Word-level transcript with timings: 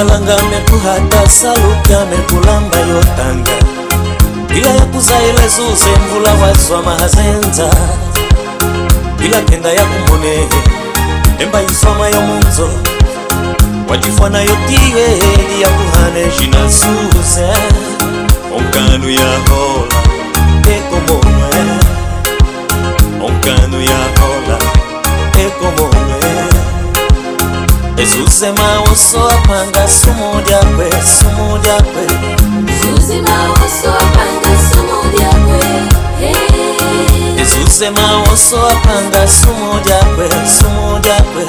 kalanga 0.00 0.36
merku 0.50 0.78
hata 0.80 1.28
saluka 1.28 2.06
merku 2.10 2.36
lamba 2.46 2.78
yotanga. 2.78 3.52
Bila 4.48 4.70
ya 4.70 4.80
kuzaila 4.80 5.48
zuze 5.48 5.90
mvula 6.06 6.32
wazwa 6.34 6.82
mahazenza. 6.82 7.70
Bila 9.18 9.40
kenda 9.40 9.68
ya 9.72 9.84
kumone 9.84 10.48
emba 11.38 11.62
isoma 11.62 12.08
yo 12.08 12.20
munzo 12.20 12.68
wajifwana 13.90 14.38
yotiwe 14.40 15.02
eli 15.02 15.62
ya 15.62 15.68
kuhane 15.68 16.24
jina 16.38 16.70
suze 16.70 17.48
onkanu 18.56 19.10
yahola 19.10 19.99
ezuzema 28.02 28.80
woso 28.80 29.28
apanga 29.28 29.88
sumu 29.88 30.40
lyakwe 30.46 30.90
sumu 31.16 31.58
lyakwe 31.62 32.04
ezuzema 37.42 38.16
woso 38.16 38.66
apanga 38.66 39.28
sumu 39.28 39.80
lyakwe 39.84 40.28
sumu 40.56 40.98
lyakwe 41.04 41.44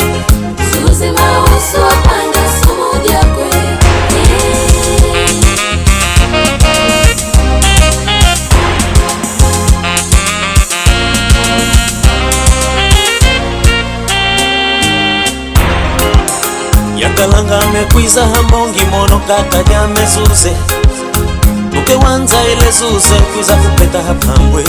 yakalanga 17.21 17.59
amekwiza 17.59 18.25
hambongi 18.27 18.85
mono 18.91 19.19
kaka 19.27 19.61
lyamezuze 19.69 20.51
uke 21.79 21.95
wanza 21.95 22.35
ile 22.43 22.71
zuze 22.71 23.15
kwiza 23.33 23.55
kupeta 23.55 24.01
hapambwe 24.03 24.63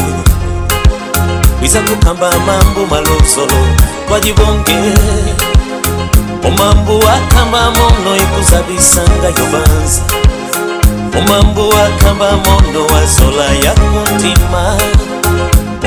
kwiza 1.59 1.81
kukamba 1.81 2.31
mambu 2.47 2.87
maluzolo 2.91 3.67
kwajibonge 4.09 4.75
omambu 6.49 7.03
akamba 7.09 7.71
mono 7.71 8.17
ikuzabisanga 8.17 9.27
yobanza 9.39 10.03
omambu 11.19 11.73
akamba 11.75 12.33
mono 12.33 12.87
wazola 12.95 13.45
yakuntima 13.65 14.77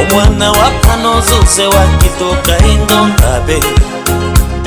omwana 0.02 0.52
wakanozuze 0.52 1.66
wakitoka 1.68 2.58
indontabe 2.68 3.64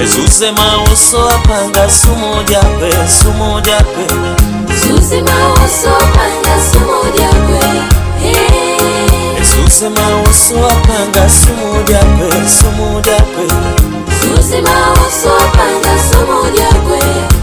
Zuze 0.06 0.53
maoso 0.53 1.28
apanga 1.28 1.88
sumo 1.91 2.42
jape 2.42 3.09
sumo 3.09 3.60
jape 3.60 4.06
Zuze 4.81 5.22
maoso 5.22 5.88
apanga 5.97 6.54
sumo 6.72 7.03
jape 7.16 7.64
hey. 8.20 8.32
Eh. 8.32 9.91
Maoso 9.91 10.66
apanga 10.69 11.28
sumo 11.31 11.82
jape 11.82 12.48
sumo 12.48 13.00
jape 13.00 13.47
Zuze 14.20 14.60
maoso 14.60 15.31
apanga 15.44 15.94
sumo 16.10 16.50
jape 16.50 17.38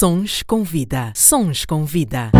Sons 0.00 0.42
com 0.46 0.62
Vida. 0.62 1.12
Sons 1.14 1.66
com 1.66 1.84
Vida. 1.84 2.30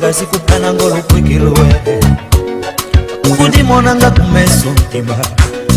monanga 0.00 0.12
zikupanango 0.12 0.88
lokwekelo 0.88 1.56
kundi 3.36 3.62
monanga 3.62 4.10
kumeso 4.10 4.70
ntima 4.70 5.14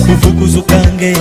kufukuzukange 0.06 1.16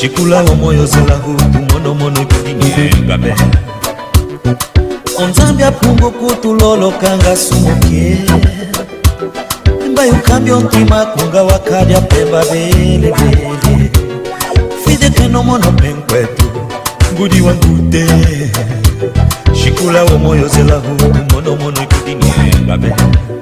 cikula 0.00 0.40
omoyo 0.40 0.82
ozala 0.82 1.14
hutu 1.14 1.58
monomono 1.72 2.24
kidingiengabe 2.24 3.34
onzambi 5.18 5.62
apungu 5.62 6.10
kutulolokanga 6.10 7.36
sumoke. 7.36 8.18
Mbayukambyo 9.92 10.60
ntima 10.60 11.06
kunga 11.06 11.42
wakadya 11.42 12.00
pemba 12.00 12.44
belebele 12.44 13.90
fidekenomono 14.84 15.72
penkwetu 15.72 16.44
ngudi 17.14 17.40
wangute 17.40 18.06
cikula 19.64 20.02
omoyo 20.02 20.44
ozala 20.44 20.74
hutu 20.74 21.31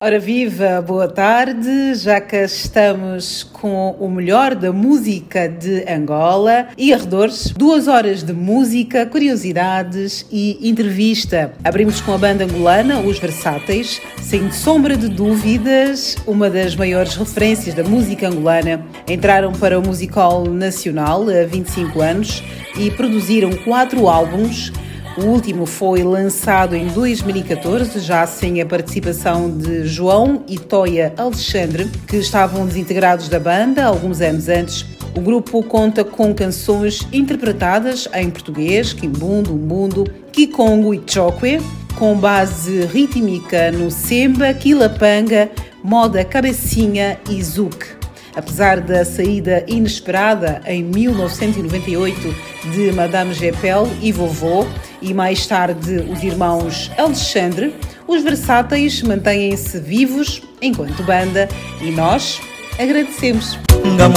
Ora 0.00 0.18
viva, 0.18 0.80
boa 0.80 1.06
tarde. 1.06 1.94
Já 1.94 2.18
que 2.18 2.36
estamos 2.36 3.42
com 3.42 3.90
o 4.00 4.08
melhor 4.10 4.54
da 4.54 4.72
música 4.72 5.46
de 5.46 5.84
Angola 5.86 6.68
e 6.78 6.94
arredores, 6.94 7.50
duas 7.50 7.88
horas 7.88 8.22
de 8.22 8.32
música, 8.32 9.04
curiosidades 9.04 10.24
e 10.32 10.58
entrevista. 10.66 11.52
Abrimos 11.62 12.00
com 12.00 12.14
a 12.14 12.18
banda 12.18 12.44
angolana 12.44 13.00
Os 13.00 13.18
Versáteis, 13.18 14.00
sem 14.22 14.50
sombra 14.50 14.96
de 14.96 15.08
dúvidas, 15.08 16.16
uma 16.26 16.48
das 16.48 16.74
maiores 16.74 17.16
referências 17.16 17.74
da 17.74 17.84
música 17.84 18.28
angolana. 18.28 18.82
Entraram 19.06 19.52
para 19.52 19.78
o 19.78 19.86
musical 19.86 20.46
nacional 20.46 21.26
há 21.28 21.44
25 21.44 22.00
anos 22.00 22.42
e 22.78 22.90
produziram 22.90 23.50
quatro 23.58 24.08
álbuns 24.08 24.72
o 25.16 25.24
último 25.24 25.66
foi 25.66 26.02
lançado 26.02 26.74
em 26.76 26.86
2014, 26.88 27.98
já 28.00 28.26
sem 28.26 28.60
a 28.60 28.66
participação 28.66 29.50
de 29.50 29.84
João 29.86 30.44
e 30.48 30.58
Toya 30.58 31.12
Alexandre, 31.16 31.90
que 32.06 32.16
estavam 32.16 32.66
desintegrados 32.66 33.28
da 33.28 33.40
banda 33.40 33.84
alguns 33.84 34.20
anos 34.20 34.48
antes. 34.48 34.86
O 35.16 35.20
grupo 35.20 35.62
conta 35.64 36.04
com 36.04 36.32
canções 36.32 37.06
interpretadas 37.12 38.08
em 38.14 38.30
português, 38.30 38.92
Kimbundo, 38.92 39.52
Umbundo, 39.52 40.04
Kikongo 40.32 40.94
e 40.94 41.02
Chokwe, 41.04 41.60
com 41.98 42.14
base 42.14 42.86
rítmica 42.86 43.72
no 43.72 43.90
Semba, 43.90 44.54
Quilapanga, 44.54 45.50
Moda 45.82 46.24
Cabecinha 46.24 47.18
e 47.28 47.42
Zouk. 47.42 47.99
Apesar 48.34 48.80
da 48.80 49.04
saída 49.04 49.64
inesperada 49.66 50.62
em 50.66 50.82
1998 50.84 52.34
de 52.72 52.92
Madame 52.92 53.34
Gepel 53.34 53.88
e 54.00 54.12
Vovô, 54.12 54.66
e 55.02 55.12
mais 55.12 55.46
tarde 55.46 56.04
os 56.10 56.22
irmãos 56.22 56.90
Alexandre, 56.96 57.74
os 58.06 58.22
versáteis 58.22 59.02
mantêm-se 59.02 59.78
vivos 59.78 60.42
enquanto 60.60 61.02
banda 61.02 61.48
e 61.80 61.90
nós 61.90 62.40
agradecemos. 62.78 63.58
Na 63.98 64.08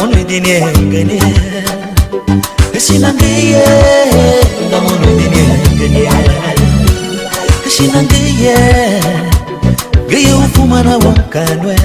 wakanwe 10.98 11.76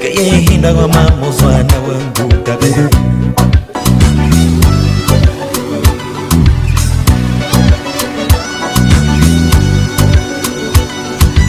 Gaya 0.00 0.34
hinda 0.46 0.72
wa 0.72 0.88
mamozwa 0.88 1.52
na 1.62 1.78
wangu 1.78 2.32
tabe 2.44 2.70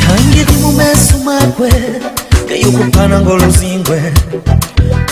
Tangi 0.07 0.45
mumesu 0.61 1.17
makwe 1.23 1.71
Gaya 2.47 2.67
ukupana 2.69 3.21
ngolo 3.21 3.49
zingwe. 3.49 4.13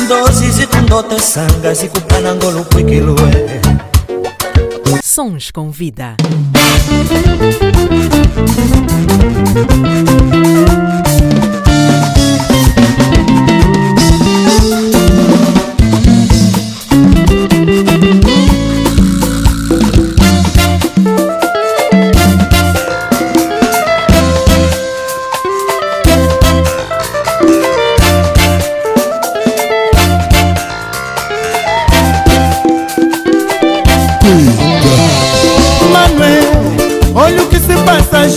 Ndozi 0.06 0.52
zikundote 0.52 1.20
sanga 1.20 1.74
zikupana 1.74 2.36
ngolo 2.36 2.64
kwekilwe 2.64 3.32
Sons 5.04 5.52
com 5.52 5.72
vida. 5.72 6.16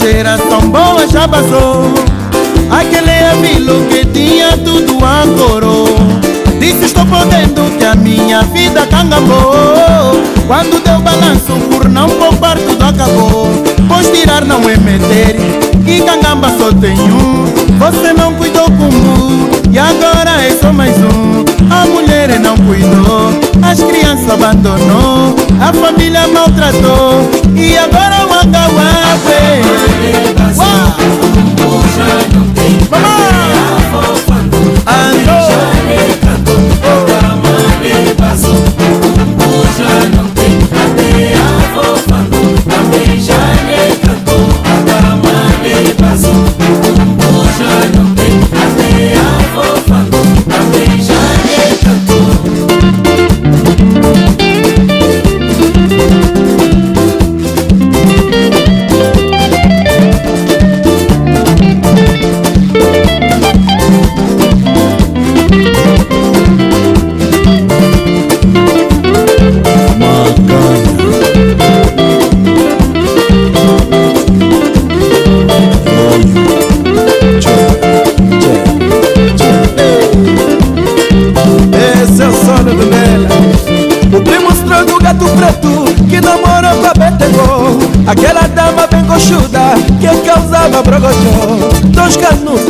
Geração 0.03 0.59
boa 0.69 1.07
já 1.07 1.27
passou. 1.27 1.93
Aquele 2.69 3.25
amigo 3.31 3.87
que 3.87 4.05
tinha 4.05 4.57
tudo 4.57 4.97
ancorou 5.05 5.87
Disse 6.59 6.85
estou 6.85 7.05
podendo 7.05 7.77
que 7.77 7.85
a 7.85 7.95
minha 7.95 8.41
vida 8.41 8.85
cangambou. 8.87 9.53
Quando 10.47 10.83
deu 10.83 10.99
balanço 10.99 11.53
por 11.69 11.87
não 11.87 12.09
poupar 12.09 12.57
tudo 12.57 12.83
acabou. 12.83 13.47
Pois 13.87 14.07
tirar 14.09 14.43
não 14.43 14.59
é 14.69 14.75
meter 14.77 15.37
E 15.85 16.01
cangamba 16.01 16.49
só 16.57 16.71
tem 16.73 16.97
um 16.99 17.45
Você 17.77 18.13
não 18.13 18.33
cuidou 18.33 18.65
como 18.65 19.49
E 19.71 19.77
agora 19.77 20.41
é 20.41 20.57
só 20.59 20.73
mais 20.73 20.95
um. 20.97 21.45
A 21.69 21.85
mulher 21.85 22.39
não 22.39 22.57
cuidou 22.57 23.31
As 23.61 23.81
crianças 23.81 24.29
abandonou 24.29 25.35
A 25.61 25.71
família 25.73 26.27
maltratou. 26.27 27.29
E 27.55 27.77
agora 27.77 28.25
o 28.25 28.32
angauape 28.43 29.63
Aquela 30.35 31.22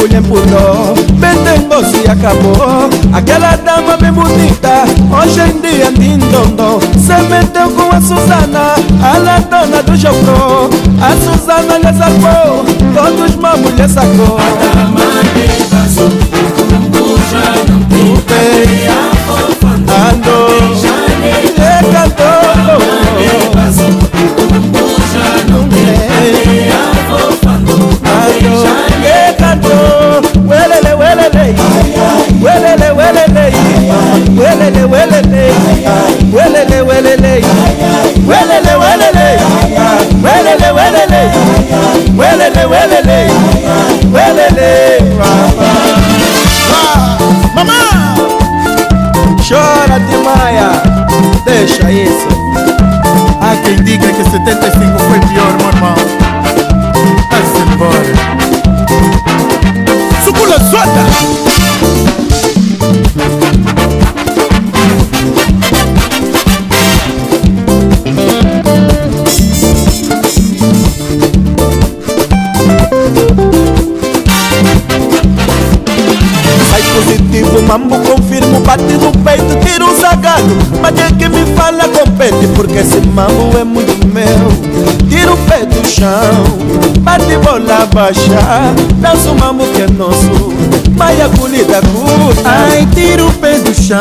kolye 0.04 0.20
mpundo 0.20 0.96
bende 1.20 1.66
mbosi 1.66 2.08
ya 2.08 2.16
kabo 2.16 2.56
akela 3.14 3.58
dama 3.66 3.98
bebutita 3.98 4.84
oshende 5.24 5.80
ya 5.80 5.90
ndindondo 5.92 6.82
semete 7.08 7.60
okuwa 7.60 8.02
suzana 8.02 8.76
aladona 9.14 9.84
dujoko 9.88 10.70
asuzana 11.10 11.78
lesako 11.78 12.66
todushma 12.96 13.56
mulesako 13.56 14.40
Atamani, 14.40 15.48
Chora 49.94 50.00
Timaya 50.06 50.72
Deixa 51.46 51.92
isso. 51.92 52.28
Há 53.40 53.56
quem 53.64 53.76
diga 53.84 54.12
que 54.12 54.24
75 54.24 55.00
foi 55.00 55.20
pior, 55.20 55.58
meu 55.60 55.68
irmão 55.68 56.23
porque 82.64 82.80
esse 82.80 83.02
mambo 83.08 83.58
é 83.60 83.64
muito 83.66 84.08
meu. 84.08 84.24
Tiro 85.10 85.34
o 85.34 85.38
pé 85.50 85.66
do 85.66 85.86
chão, 85.86 86.44
bate 87.02 87.36
bola 87.44 87.86
baixa 87.94 88.74
Dança 89.00 89.32
o 89.32 89.38
mambo 89.38 89.66
que 89.66 89.82
é 89.82 89.88
nosso, 89.88 90.54
maia 90.98 91.28
colhida 91.38 91.82
curta. 91.82 92.50
Ai, 92.50 92.88
tiro 92.96 93.28
o 93.28 93.34
pé 93.34 93.60
do 93.60 93.74
chão, 93.74 94.00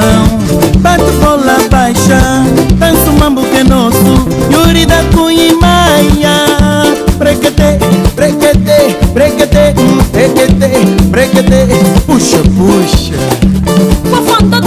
bate 0.78 1.10
bola 1.20 1.58
baixa 1.70 2.44
Dança 2.76 3.10
o 3.10 3.18
mambo 3.18 3.42
que 3.42 3.58
é 3.58 3.64
nosso, 3.64 4.28
Yuri 4.52 4.86
da 4.86 5.02
Cunha 5.12 5.48
e 5.48 5.52
Maia. 5.54 6.44
Brequete, 7.18 7.84
brequete, 8.14 8.96
brequete, 9.12 9.74
brequete, 10.12 11.06
brequete 11.10 12.02
Puxa, 12.06 12.38
puxa 12.56 13.51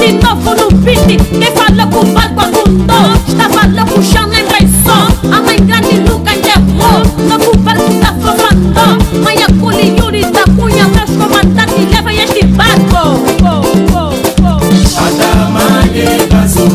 Fofando 0.05 0.11
de 0.11 0.13
novo 0.13 0.55
no 0.55 0.77
beat 0.81 1.07
Quem 1.07 1.51
fala 1.55 1.87
com 1.87 1.99
o 1.99 2.05
barco 2.05 2.39
afundou 2.39 3.13
Está 3.27 3.49
falando 3.49 3.91
com 3.91 3.99
o 3.99 4.03
chão 4.03 4.31
em 4.33 4.45
traição 4.45 5.07
A 5.31 5.41
mãe 5.41 5.57
grande 5.57 5.99
nunca 5.99 6.33
enterrou 6.33 7.01
Novo 7.27 7.57
barco 7.57 7.91
está 7.91 8.13
fofando 8.13 9.23
Mãe 9.23 9.37
a 9.43 9.47
culi 9.59 9.97
Yuri 9.97 10.25
da 10.25 10.43
cunha 10.43 10.87
Meus 10.87 11.09
comandantes 11.11 11.91
levem 11.91 12.19
este 12.19 12.45
barco 12.45 13.23
Adamani 14.97 16.27
bazo 16.29 16.69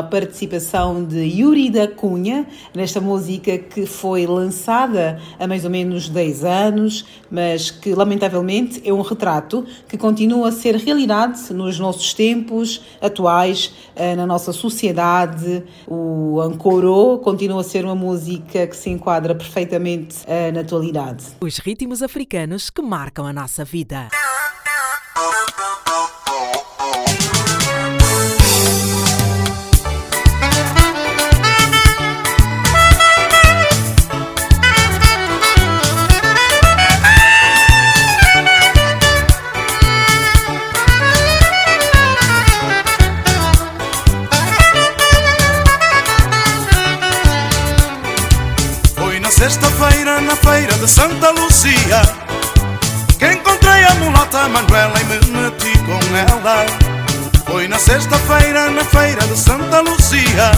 a 0.00 0.02
participação 0.02 1.04
de 1.04 1.18
Yuri 1.18 1.68
da 1.68 1.86
Cunha 1.86 2.46
nesta 2.74 3.00
música 3.00 3.58
que 3.58 3.84
foi 3.84 4.26
lançada 4.26 5.20
há 5.38 5.46
mais 5.46 5.64
ou 5.64 5.70
menos 5.70 6.08
10 6.08 6.44
anos, 6.44 7.04
mas 7.30 7.70
que 7.70 7.94
lamentavelmente 7.94 8.80
é 8.82 8.92
um 8.92 9.02
retrato 9.02 9.66
que 9.86 9.98
continua 9.98 10.48
a 10.48 10.52
ser 10.52 10.74
realidade 10.76 11.52
nos 11.52 11.78
nossos 11.78 12.14
tempos 12.14 12.82
atuais, 13.00 13.74
eh, 13.94 14.16
na 14.16 14.26
nossa 14.26 14.52
sociedade. 14.52 15.62
O 15.86 16.40
Ancorô 16.40 17.18
continua 17.18 17.60
a 17.60 17.64
ser 17.64 17.84
uma 17.84 17.94
música 17.94 18.66
que 18.66 18.76
se 18.76 18.88
enquadra 18.88 19.34
perfeitamente 19.34 20.16
eh, 20.26 20.50
na 20.50 20.60
atualidade. 20.60 21.26
Os 21.42 21.58
ritmos 21.58 22.02
africanos 22.02 22.70
que 22.70 22.80
marcam 22.80 23.26
a 23.26 23.32
nossa 23.34 23.66
vida. 23.66 24.08
Feira 50.42 50.72
de 50.74 50.88
Santa 50.88 51.30
Lucia 51.30 52.02
Que 53.18 53.32
encontrei 53.32 53.84
a 53.84 53.94
mulata 53.94 54.48
Manuela 54.48 54.94
e 55.00 55.04
me 55.04 55.40
meti 55.40 55.78
com 55.78 56.16
ela. 56.16 56.66
Foi 57.46 57.68
na 57.68 57.78
sexta-feira, 57.78 58.70
na 58.70 58.84
feira 58.84 59.26
de 59.26 59.38
Santa 59.38 59.80
Lucia 59.80 60.52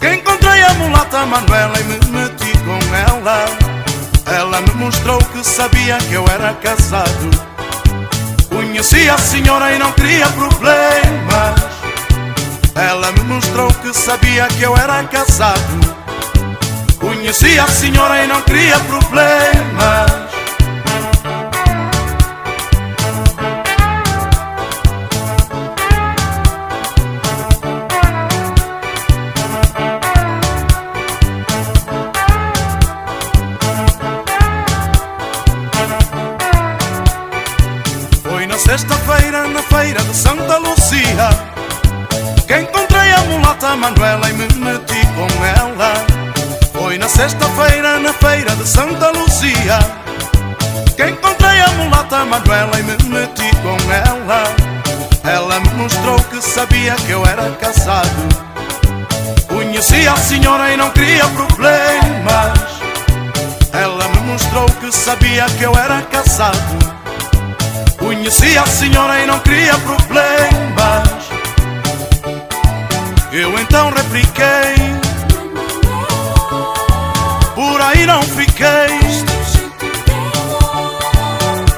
Que 0.00 0.14
encontrei 0.14 0.62
a 0.62 0.74
mulata 0.74 1.26
Manuela 1.26 1.78
e 1.80 1.84
me 1.84 1.98
meti 2.18 2.52
com 2.58 2.78
ela. 2.94 3.44
Ela 4.26 4.60
me 4.60 4.74
mostrou 4.74 5.18
que 5.18 5.44
sabia 5.44 5.98
que 5.98 6.14
eu 6.14 6.24
era 6.28 6.54
casado. 6.54 7.30
Conheci 8.48 9.08
a 9.08 9.18
senhora 9.18 9.72
e 9.72 9.78
não 9.78 9.92
queria 9.92 10.28
problemas. 10.28 11.60
Ela 12.74 13.10
me 13.12 13.20
mostrou 13.24 13.72
que 13.74 13.92
sabia 13.92 14.46
que 14.46 14.62
eu 14.62 14.76
era 14.76 15.02
casado 15.04 15.89
Conheci 17.00 17.58
a 17.58 17.66
senhora 17.66 18.22
e 18.22 18.26
não 18.26 18.42
queria 18.42 18.78
problemas. 18.80 20.10
Foi 38.22 38.46
na 38.46 38.58
sexta-feira, 38.58 39.48
na 39.48 39.62
feira 39.62 40.02
de 40.02 40.14
Santa 40.14 40.58
Lucia, 40.58 41.30
que 42.46 42.58
encontrei 42.58 43.10
a 43.12 43.20
mulata 43.22 43.74
Manuela 43.74 44.28
e 44.28 44.34
me 44.34 44.46
meti 44.54 45.00
com 45.16 45.44
ela. 45.46 46.09
Sexta-feira, 47.10 47.98
na 47.98 48.12
feira 48.14 48.54
de 48.56 48.66
Santa 48.66 49.10
Lucia 49.10 49.78
Que 50.96 51.10
encontrei 51.10 51.60
a 51.60 51.68
mulata 51.70 52.24
Manuela 52.24 52.78
e 52.78 52.82
me 52.82 52.96
meti 53.08 53.50
com 53.56 53.76
ela. 53.92 54.44
Ela 55.24 55.60
me 55.60 55.70
mostrou 55.74 56.18
que 56.30 56.40
sabia 56.40 56.94
que 56.94 57.10
eu 57.10 57.26
era 57.26 57.50
casado. 57.56 58.08
Conheci 59.48 60.08
a 60.08 60.16
senhora 60.16 60.72
e 60.72 60.76
não 60.76 60.88
queria 60.90 61.26
problemas. 61.26 62.80
Ela 63.72 64.08
me 64.08 64.20
mostrou 64.32 64.66
que 64.80 64.90
sabia 64.92 65.46
que 65.46 65.64
eu 65.64 65.74
era 65.76 66.00
casado. 66.02 66.78
Conheci 67.98 68.56
a 68.56 68.66
senhora 68.66 69.20
e 69.20 69.26
não 69.26 69.38
queria 69.40 69.74
problemas. 69.78 71.08
Eu 73.32 73.58
então 73.58 73.90
repliquei 73.90 74.79
por 77.60 77.78
aí 77.82 78.06
não 78.06 78.22
fiquei. 78.22 78.88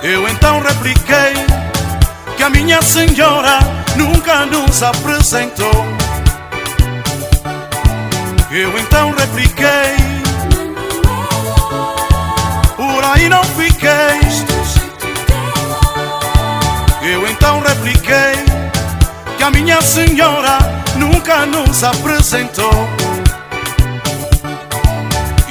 Eu 0.00 0.28
então 0.28 0.60
repliquei 0.60 1.34
que 2.36 2.42
a 2.44 2.50
minha 2.50 2.80
senhora 2.80 3.58
nunca 3.96 4.46
nos 4.46 4.80
apresentou. 4.80 5.84
Eu 8.52 8.78
então 8.78 9.10
repliquei. 9.10 9.96
Por 12.76 13.04
aí 13.04 13.28
não 13.28 13.42
fiquei. 13.42 14.22
Eu 17.02 17.26
então 17.26 17.60
repliquei 17.60 18.44
que 19.36 19.42
a 19.42 19.50
minha 19.50 19.82
senhora 19.82 20.58
nunca 20.96 21.44
nos 21.44 21.82
apresentou. 21.82 22.88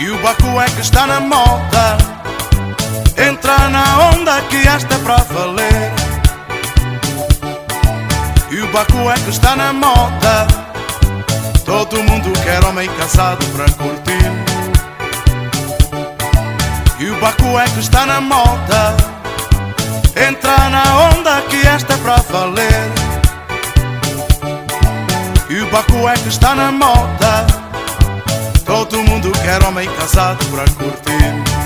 E 0.01 0.09
o 0.09 0.17
Baco 0.17 0.59
é 0.59 0.65
que 0.65 0.81
está 0.81 1.05
na 1.05 1.19
moda. 1.19 1.95
Entra 3.15 3.69
na 3.69 4.09
onda 4.09 4.41
que 4.49 4.67
esta 4.67 4.95
é 4.95 4.97
pra 4.97 5.17
valer. 5.17 5.93
E 8.49 8.61
o 8.61 8.67
Baco 8.71 9.11
é 9.11 9.13
que 9.13 9.29
está 9.29 9.55
na 9.55 9.71
moda. 9.71 10.47
Todo 11.63 12.01
mundo 12.01 12.33
quer 12.41 12.65
homem 12.65 12.89
casado 12.97 13.45
pra 13.55 13.65
curtir. 13.65 14.25
E 16.97 17.07
o 17.07 17.19
Baco 17.19 17.59
é 17.59 17.65
que 17.65 17.79
está 17.81 18.03
na 18.07 18.19
moda. 18.19 18.97
Entra 20.15 20.67
na 20.71 21.11
onda 21.11 21.43
que 21.43 21.61
esta 21.67 21.93
é 21.93 21.97
pra 21.97 22.15
valer. 22.15 22.91
E 25.47 25.61
o 25.61 25.67
Baco 25.69 26.09
é 26.09 26.13
que 26.13 26.29
está 26.29 26.55
na 26.55 26.71
moda 26.71 27.60
Todo 28.71 29.03
mundo 29.03 29.33
quer 29.33 29.61
homem 29.65 29.85
casado 29.97 30.45
pra 30.45 30.63
curtir. 30.63 31.60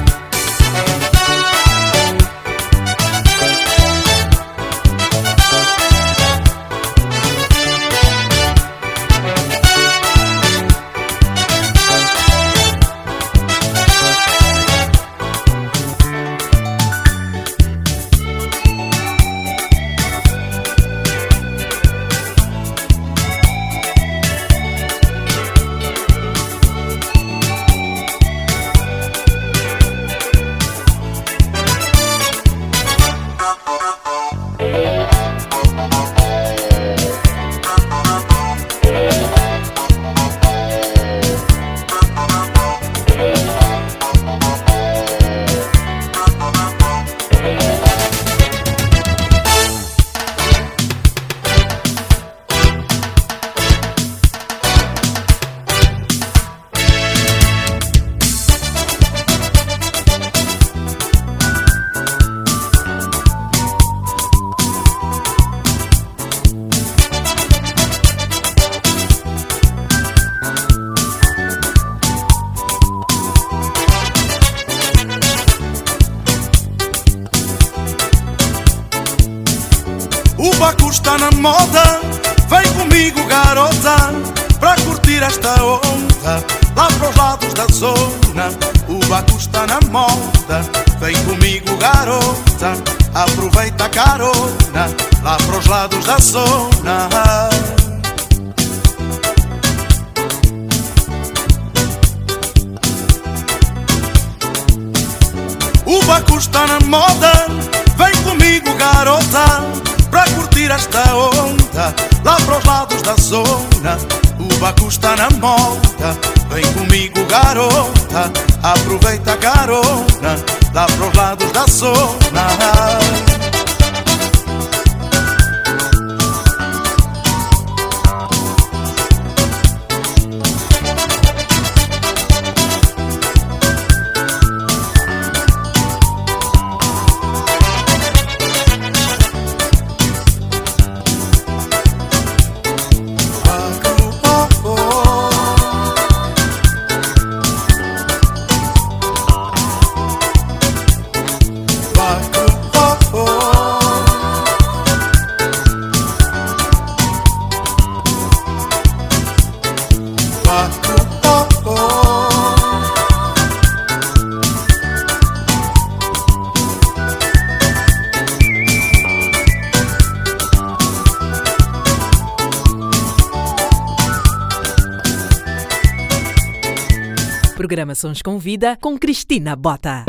Convida 178.06 178.22
com 178.22 178.38
Vida 178.38 178.78
com 178.80 178.98
Cristina 179.00 179.56
Bota. 179.56 180.06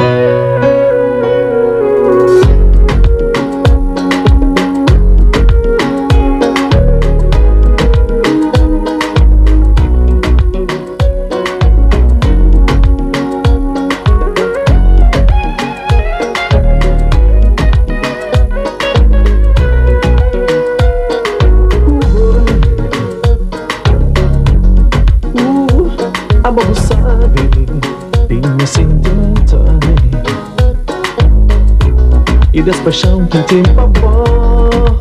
vidas, 32.66 32.80
paixão, 32.80 33.24
quem 33.26 33.42
tem 33.44 33.62
amor, 33.76 34.98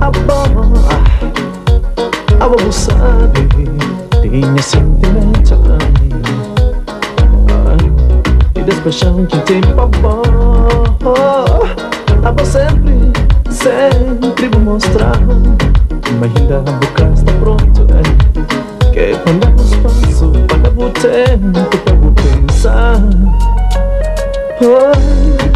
amor, 0.00 0.62
amor 2.40 2.72
sabe, 2.72 3.46
tenha 4.22 4.62
sentimento 4.62 5.54
a 5.54 5.76
mim. 6.00 6.22
Vidas, 8.54 8.78
paixão, 8.80 9.26
que 9.26 9.38
te 9.40 9.60
amor, 9.72 11.68
amor 12.24 12.46
sempre, 12.46 13.12
sempre 13.50 14.48
vou 14.48 14.60
mostrar. 14.60 15.20
Mas 16.18 16.36
ainda 16.36 16.56
a 16.56 16.60
boca 16.60 17.10
está 17.14 17.32
pronta, 17.32 17.86
é. 17.92 18.92
que 18.92 19.18
quando 19.18 19.44
eu 19.44 19.56
espaço, 19.64 20.32
quando 20.48 20.80
eu 20.80 20.90
tempo, 20.90 21.60
eu 21.86 21.96
vou 21.96 22.12
pensar. 22.12 22.98
Oh. 24.62 25.49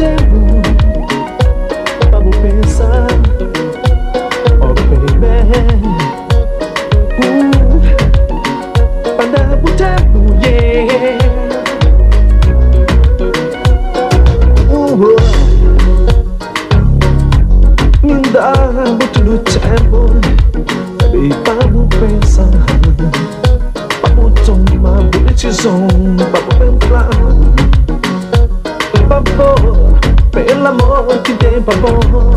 day. 0.00 0.39
Oh. 31.72 32.29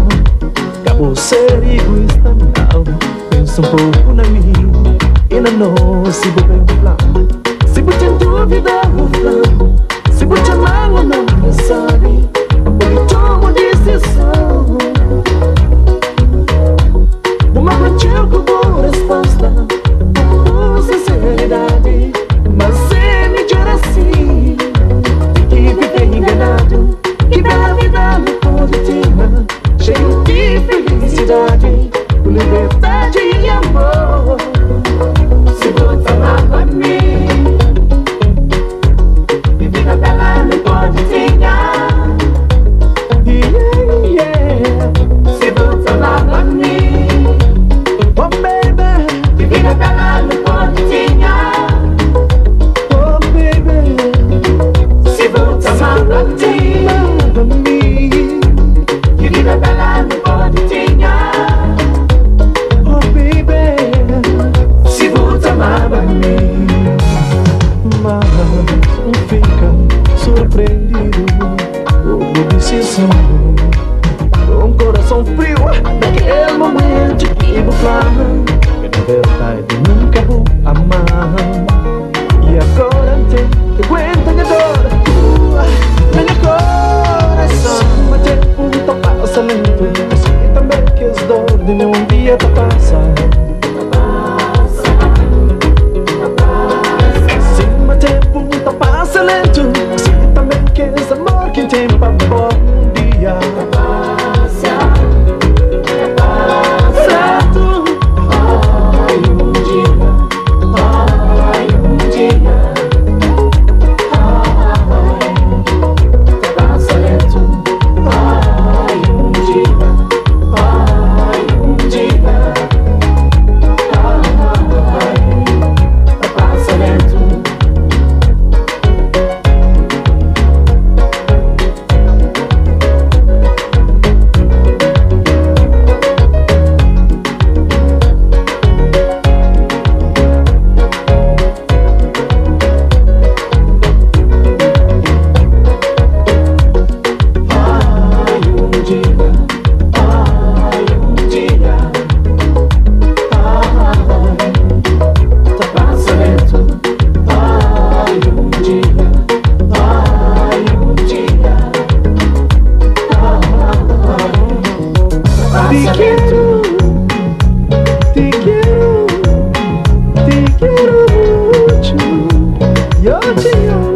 Convida 173.43 173.83
e 173.89 173.92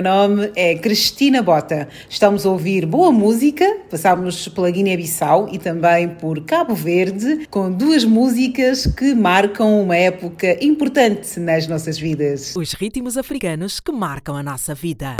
meu 0.00 0.10
nome 0.10 0.50
é 0.56 0.74
Cristina 0.76 1.42
Bota. 1.42 1.86
Estamos 2.08 2.46
a 2.46 2.50
ouvir 2.50 2.86
boa 2.86 3.12
música, 3.12 3.66
passámos 3.90 4.48
pela 4.48 4.70
Guiné-Bissau 4.70 5.50
e 5.52 5.58
também 5.58 6.08
por 6.08 6.42
Cabo 6.44 6.74
Verde, 6.74 7.46
com 7.50 7.70
duas 7.70 8.02
músicas 8.02 8.86
que 8.86 9.14
marcam 9.14 9.82
uma 9.82 9.96
época 9.96 10.56
importante 10.64 11.38
nas 11.38 11.66
nossas 11.66 11.98
vidas. 11.98 12.56
Os 12.56 12.72
ritmos 12.72 13.18
africanos 13.18 13.78
que 13.78 13.92
marcam 13.92 14.34
a 14.36 14.42
nossa 14.42 14.74
vida. 14.74 15.16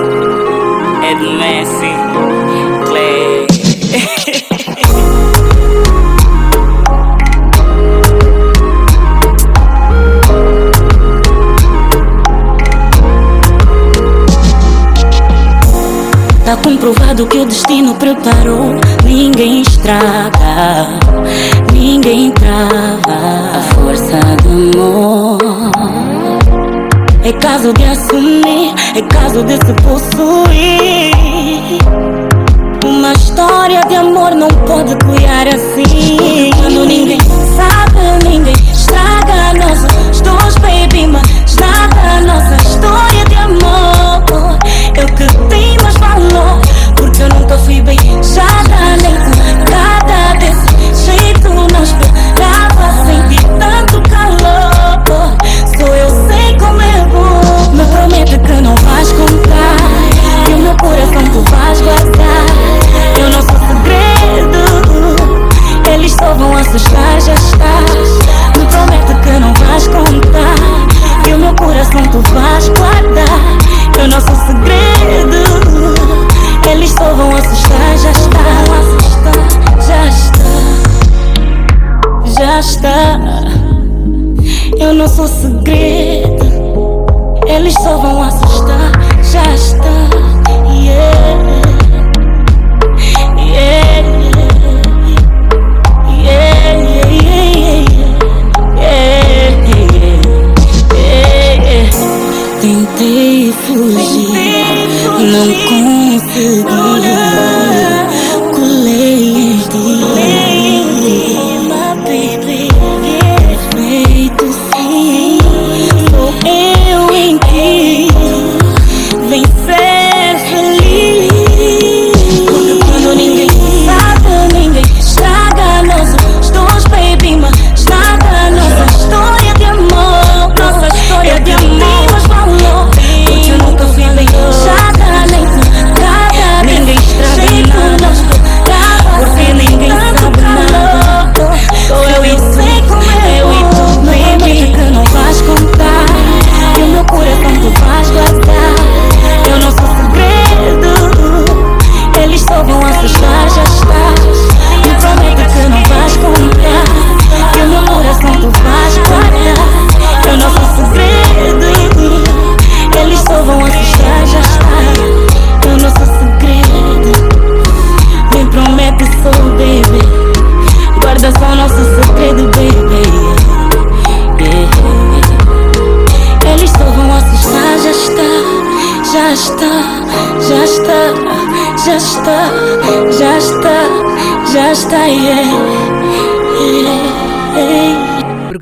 Ed 1.04 1.20
Comprovado 16.80 17.26
que 17.26 17.36
o 17.38 17.44
destino 17.44 17.94
preparou. 17.94 18.74
Ninguém 19.04 19.60
estraga, 19.60 20.88
ninguém 21.74 22.30
trava 22.30 23.58
a 23.58 23.62
força 23.74 24.18
do 24.42 24.78
amor. 24.78 25.38
É 27.22 27.32
caso 27.34 27.74
de 27.74 27.84
assumir, 27.84 28.74
é 28.96 29.02
caso 29.02 29.44
de 29.44 29.56
se 29.58 29.74
possuir. 29.82 31.12
Uma 32.86 33.12
história 33.12 33.82
de 33.86 33.96
amor 33.96 34.34
não 34.34 34.48
pode 34.48 34.96
cuidar 35.04 35.48
assim. 35.48 36.50
Quando 36.62 36.86
ninguém 36.86 37.20
sabe, 37.56 38.24
ninguém 38.26 38.54
estraga 38.72 39.52
nossos 39.58 40.22
dois, 40.22 40.54
baby, 40.56 41.08
mas 41.08 41.56
nada 41.56 42.22
nossa 42.22 42.69
eu 47.20 47.28
nunca 47.28 47.58
fui 47.58 47.82
beijada 47.82 48.96
nem 49.02 49.14
nada 49.70 50.38
desse 50.38 51.04
jeito. 51.04 51.48
Não 51.50 51.82
esperava 51.82 53.04
sentir 53.04 53.44
tanto 53.58 54.00
calor. 54.08 55.36
Só 55.78 55.86
eu 55.86 56.08
sei 56.28 56.56
como 56.58 56.80
é 56.80 57.04
bom. 57.12 57.72
Me 57.74 57.84
promete 57.84 58.38
que 58.38 58.52
não 58.62 58.74
vais 58.76 59.12
contar, 59.12 59.76
que 60.44 60.52
o 60.52 60.58
meu 60.58 60.76
coração 60.76 61.24
tu 61.32 61.44
vais 61.50 61.80
guardar. 61.82 62.46
Eu 63.18 63.28
não 63.28 63.42
sou 63.42 63.58
segredo, 63.68 64.66
eles 65.92 66.12
só 66.12 66.34
vão 66.34 66.56
assustar, 66.56 67.20
já 67.20 67.34
estás. 67.34 68.18
Me 68.56 68.64
promete 68.66 69.14
que 69.22 69.38
não 69.38 69.52
vais 69.54 69.86
contar, 69.88 71.22
que 71.22 71.34
o 71.34 71.38
meu 71.38 71.54
coração 71.54 72.02
tu 72.10 72.22
vais 72.32 72.68
guardar. 72.68 73.40
Eu 73.98 74.08
não 74.08 74.20
sou 74.20 74.36
segredo 74.46 76.19
Eles 76.70 76.90
só 76.90 77.14
vão 77.14 77.34
assustar 77.34 77.98
Já 77.98 78.10
está, 78.10 78.44
já 79.86 80.06
está. 80.06 80.40
Já 82.38 82.60
está. 82.60 83.20
Eu 84.78 84.94
não 84.94 85.08
sou 85.08 85.26
segredo 85.26 87.04
Eles 87.46 87.74
só 87.74 87.98
vão 87.98 88.22
assustar 88.22 88.92
Já 89.22 89.42
está. 89.54 89.90
Yeah 90.72 91.59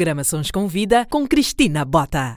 Programações 0.09 0.51
com 0.51 0.67
Vida 0.67 1.07
com 1.11 1.27
Cristina 1.27 1.85
Bota. 1.85 2.33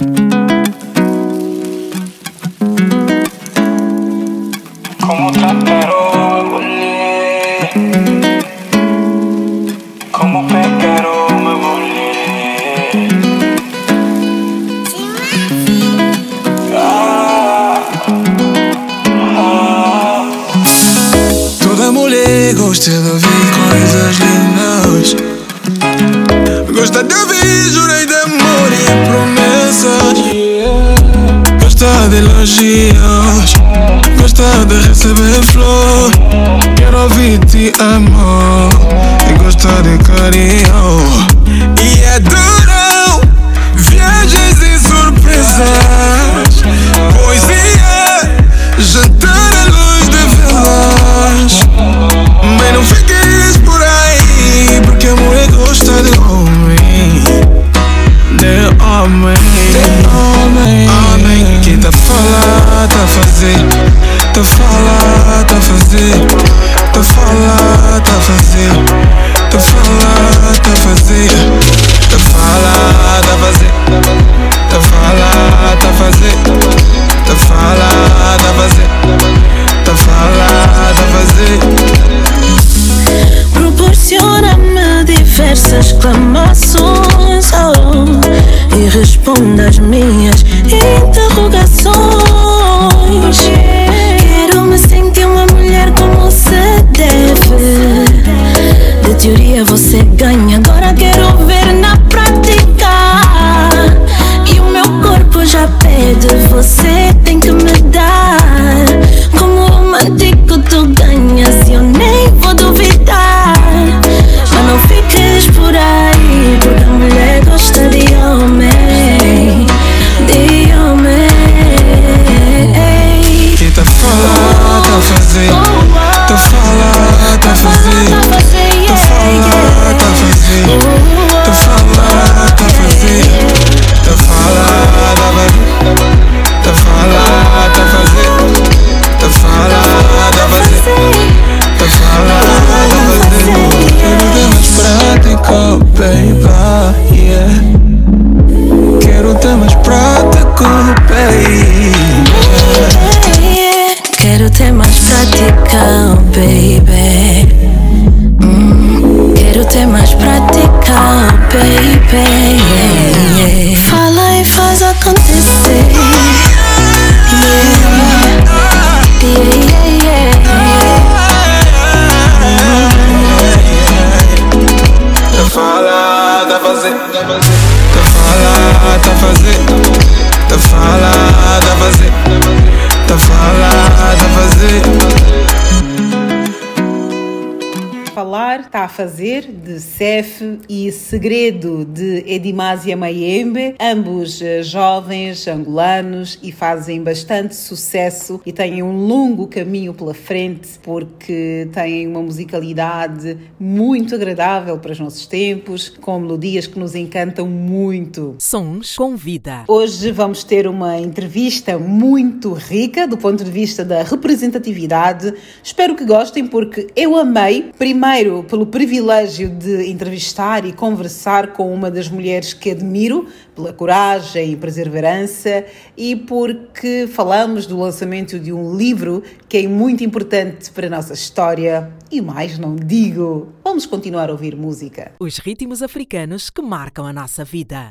fazer, 189.02 189.52
de 189.52 189.71
Youssef 190.02 190.60
e 190.68 190.92
Segredo 190.92 191.86
de 191.86 192.24
Edimásia 192.26 192.98
Mayembe, 192.98 193.76
ambos 193.80 194.42
eh, 194.42 194.64
jovens 194.64 195.48
angolanos 195.48 196.40
e 196.42 196.52
fazem 196.52 197.04
bastante 197.04 197.56
sucesso 197.56 198.42
e 198.44 198.52
têm 198.52 198.82
um 198.82 199.06
longo 199.06 199.46
caminho 199.46 199.94
pela 199.94 200.16
frente 200.16 200.70
porque 200.82 201.70
têm 201.72 202.08
uma 202.08 202.22
musicalidade 202.24 203.38
muito 203.60 204.16
agradável 204.16 204.80
para 204.80 204.92
os 204.92 205.00
nossos 205.00 205.28
tempos, 205.28 205.90
com 205.90 206.20
melodias 206.20 206.66
que 206.66 206.80
nos 206.80 206.96
encantam 206.96 207.48
muito. 207.48 208.36
Sons 208.40 208.96
com 208.96 209.16
vida. 209.16 209.66
Hoje 209.68 210.12
vamos 210.12 210.44
ter 210.44 210.68
uma 210.68 210.98
entrevista 210.98 211.78
muito 211.78 212.54
rica 212.54 213.08
do 213.08 213.18
ponto 213.18 213.44
de 213.44 213.52
vista 213.52 213.86
da 213.86 214.02
representatividade. 214.02 215.32
Espero 215.64 215.96
que 215.96 216.06
gostem 216.06 216.48
porque 216.48 216.88
eu 216.96 217.16
amei, 217.16 217.72
primeiro 217.78 218.44
pelo 218.46 218.66
privilégio 218.66 219.48
de 219.48 219.91
entrevistar 219.92 220.66
e 220.66 220.74
conversar 220.74 221.54
com 221.54 221.74
uma 221.74 221.92
das 221.92 222.10
mulheres 222.10 222.54
que 222.54 222.72
admiro 222.72 223.28
pela 223.56 223.74
coragem 223.74 224.54
e 224.54 224.56
perseverança 224.56 225.66
e 225.96 226.16
porque 226.16 227.08
falamos 227.12 227.66
do 227.66 227.78
lançamento 227.80 228.40
de 228.40 228.52
um 228.52 228.76
livro 228.76 229.22
que 229.48 229.58
é 229.58 229.68
muito 229.68 230.04
importante 230.04 230.72
para 230.72 230.88
a 230.88 230.90
nossa 230.90 231.14
história 231.14 231.92
e 232.12 232.22
mais 232.22 232.58
não 232.58 232.76
digo. 232.76 233.50
Vamos 233.64 233.86
continuar 233.86 234.30
a 234.30 234.32
ouvir 234.32 234.56
música. 234.56 235.12
Os 235.20 235.38
ritmos 235.38 235.82
africanos 235.82 236.50
que 236.50 236.62
marcam 236.62 237.06
a 237.06 237.14
nossa 237.14 237.44
vida. 237.44 237.90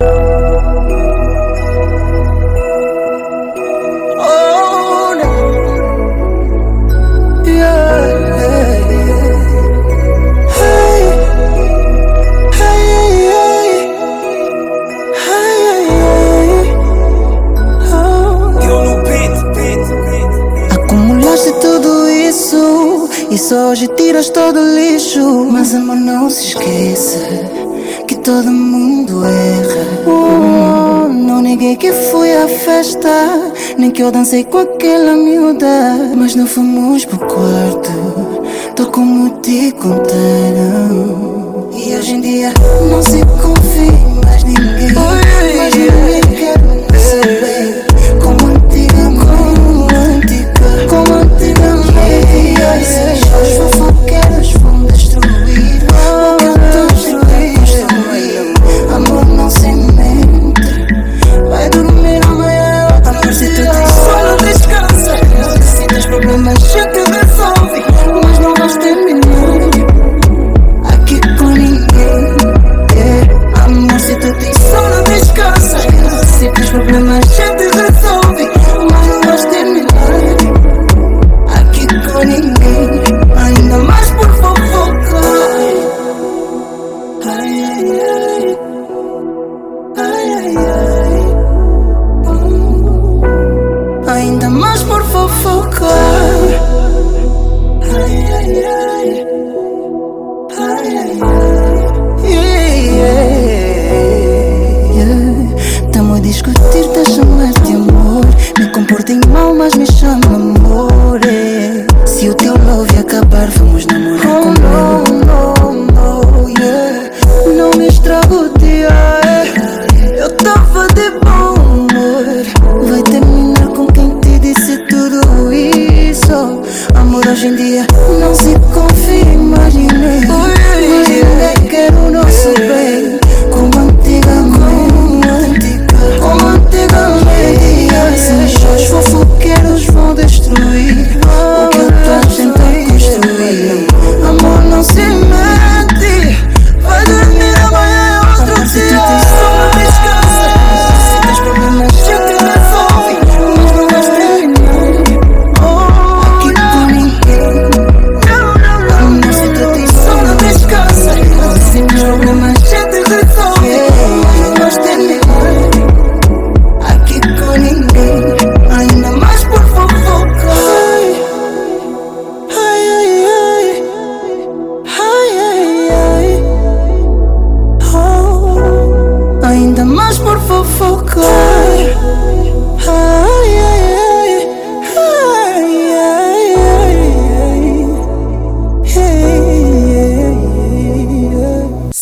E 23.31 23.38
só 23.38 23.71
hoje 23.71 23.87
tiras 23.88 24.29
todo 24.31 24.59
o 24.59 24.75
lixo 24.75 25.47
Mas 25.51 25.75
amor, 25.75 25.97
não 25.97 26.29
se 26.29 26.49
esqueça 26.49 27.19
Que 28.07 28.16
todo 28.16 28.51
mundo 28.51 29.25
erra. 29.25 29.87
Oh, 30.07 31.09
Não 31.09 31.40
neguei 31.40 31.77
que 31.77 31.93
fui 31.93 32.33
à 32.33 32.49
festa 32.49 33.09
Nem 33.79 33.90
que 33.90 34.03
eu 34.03 34.11
dancei 34.11 34.45
com 34.45 34.59
aquela 34.59 35.14
miúda. 35.14 36.12
Mas 36.16 36.35
não 36.35 36.47
fomos 36.47 37.05
pro 37.05 37.19
quarto 37.19 37.90
Tô 38.75 38.87
como 38.87 39.29
te 39.40 39.73
contaram. 39.73 41.69
E 41.73 41.95
hoje 41.97 42.14
em 42.14 42.21
dia 42.21 42.53
não 42.90 43.03
se 43.03 43.21
confia 43.43 43.93
mais 44.25 44.43
ninguém. 44.45 44.93
Mais 44.95 45.75
ninguém. 45.77 46.30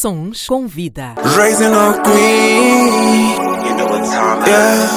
Sons. 0.08 0.48
Raising 1.36 1.74
a 1.74 1.92
queen. 2.02 3.36
Yeah. 4.46 4.88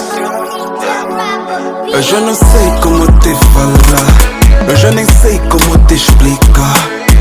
Eu 1.94 2.02
já 2.02 2.20
não 2.22 2.34
sei 2.34 2.72
como 2.82 3.06
te 3.20 3.36
falar. 3.52 4.70
Eu 4.70 4.76
já 4.78 4.90
nem 4.92 5.06
sei 5.06 5.38
como 5.50 5.78
te 5.88 5.96
explicar. 5.96 6.78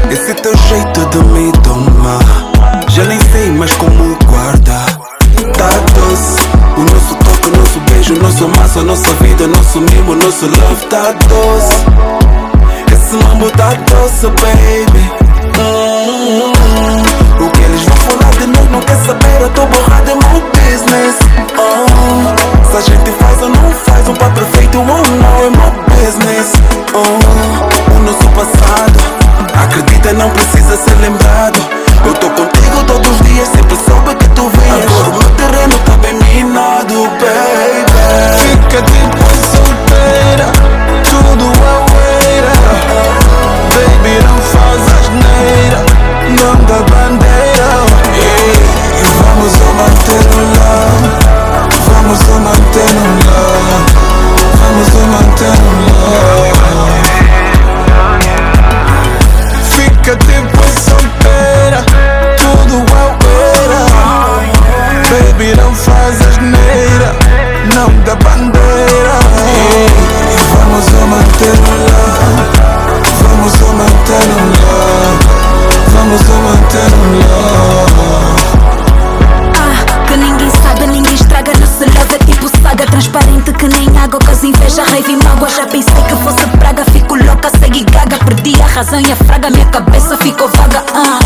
Esse 0.09 0.35
teu 0.35 0.57
jeito 0.57 1.05
de 1.07 1.19
me 1.33 1.51
domar. 1.63 2.23
Já 2.91 3.05
nem 3.07 3.19
sei 3.33 3.51
mais 3.51 3.73
como 3.73 4.17
guardar. 4.25 4.87
Tá 5.59 5.71
doce. 5.95 6.39
O 6.77 6.83
nosso 6.83 7.17
toque, 7.17 7.49
o 7.49 7.57
nosso 7.57 7.81
beijo, 7.91 8.15
o 8.15 8.23
nosso 8.23 8.49
massa, 8.51 8.79
a 8.79 8.85
nossa 8.85 9.13
vida, 9.15 9.49
nosso 9.49 9.81
mimo, 9.81 10.15
nosso 10.15 10.47
love 10.47 10.87
tá 10.87 11.11
doce. 11.11 11.75
Esse 12.93 13.17
mambo 13.17 13.51
tá 13.51 13.75
doce, 13.75 14.29
baby. 14.29 15.11
Mm-hmm. 15.59 17.20
O 17.20 17.20
não 18.81 18.87
quer 18.87 18.97
saber, 19.07 19.41
eu 19.41 19.51
tô 19.51 19.67
borrado, 19.67 20.11
é 20.11 20.15
meu 20.15 20.41
business. 20.51 21.17
Oh. 21.59 22.71
Se 22.71 22.77
a 22.77 22.81
gente 22.81 23.11
faz 23.19 23.43
ou 23.43 23.49
não 23.51 23.71
faz, 23.73 24.09
um 24.09 24.15
pai 24.15 24.31
perfeito 24.31 24.79
ou 24.79 24.85
não, 24.85 24.99
é 24.99 25.51
meu 25.51 25.71
business. 25.89 26.53
Oh. 26.95 27.95
O 27.95 27.99
nosso 28.01 28.29
passado. 28.31 29.01
Acredita, 29.63 30.13
não 30.15 30.31
precisa 30.31 30.77
ser 30.77 30.95
lembrado. 31.01 31.61
Eu 32.05 32.15
tô 32.15 32.31
contigo 32.31 32.83
todos 32.87 33.11
os 33.11 33.27
dias, 33.27 33.49
sempre 33.49 33.77
soube 33.77 34.15
que 34.15 34.29
tu 34.31 34.49
vinhas. 34.49 34.85
Agora 34.85 35.09
o 35.11 35.19
meu 35.19 35.31
terreno 35.31 35.79
tá 35.85 35.97
bem 35.99 36.15
minado, 36.15 37.11
baby. 37.21 37.91
Fica 38.39 38.83
depois 38.83 39.41
solteira, 39.53 40.47
tudo 41.05 41.45
a 41.45 41.91
poeira. 41.91 42.53
Baby, 43.75 44.25
não 44.25 44.39
faz 44.39 44.83
asneira, 45.01 45.85
não 46.31 46.55
dá 46.65 46.79
bandeira. 46.89 48.00
Vamos 49.41 49.55
a 49.55 49.73
mantenerla, 49.73 50.69
vamos 51.89 52.21
a 52.21 52.39
mantenerla, 52.41 53.41
vamos 54.61 54.91
a 54.93 55.03
mantenerla. 55.07 56.61
Fica 59.65 60.13
tempo 60.17 60.61
solteira, 60.79 61.81
tudo 62.37 62.85
é 62.85 63.09
Baby, 65.33 65.49
não 65.57 65.73
faz 65.75 66.21
asneira, 66.21 67.11
não 67.75 67.89
dá 68.05 68.15
bandeira. 68.17 69.17
Vamos 70.53 70.87
a 70.87 71.07
mantenerla, 71.07 72.03
vamos 73.23 73.55
a 73.55 73.73
mantenerla, 73.73 74.79
vamos 75.95 76.21
a 76.21 76.37
mantenerla. 76.43 78.00
Transparente 83.01 83.51
que 83.55 83.67
nem 83.67 83.89
água 83.97 84.19
Causa 84.19 84.47
inveja, 84.47 84.83
raiva 84.85 85.11
e 85.11 85.17
mágoa 85.17 85.49
Já 85.49 85.67
pensei 85.67 86.03
que 86.05 86.15
fosse 86.17 86.47
praga 86.59 86.85
Fico 86.93 87.17
louca, 87.17 87.49
segue 87.59 87.83
gaga. 87.85 88.19
Perdi 88.19 88.61
a 88.61 88.67
razão 88.67 89.01
e 89.01 89.11
a 89.11 89.17
fraga 89.17 89.49
Minha 89.49 89.65
cabeça 89.65 90.19
ficou 90.19 90.47
vaga 90.49 90.85
ah. 90.93 91.19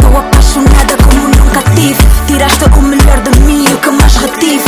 Tô 0.00 0.16
apaixonada 0.16 0.96
como 1.04 1.28
nunca 1.28 1.60
tive. 1.74 2.02
Tiraste 2.26 2.64
o 2.64 2.80
melhor 2.80 3.20
de 3.20 3.40
mim 3.40 3.62
o 3.68 3.76
que 3.76 3.90
mais 3.90 4.16
retive. 4.16 4.64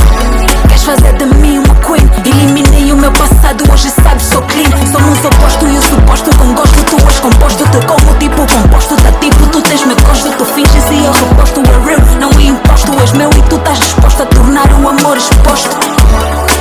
Queres 0.68 0.82
fazer 0.82 1.14
de 1.14 1.24
mim 1.24 1.60
uma 1.60 1.74
queen? 1.76 2.10
Eliminei 2.26 2.92
o 2.92 2.96
meu 2.96 3.12
passado, 3.12 3.64
hoje 3.72 3.88
sabes 3.88 4.24
sou 4.24 4.42
clean. 4.42 4.70
Somos 4.92 5.24
oposto 5.24 5.66
e 5.66 5.78
o 5.78 5.82
suposto 5.82 6.28
com 6.36 6.52
gosto. 6.52 6.84
Tu 6.84 6.96
és 7.06 7.20
composto, 7.20 7.64
te 7.64 7.86
como 7.86 8.14
tipo 8.18 8.46
composto 8.52 8.96
Da 8.96 9.12
tipo, 9.12 9.46
tu 9.46 9.62
tens 9.62 9.86
me 9.86 9.94
gosto 9.94 10.30
Tu 10.36 10.44
finges 10.44 10.90
e 10.90 11.06
eu 11.06 11.12
reposto. 11.12 11.62
É 11.62 11.86
real, 11.88 12.00
não 12.20 12.38
imposto 12.38 12.92
És 13.00 13.12
meu 13.12 13.30
e 13.30 13.42
tu 13.48 13.56
estás 13.56 13.78
disposto 13.78 14.22
a 14.24 14.26
tornar 14.26 14.70
o 14.74 14.88
amor 14.88 15.16
exposto 15.16 15.93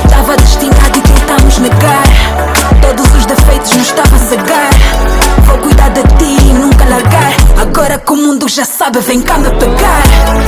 Estava 0.04 0.36
destinado 0.36 0.98
e 0.98 1.00
tentamos 1.00 1.58
negar 1.58 2.04
Todos 2.80 3.14
os 3.14 3.26
defeitos 3.26 3.76
nos 3.76 3.86
estava 3.86 4.16
a 4.16 4.18
cegar 4.18 4.70
Vou 5.44 5.58
cuidar 5.58 5.90
de 5.90 6.02
ti 6.02 6.36
e 6.48 6.52
nunca 6.52 6.84
largar 6.84 7.32
Agora 7.60 7.98
que 7.98 8.12
o 8.12 8.16
mundo 8.16 8.48
já 8.48 8.64
sabe, 8.64 9.00
vem 9.00 9.20
cá 9.20 9.38
me 9.38 9.50
pegar 9.50 10.02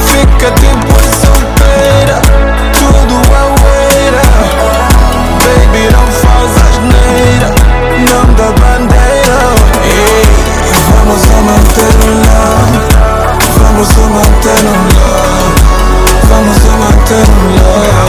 Fica 0.07 0.51
depois 0.51 1.07
solteira, 1.21 2.21
tudo 2.73 3.17
a 3.17 3.47
poeira. 3.61 4.23
Baby, 5.41 5.85
não 5.93 6.07
faz 6.23 6.53
asneira, 6.67 7.51
não 7.99 8.25
dá 8.35 8.49
bandeira. 8.61 9.41
E 9.85 9.99
vamos 10.91 11.23
a 11.25 11.41
manter 11.43 11.95
o 12.03 12.13
love, 12.27 12.79
vamos 13.59 13.91
a 13.91 14.07
manter 14.15 14.63
o 14.65 14.77
love, 14.97 15.57
vamos 16.29 16.59
a 16.65 16.77
manter 16.77 17.27
o 17.27 17.47
love. 17.57 18.06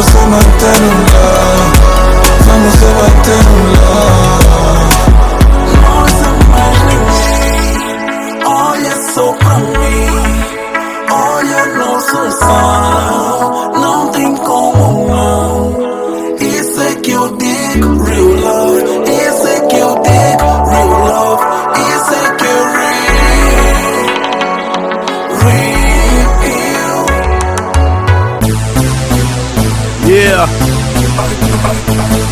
Vamos 0.00 0.16
a 0.16 0.26
matarla, 0.28 1.72
vamos 2.46 2.82
a 2.82 2.90
matarla 3.02 4.49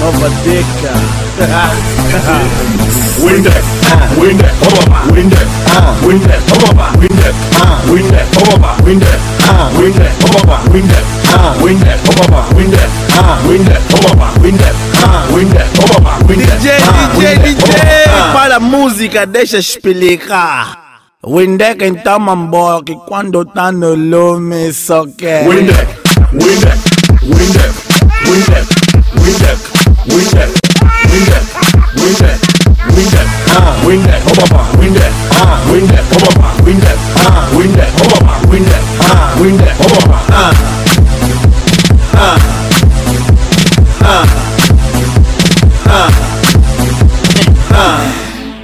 of 0.08 0.16
a 0.24 0.30
dicker. 0.42 0.96
win 3.24 3.42
that, 3.44 3.64
win 4.16 4.36
that, 4.38 4.54
Obama, 4.64 5.04
win 5.12 5.28
that, 5.28 5.48
win 6.06 6.20
that, 6.24 6.40
Obama, 6.48 6.86
win 6.96 7.12
that, 7.20 7.34
win 7.92 8.06
that, 8.08 8.26
Obama, 8.40 8.72
win. 8.84 8.98
DJ, 16.28 16.66
DJ, 17.14 17.38
DJ, 17.44 18.48
la 18.48 18.58
música 18.60 19.26
deixa 19.26 19.58
explicar. 19.58 20.88
Windek 21.22 21.82
então 21.82 22.20
mambo 22.20 22.82
que 22.84 22.94
quando 22.94 23.44
tá 23.44 23.72
no 23.72 23.92
lume 23.94 24.72
só 24.72 25.04
quer 25.04 25.48
Windek, 25.48 25.88
windek, 26.32 26.78
windek, 27.24 27.72
windek, 28.24 28.78
Windeck 29.28 29.77
wing 30.08 30.30
that, 30.34 30.48
wing 31.10 31.26
that, 31.30 31.44
wing 31.96 32.16
that, 32.22 32.38
wing 32.94 33.10
that, 33.14 33.26
ah, 33.48 33.72
wing 33.86 34.02
that, 34.02 34.20
oh 34.26 34.34
mama, 34.40 34.62
wing 34.78 34.94
that, 34.94 35.12
ah, 35.32 35.56
wing 35.70 35.86
that, 35.86 36.04
oh 36.12 36.20
mama, 36.24 36.48
wing 36.64 36.80
that, 36.80 36.98
ah, 37.16 37.48
wing 37.56 37.72
that, 37.76 37.90
oh 37.98 38.08
mama, 38.24 38.34
wing 38.50 38.64
that, 38.64 38.82
ah, 39.00 39.36
wing 39.40 39.56
that, 39.56 39.74
oh 39.80 39.88
mama, 39.94 40.18
ah, 40.30 40.52
ah, 42.14 42.38
ah, 44.02 44.26
ah. 45.86 46.10
ah. 47.72 48.00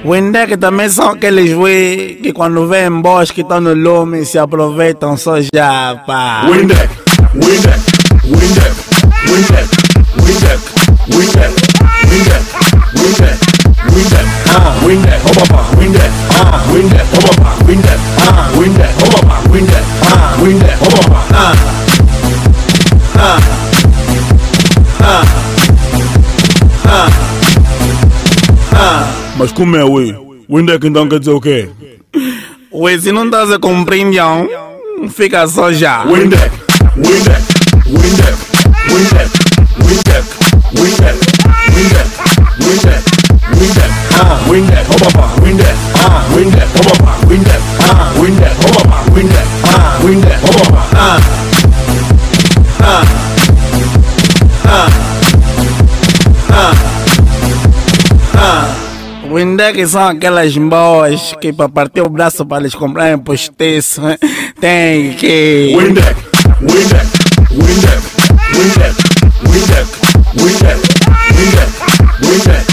Windex 0.05 0.57
também 0.57 0.87
são 0.87 1.09
aqueles 1.09 1.55
we 1.55 2.19
que 2.21 2.31
quando 2.31 2.67
vem 2.67 3.01
boys 3.01 3.31
que 3.31 3.41
estão 3.41 3.59
no 3.59 3.73
lume 3.73 4.23
se 4.23 4.37
aproveitam 4.37 5.17
só 5.17 5.41
já, 5.41 5.95
pá. 6.05 6.45
Windex, 6.47 6.91
Windex, 7.33 7.79
Windex, 8.23 8.75
Windex. 9.27 9.84
Mas 29.55 29.63
como 29.63 29.77
é, 29.77 29.85
ué? 29.85 30.13
Windex 30.49 30.85
então 30.85 31.07
quer 31.07 31.19
dizer 31.19 31.31
o 31.31 31.39
quê? 31.39 31.69
Ué, 32.73 32.99
se 32.99 33.13
não 33.13 33.23
estás 33.23 33.49
a 33.53 33.57
compreender, 33.57 34.21
fica 35.09 35.47
só 35.47 35.71
já. 35.71 36.03
Windex, 36.03 36.51
Windex, 36.97 37.47
Windex, 37.87 38.35
Windex, 38.91 39.31
Windex, 39.79 40.27
Windex, 40.75 41.15
Windex, 41.73 42.09
Windex, 42.59 43.05
Windex, 43.55 43.93
Windex, 44.49 44.89
Obama, 44.89 45.25
Windex, 45.41 45.77
Windex, 46.35 46.69
Obama, 46.75 47.15
Windex, 47.29 47.61
Windex, 50.03 50.43
Obama, 50.43 50.85
ah, 50.95 51.17
ah, 51.17 51.44
Windex 59.45 59.91
são 59.91 60.07
aquelas 60.07 60.57
boas 60.57 61.35
que 61.39 61.53
para 61.53 61.69
partir 61.69 62.01
o 62.01 62.09
braço 62.09 62.43
para 62.43 62.63
eles 62.63 62.73
comprarem 62.73 63.19
postiço 63.19 64.01
tem 64.59 65.13
que. 65.13 65.75
Windex, 65.77 66.17
Windex, 66.61 67.11
Windex, 67.51 68.01
Windex, 68.55 68.97
Windex, 69.45 69.95
Windex, 70.35 70.81
Windex, 71.37 71.75
Windex, 72.23 72.65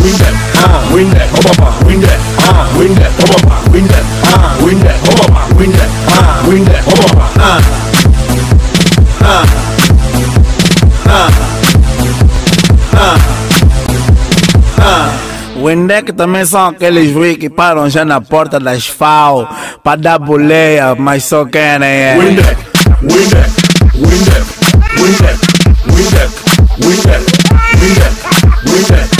Windex, 0.00 0.34
ah, 0.56 0.82
Windex, 0.94 1.28
Obama, 1.34 1.70
Windex, 1.86 2.20
ah, 2.38 2.68
Windex, 2.78 3.12
Obama, 3.22 3.56
Windex, 3.70 4.04
ah, 4.24 4.56
Windex, 4.62 4.96
Obama, 5.10 5.40
Windex, 5.58 5.90
ah, 6.08 6.42
Windex, 6.48 6.84
ah, 6.88 7.58
ah, 7.60 7.83
Windex 15.74 16.12
também 16.16 16.44
são 16.44 16.68
aqueles 16.68 17.12
ruins 17.12 17.36
que 17.36 17.50
param 17.50 17.90
já 17.90 18.04
na 18.04 18.20
porta 18.20 18.60
das 18.60 18.86
FAO 18.86 19.48
para 19.82 20.00
dar 20.00 20.20
boleia, 20.20 20.94
mas 20.94 21.24
só 21.24 21.44
querem 21.44 21.88
é. 21.88 22.16
Windex, 22.16 22.46
Windex, 23.02 23.50
Windex, 23.96 24.46
Windex, 24.96 25.40
Windex, 25.90 26.30
Windex, 26.78 27.24
Windex, 27.80 28.14
Windex, 28.70 29.10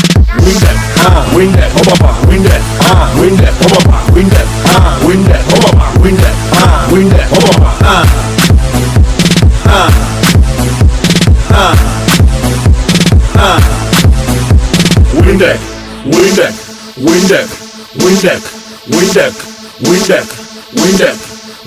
Windex, 0.45 0.79
ah, 1.05 1.27
Windex, 1.35 1.75
Obama, 1.75 2.15
Windex, 2.29 2.63
ah, 2.79 3.11
Windex, 3.19 3.53
Obama, 3.67 3.99
Windex, 4.15 4.47
ah, 4.65 4.99
Windex, 5.05 5.43
Obama, 5.55 5.87
Windex, 6.05 6.35
ah, 6.53 6.87
Windex, 6.93 7.33
Obama, 7.33 7.71
ah, 7.83 8.05
ah, 9.67 9.91
ah, 11.51 11.75
ah, 13.39 13.59
Windex, 16.25 16.97
Windex, 16.97 17.47
Windex, 18.01 18.41
Windex, 18.89 19.33
Windex, 19.85 20.25
Windex, 20.73 21.17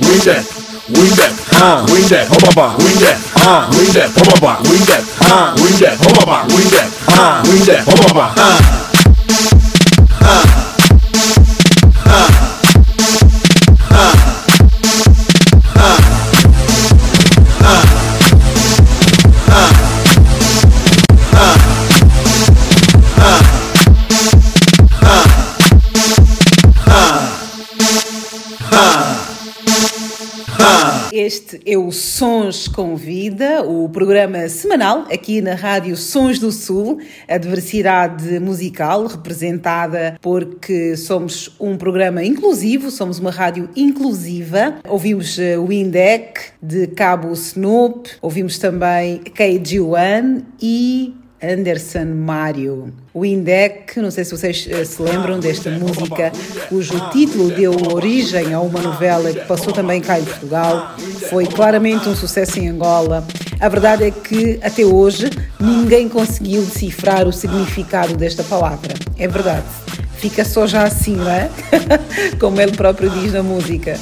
Windex, 0.01 0.41
Windex, 0.89 0.89
Windex, 0.89 1.33
ah, 1.61 1.85
Windex, 1.85 2.25
Obama, 2.33 2.73
Windex, 2.81 3.17
ah, 3.37 3.69
Windex, 3.69 4.09
Obama, 4.17 4.57
Windex, 4.65 5.03
ah, 5.21 5.53
Windex, 5.61 6.01
Obama, 6.01 6.41
Windex, 6.49 6.89
ah, 7.07 7.43
Windex, 7.45 7.85
Obama, 7.85 8.33
ah, 8.35 8.57
ah, 8.57 8.86
Este 31.27 31.59
é 31.65 31.77
o 31.77 31.91
Sons 31.91 32.69
com 32.69 32.95
Vida, 32.95 33.61
o 33.61 33.89
programa 33.89 34.47
semanal 34.47 34.99
aqui 35.11 35.41
na 35.41 35.55
Rádio 35.55 35.97
Sons 35.97 36.39
do 36.39 36.53
Sul, 36.53 37.01
a 37.27 37.37
diversidade 37.37 38.39
musical 38.39 39.05
representada 39.07 40.17
porque 40.21 40.95
somos 40.95 41.53
um 41.59 41.75
programa 41.75 42.23
inclusivo, 42.23 42.89
somos 42.89 43.19
uma 43.19 43.29
rádio 43.29 43.69
inclusiva. 43.75 44.75
Ouvimos 44.87 45.37
eh, 45.37 45.57
o 45.57 45.67
de 46.63 46.87
Cabo 46.95 47.33
Snoop, 47.33 48.09
ouvimos 48.21 48.57
também 48.57 49.19
KG1 49.19 50.45
e 50.61 51.13
Anderson 51.41 52.05
Mário. 52.05 52.93
O 53.13 53.25
Indec, 53.25 53.99
não 53.99 54.11
sei 54.11 54.23
se 54.25 54.31
vocês 54.35 54.67
uh, 54.67 54.85
se 54.85 55.01
lembram 55.01 55.39
desta 55.39 55.69
música, 55.69 56.31
cujo 56.69 56.99
título 57.11 57.51
deu 57.51 57.73
origem 57.91 58.53
a 58.53 58.59
uma 58.59 58.81
novela 58.81 59.31
que 59.31 59.45
passou 59.45 59.71
também 59.71 60.01
cá 60.01 60.19
em 60.19 60.23
Portugal, 60.23 60.95
foi 61.29 61.45
claramente 61.45 62.09
um 62.09 62.15
sucesso 62.15 62.59
em 62.59 62.69
Angola. 62.69 63.25
A 63.59 63.69
verdade 63.69 64.03
é 64.03 64.11
que 64.11 64.59
até 64.63 64.85
hoje 64.85 65.29
ninguém 65.59 66.07
conseguiu 66.09 66.63
decifrar 66.63 67.27
o 67.27 67.33
significado 67.33 68.15
desta 68.15 68.43
palavra. 68.43 68.93
É 69.17 69.27
verdade. 69.27 69.65
Fica 70.17 70.43
só 70.43 70.65
já 70.65 70.83
assim, 70.83 71.15
não 71.15 71.29
é? 71.29 71.49
Como 72.39 72.59
ele 72.59 72.71
próprio 72.71 73.09
diz 73.09 73.33
na 73.33 73.43
música. 73.43 73.99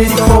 it 0.00 0.37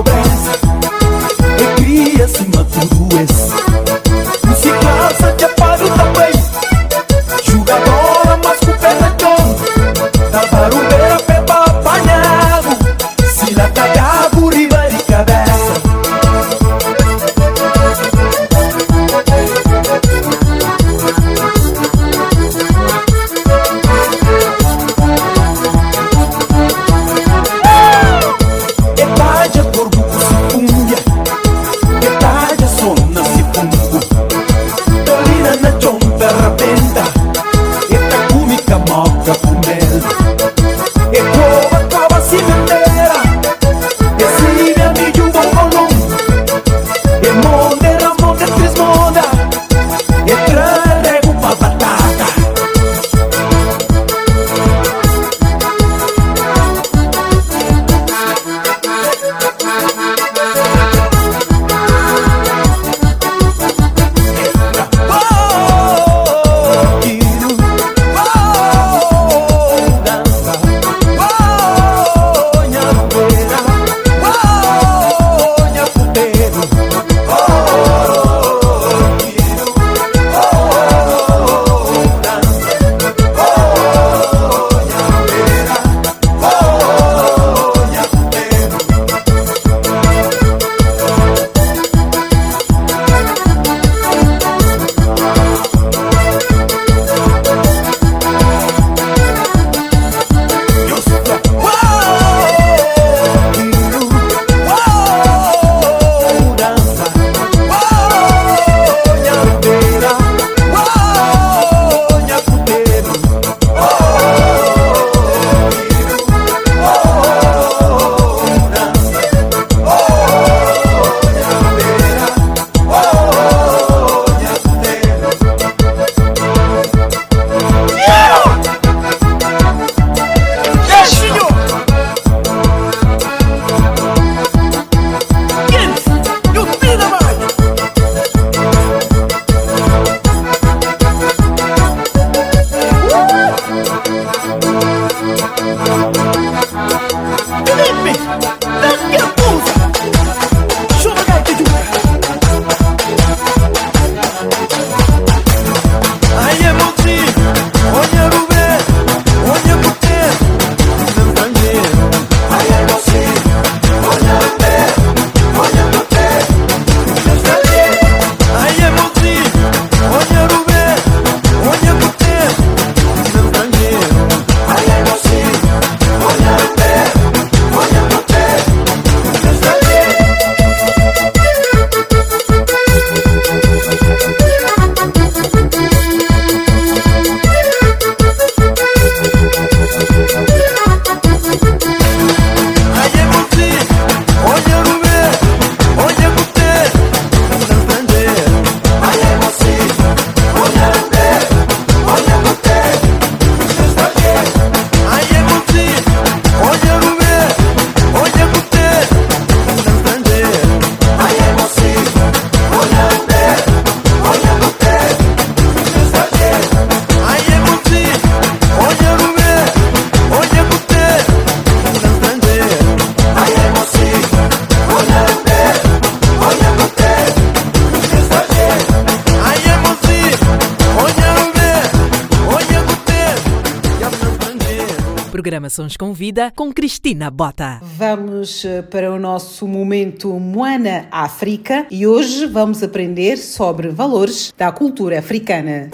Sons 235.68 235.96
com 235.96 236.12
Vida 236.12 236.52
com 236.54 236.72
Cristina 236.72 237.30
Bota. 237.30 237.80
Vamos 237.82 238.64
eh, 238.64 238.82
para 238.82 239.12
o 239.12 239.18
nosso 239.18 239.66
momento 239.66 240.28
Moana 240.38 241.08
África 241.10 241.86
e 241.90 242.06
hoje 242.06 242.46
vamos 242.46 242.82
aprender 242.82 243.36
sobre 243.36 243.88
valores 243.88 244.52
da 244.56 244.72
cultura 244.72 245.18
africana. 245.18 245.90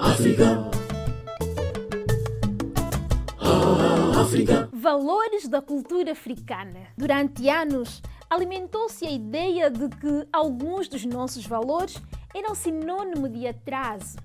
África. 0.00 0.70
Ah, 3.38 4.20
África. 4.20 4.68
Valores 4.72 5.48
da 5.48 5.60
cultura 5.60 6.12
africana. 6.12 6.88
Durante 6.96 7.48
anos, 7.48 8.02
alimentou-se 8.30 9.06
a 9.06 9.10
ideia 9.10 9.70
de 9.70 9.88
que 9.88 10.26
alguns 10.32 10.88
dos 10.88 11.04
nossos 11.04 11.46
valores 11.46 12.00
eram 12.34 12.54
sinônimo 12.54 13.28
de 13.28 13.46
atraso. 13.46 14.16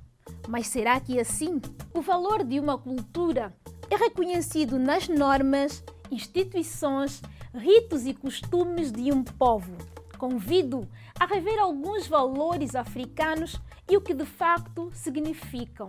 Mas 0.47 0.67
será 0.67 0.99
que 0.99 1.17
é 1.17 1.21
assim? 1.21 1.61
O 1.93 2.01
valor 2.01 2.43
de 2.43 2.59
uma 2.59 2.77
cultura 2.77 3.53
é 3.89 3.95
reconhecido 3.95 4.77
nas 4.77 5.07
normas, 5.07 5.83
instituições, 6.11 7.21
ritos 7.53 8.05
e 8.05 8.13
costumes 8.13 8.91
de 8.91 9.11
um 9.11 9.23
povo. 9.23 9.75
Convido 10.17 10.87
a 11.19 11.25
rever 11.25 11.59
alguns 11.59 12.07
valores 12.07 12.75
africanos 12.75 13.59
e 13.89 13.95
o 13.95 14.01
que 14.01 14.13
de 14.13 14.25
facto 14.25 14.89
significam. 14.93 15.87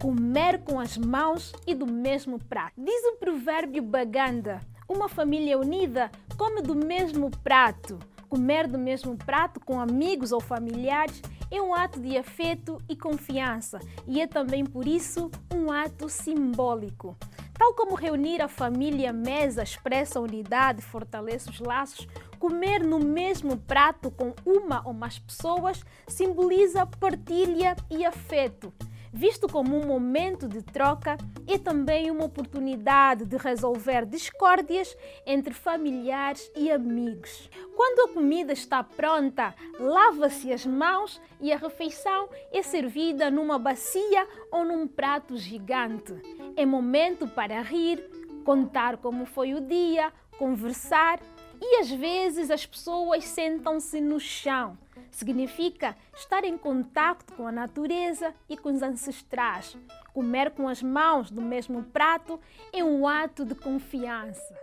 Comer 0.00 0.62
com 0.62 0.78
as 0.78 0.96
mãos 0.96 1.52
e 1.66 1.74
do 1.74 1.86
mesmo 1.86 2.38
prato. 2.38 2.74
Diz 2.76 3.04
o 3.04 3.16
provérbio 3.16 3.82
Baganda: 3.82 4.60
uma 4.88 5.08
família 5.08 5.58
unida 5.58 6.10
come 6.36 6.60
do 6.60 6.74
mesmo 6.74 7.30
prato. 7.42 7.98
Comer 8.28 8.66
do 8.66 8.78
mesmo 8.78 9.16
prato 9.16 9.60
com 9.60 9.80
amigos 9.80 10.32
ou 10.32 10.40
familiares 10.40 11.22
é 11.50 11.60
um 11.60 11.74
ato 11.74 12.00
de 12.00 12.16
afeto 12.16 12.80
e 12.88 12.96
confiança 12.96 13.80
e 14.06 14.20
é 14.20 14.26
também 14.26 14.64
por 14.64 14.86
isso 14.86 15.30
um 15.52 15.70
ato 15.70 16.08
simbólico. 16.08 17.16
Tal 17.58 17.72
como 17.74 17.94
reunir 17.94 18.42
a 18.42 18.48
família 18.48 19.10
à 19.10 19.12
mesa 19.12 19.62
expressa 19.62 20.18
a 20.18 20.22
unidade 20.22 20.82
fortalece 20.82 21.48
os 21.48 21.58
laços, 21.58 22.06
comer 22.38 22.84
no 22.84 22.98
mesmo 22.98 23.56
prato 23.56 24.10
com 24.10 24.34
uma 24.44 24.86
ou 24.86 24.92
mais 24.92 25.18
pessoas 25.18 25.82
simboliza 26.06 26.84
partilha 26.84 27.74
e 27.90 28.04
afeto. 28.04 28.72
Visto 29.16 29.48
como 29.48 29.74
um 29.74 29.86
momento 29.86 30.46
de 30.46 30.60
troca, 30.60 31.16
é 31.48 31.56
também 31.56 32.10
uma 32.10 32.26
oportunidade 32.26 33.24
de 33.24 33.38
resolver 33.38 34.04
discórdias 34.04 34.94
entre 35.24 35.54
familiares 35.54 36.52
e 36.54 36.70
amigos. 36.70 37.48
Quando 37.74 38.10
a 38.10 38.12
comida 38.12 38.52
está 38.52 38.84
pronta, 38.84 39.54
lava-se 39.80 40.52
as 40.52 40.66
mãos 40.66 41.18
e 41.40 41.50
a 41.50 41.56
refeição 41.56 42.28
é 42.52 42.62
servida 42.62 43.30
numa 43.30 43.58
bacia 43.58 44.28
ou 44.52 44.66
num 44.66 44.86
prato 44.86 45.38
gigante. 45.38 46.12
É 46.54 46.66
momento 46.66 47.26
para 47.26 47.62
rir, 47.62 48.04
contar 48.44 48.98
como 48.98 49.24
foi 49.24 49.54
o 49.54 49.62
dia, 49.62 50.12
conversar 50.36 51.20
e 51.58 51.80
às 51.80 51.90
vezes 51.90 52.50
as 52.50 52.66
pessoas 52.66 53.24
sentam-se 53.24 53.98
no 53.98 54.20
chão. 54.20 54.76
Significa 55.10 55.96
estar 56.14 56.44
em 56.44 56.56
contato 56.56 57.32
com 57.34 57.46
a 57.46 57.52
natureza 57.52 58.34
e 58.48 58.56
com 58.56 58.72
os 58.72 58.82
ancestrais. 58.82 59.76
Comer 60.12 60.50
com 60.50 60.68
as 60.68 60.82
mãos 60.82 61.30
do 61.30 61.42
mesmo 61.42 61.82
prato 61.84 62.40
é 62.72 62.82
um 62.82 63.06
ato 63.06 63.44
de 63.44 63.54
confiança. 63.54 64.54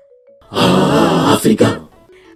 Ah, 0.52 1.34
África! 1.34 1.88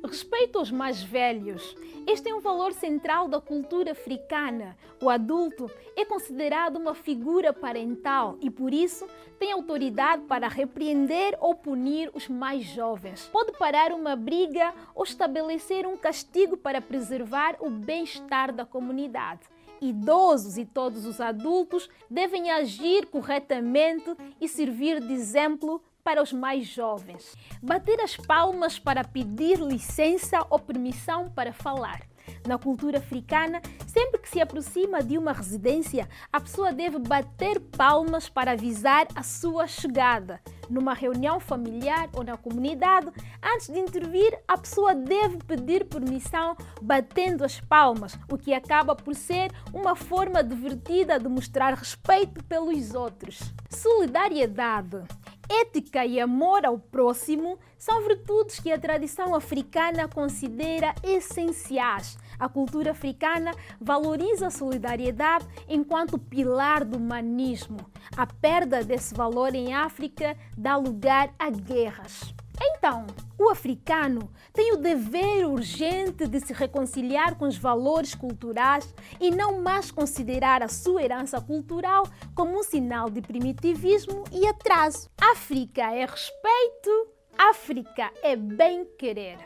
Respeito 0.08 0.58
aos 0.58 0.72
mais 0.72 1.04
velhos. 1.04 1.76
Este 2.08 2.30
é 2.30 2.34
um 2.34 2.40
valor 2.40 2.72
central 2.72 3.28
da 3.28 3.42
cultura 3.42 3.92
africana. 3.92 4.78
O 5.02 5.10
adulto 5.10 5.70
é 5.98 6.06
considerado 6.06 6.78
uma 6.78 6.96
figura 6.96 7.52
parental 7.52 8.38
e, 8.40 8.50
por 8.50 8.74
isso, 8.74 9.06
tem 9.38 9.52
autoridade 9.52 10.24
para 10.24 10.48
repreender 10.48 11.38
ou 11.42 11.54
punir 11.54 12.10
os 12.14 12.30
mais 12.30 12.64
jovens. 12.64 13.28
Pode 13.34 13.52
parar 13.58 13.92
uma 13.92 14.16
briga 14.16 14.74
ou 14.96 15.04
estabelecer 15.04 15.86
um 15.86 15.98
castigo 15.98 16.56
para 16.56 16.82
preservar 16.82 17.58
o 17.60 17.70
bem-estar 17.70 18.54
da 18.54 18.66
comunidade. 18.66 19.42
Idosos 19.82 20.58
e 20.58 20.66
todos 20.66 21.06
os 21.06 21.20
adultos 21.20 21.90
devem 22.10 22.50
agir 22.50 23.08
corretamente 23.08 24.16
e 24.40 24.48
servir 24.48 25.02
de 25.02 25.14
exemplo 25.14 25.82
para 26.08 26.24
os 26.24 26.32
mais 26.32 26.66
jovens. 26.66 27.36
Bater 27.62 28.00
as 28.00 28.16
palmas 28.16 28.80
para 28.80 29.04
pedir 29.04 29.60
licença 29.60 30.40
ou 30.50 30.58
permissão 30.58 31.30
para 31.30 31.52
falar. 31.52 32.00
Na 32.48 32.58
cultura 32.58 33.00
africana, 33.00 33.62
sempre 33.86 34.22
que 34.22 34.30
se 34.30 34.40
aproxima 34.40 35.04
de 35.04 35.18
uma 35.18 35.34
residência, 35.34 36.08
a 36.32 36.40
pessoa 36.40 36.72
deve 36.72 36.98
bater 36.98 37.60
palmas 37.60 38.30
para 38.30 38.54
avisar 38.54 39.06
a 39.16 39.22
sua 39.22 39.68
chegada. 39.68 40.40
Numa 40.70 40.94
reunião 40.94 41.42
familiar 41.42 42.08
ou 42.14 42.24
na 42.24 42.38
comunidade, 42.38 43.12
antes 43.44 43.68
de 43.68 43.78
intervir, 43.78 44.34
a 44.48 44.58
pessoa 44.58 44.96
deve 44.96 45.40
pedir 45.40 45.84
permissão 45.84 46.56
batendo 46.82 47.44
as 47.44 47.60
palmas, 47.60 48.18
o 48.32 48.38
que 48.38 48.54
acaba 48.54 48.96
por 48.96 49.14
ser 49.14 49.52
uma 49.74 49.94
forma 49.94 50.42
divertida 50.42 51.20
de 51.20 51.28
mostrar 51.28 51.74
respeito 51.74 52.42
pelos 52.46 52.94
outros. 52.94 53.42
Solidariedade 53.70 55.06
Ética 55.50 56.06
e 56.06 56.20
amor 56.20 56.66
ao 56.66 56.78
próximo 56.78 57.58
são 57.78 58.06
virtudes 58.06 58.60
que 58.60 58.72
a 58.72 58.78
tradição 58.78 59.34
africana 59.34 60.08
considera 60.08 60.94
essenciais. 61.04 62.18
A 62.38 62.50
cultura 62.50 62.92
africana 62.92 63.52
valoriza 63.80 64.48
a 64.48 64.52
solidariedade 64.52 65.48
enquanto 65.68 66.20
pilar 66.20 66.84
do 66.84 66.98
humanismo. 66.98 67.80
A 68.16 68.28
perda 68.28 68.84
desse 68.84 69.16
valor 69.16 69.56
em 69.56 69.74
África 69.74 70.36
dá 70.58 70.76
lugar 70.76 71.34
a 71.40 71.50
guerras. 71.50 72.34
Então, 72.62 73.06
o 73.38 73.50
africano 73.50 74.30
tem 74.54 74.74
o 74.74 74.78
dever 74.78 75.46
urgente 75.48 76.28
de 76.28 76.40
se 76.40 76.54
reconciliar 76.54 77.36
com 77.36 77.46
os 77.46 77.58
valores 77.58 78.16
culturais 78.16 78.94
e 79.20 79.30
não 79.30 79.62
mais 79.62 79.92
considerar 79.92 80.64
a 80.64 80.68
sua 80.68 81.04
herança 81.04 81.40
cultural 81.40 82.08
como 82.34 82.58
um 82.58 82.64
sinal 82.64 83.10
de 83.10 83.22
primitivismo 83.22 84.24
e 84.32 84.48
atraso. 84.48 85.10
África 85.20 85.82
é 85.94 86.06
respeito, 86.06 87.08
África 87.38 88.12
é 88.24 88.36
bem-querer. 88.36 89.38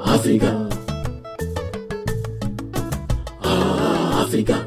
África. 0.04 0.75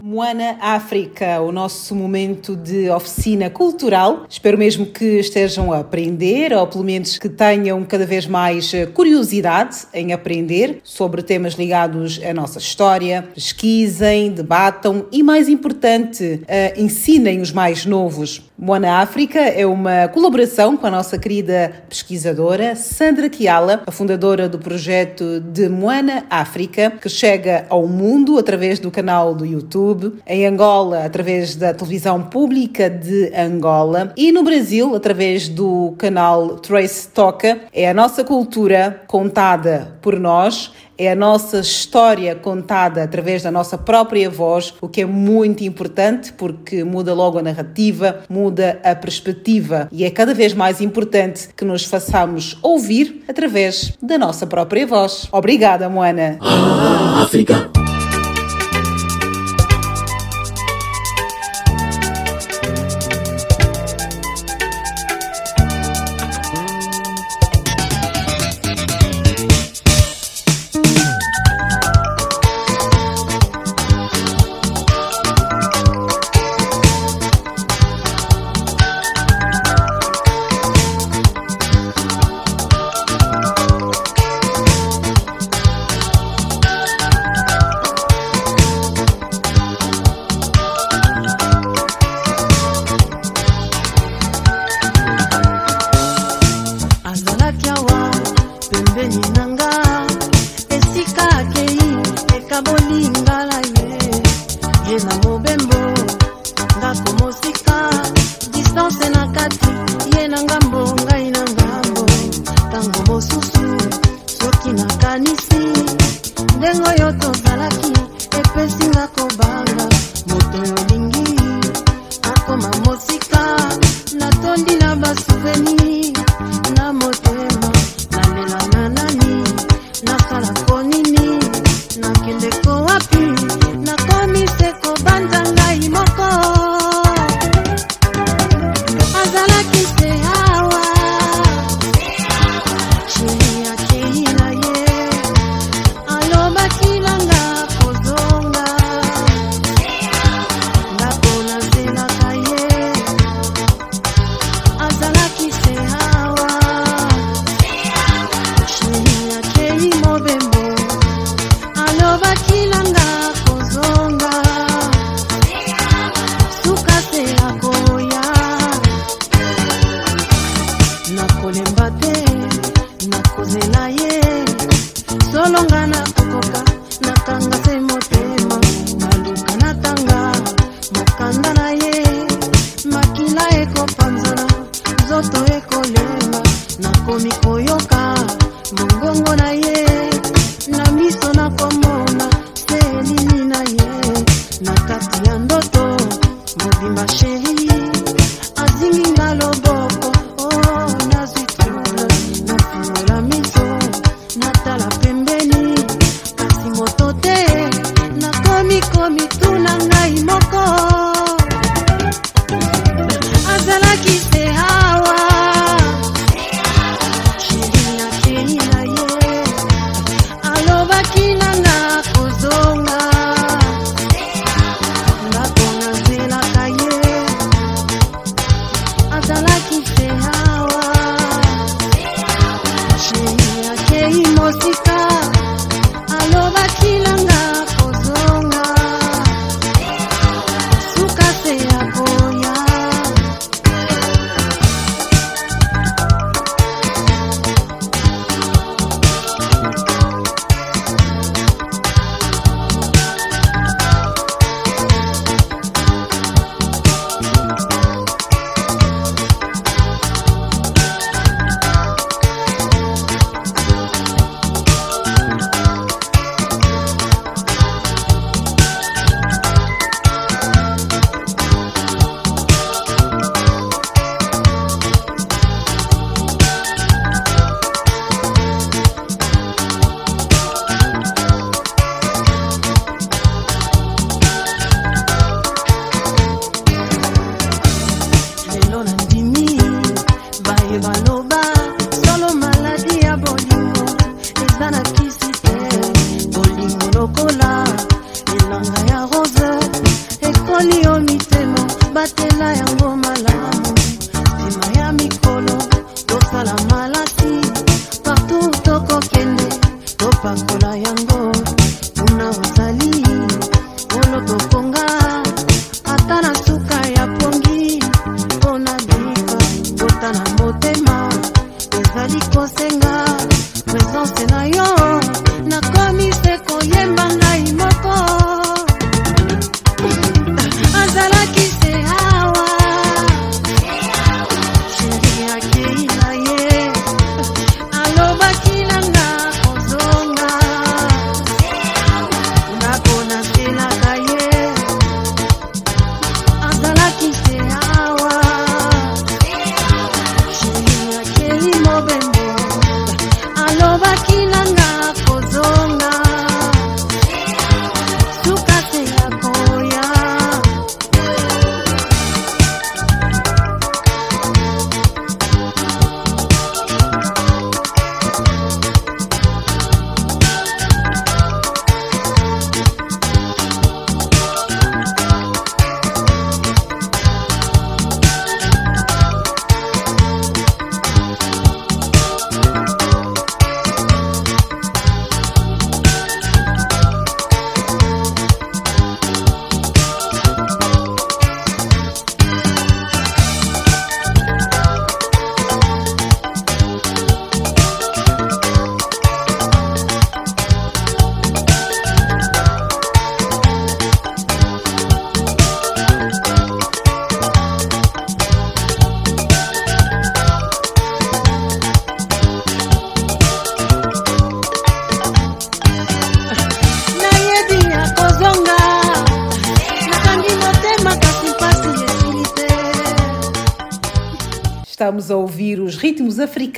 Moana 0.02 0.58
África, 0.62 1.42
o 1.42 1.52
nosso 1.52 1.94
momento 1.94 2.56
de 2.56 2.90
oficina 2.90 3.50
cultural. 3.50 4.26
Espero 4.30 4.58
mesmo 4.58 4.86
que 4.86 5.20
estejam 5.20 5.72
a 5.74 5.80
aprender, 5.80 6.54
ou 6.54 6.68
pelo 6.68 6.84
menos 6.84 7.18
que 7.18 7.30
tenham 7.30 7.84
cada 7.84 8.06
vez 8.06 8.26
mais 8.26 8.72
curiosidade 8.94 9.88
em 9.94 10.14
aprender 10.14 10.80
sobre 10.84 11.22
temas 11.22 11.54
ligados 11.54 12.20
à 12.24 12.34
nossa 12.34 12.60
história. 12.60 13.28
Pesquisem, 13.34 14.32
debatam 14.32 15.06
e, 15.12 15.22
mais 15.24 15.50
importante, 15.50 16.42
uh, 16.44 16.82
ensinem 16.82 17.42
os 17.42 17.52
mais 17.52 17.86
novos. 17.86 18.42
Moana 18.58 18.98
África 19.00 19.40
é 19.40 19.66
uma 19.66 20.08
colaboração 20.10 20.76
com 20.76 20.86
a 20.86 20.92
nossa 20.92 21.18
querida 21.18 21.72
pesquisadora 21.88 22.76
Sandra 22.76 23.30
Kiala, 23.30 23.84
a 23.88 23.92
fundadora 23.92 24.50
do 24.50 24.60
projeto 24.60 25.40
de 25.40 25.70
Moana 25.70 26.26
África, 26.30 26.92
que 26.92 27.08
chega 27.08 27.66
ao 27.70 27.88
mundo 27.88 28.38
através 28.38 28.80
do 28.80 28.92
canal 28.92 29.34
do 29.34 29.46
YouTube, 29.52 30.14
em 30.26 30.46
Angola, 30.46 31.06
através 31.06 31.56
da 31.56 31.74
televisão 31.74 32.22
pública 32.24 32.90
de 32.90 33.32
Angola 33.36 34.14
e 34.16 34.32
no 34.32 34.44
Brasil, 34.44 34.96
através 34.96 35.48
do 35.48 35.94
canal 35.98 36.58
Trace 36.58 37.10
Toca. 37.10 37.62
É 37.74 37.90
a 37.90 37.94
nossa 37.94 38.24
cultura 38.24 39.02
contada 39.08 39.98
por 40.02 40.20
nós 40.20 40.72
é 41.00 41.10
a 41.10 41.16
nossa 41.16 41.62
história 41.62 42.36
contada 42.36 43.02
através 43.02 43.42
da 43.42 43.50
nossa 43.50 43.78
própria 43.78 44.30
voz, 44.30 44.74
o 44.82 44.90
que 44.90 45.02
é 45.02 45.06
muito 45.06 45.64
importante 45.64 46.34
porque 46.34 46.84
muda 46.84 47.14
logo 47.14 47.40
a 47.40 47.42
narrativa, 47.42 48.20
muda 48.30 48.82
a 48.84 48.94
perspectiva 48.94 49.88
e 49.94 50.04
é 50.04 50.12
cada 50.12 50.34
vez 50.34 50.54
mais 50.54 50.82
importante 50.82 51.48
que 51.56 51.64
nos 51.64 51.86
façamos 51.86 52.60
ouvir 52.62 53.24
através 53.30 53.94
da 54.02 54.18
nossa 54.18 54.46
própria 54.46 54.86
voz. 54.86 55.30
Obrigada, 55.32 55.88
Moana. 55.88 56.38
Ah, 56.42 57.24
África. 57.24 57.89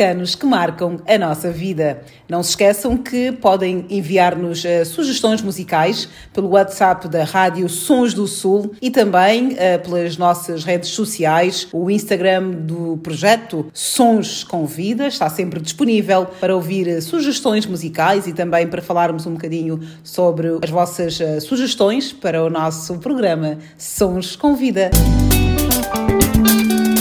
anos 0.02 0.36
que 0.36 0.46
marcam 0.46 0.98
a 1.08 1.18
nossa 1.18 1.52
vida. 1.52 2.02
Não 2.28 2.42
se 2.44 2.52
esqueçam 2.52 2.98
que 2.98 3.32
podem 3.32 3.86
enviar-nos 3.90 4.64
uh, 4.64 4.86
sugestões 4.86 5.42
musicais 5.42 6.10
pelo 6.34 6.50
WhatsApp 6.50 7.08
da 7.08 7.24
Rádio 7.24 7.68
Sons 7.70 8.14
do 8.14 8.28
Sul 8.28 8.72
e 8.82 8.90
também 8.90 9.50
uh, 9.50 9.58
pelas 9.84 10.18
nossas 10.18 10.64
redes 10.64 10.90
sociais. 10.90 11.68
O 11.72 11.90
Instagram 11.90 12.52
do 12.52 12.98
projeto 12.98 13.68
Sons 13.74 14.44
com 14.44 14.66
Vida 14.66 15.08
está 15.08 15.30
sempre 15.30 15.60
disponível 15.60 16.26
para 16.40 16.56
ouvir 16.56 16.88
eh, 16.88 17.02
sugestões 17.02 17.66
musicais 17.66 18.28
e 18.28 18.34
também 18.34 18.68
para 18.68 18.82
falarmos 18.82 19.26
um 19.26 19.34
bocadinho 19.34 19.80
sobre 20.04 20.48
as 20.62 20.70
vossas 20.70 21.20
uh, 21.20 21.40
sugestões 21.42 22.12
para 22.12 22.44
o 22.44 22.50
nosso 22.50 22.98
programa 23.00 23.58
Sons 23.78 24.36
com 24.36 24.56
Vida. 24.56 24.92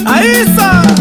Aissa! 0.07 1.00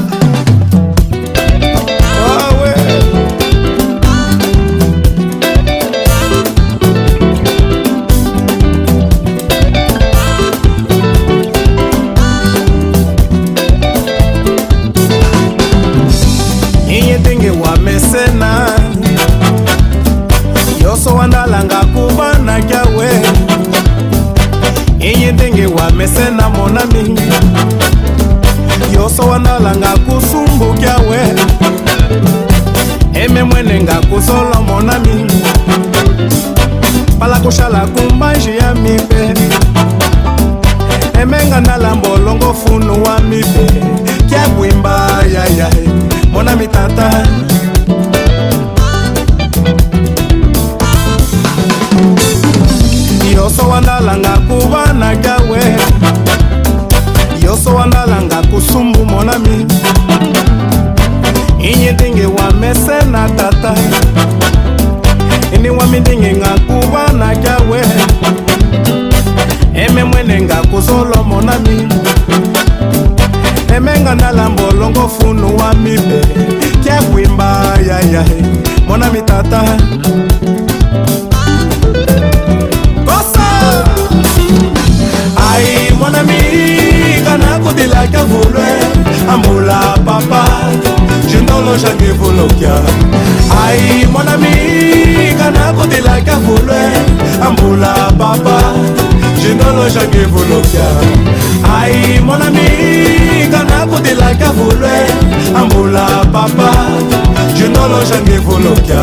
koloka 108.48 109.02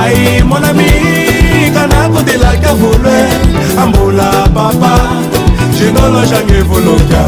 ai 0.00 0.42
monami 0.42 0.90
kana 1.74 2.08
kotelaka 2.08 2.72
volwe 2.74 3.18
ambola 3.82 4.30
papa 4.54 4.94
je 5.78 5.92
nolojange 5.92 6.62
voloka 6.68 7.22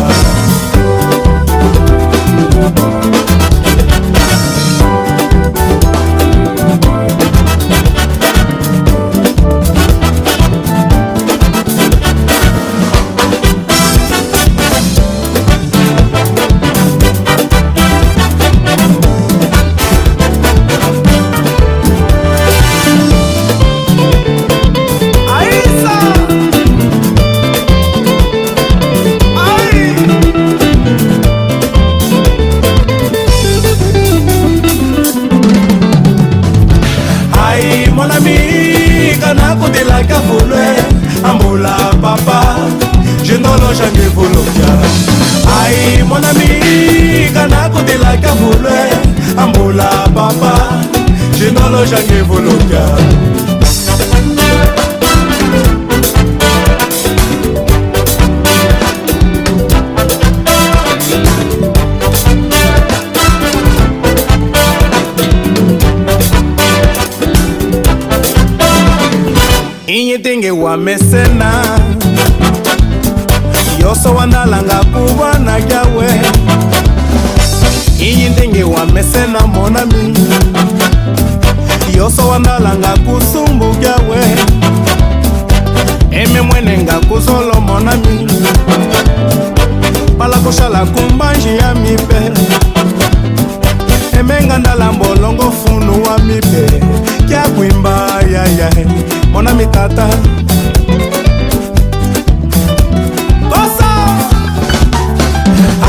ayaya 98.43 98.85
mon 99.33 99.47
ami 99.51 99.67
tata 99.75 100.07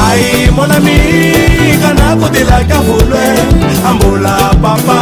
ai 0.08 0.49
mon 0.56 0.72
ami 0.72 0.97
kana 1.82 2.16
kodelaka 2.22 2.78
volwe 2.88 3.26
ambola 3.89 4.36
papa 4.64 4.99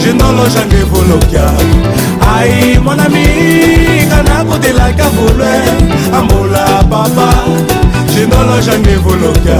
jenolojange 0.00 0.82
volokya 0.90 1.46
ai 2.36 2.78
mon 2.84 3.00
ami 3.06 3.26
kana 4.10 4.36
kodelaka 4.48 5.06
volwe 5.16 5.52
ambola 6.18 6.64
papa 6.90 7.28
jenolojange 8.14 8.96
volokya 9.04 9.58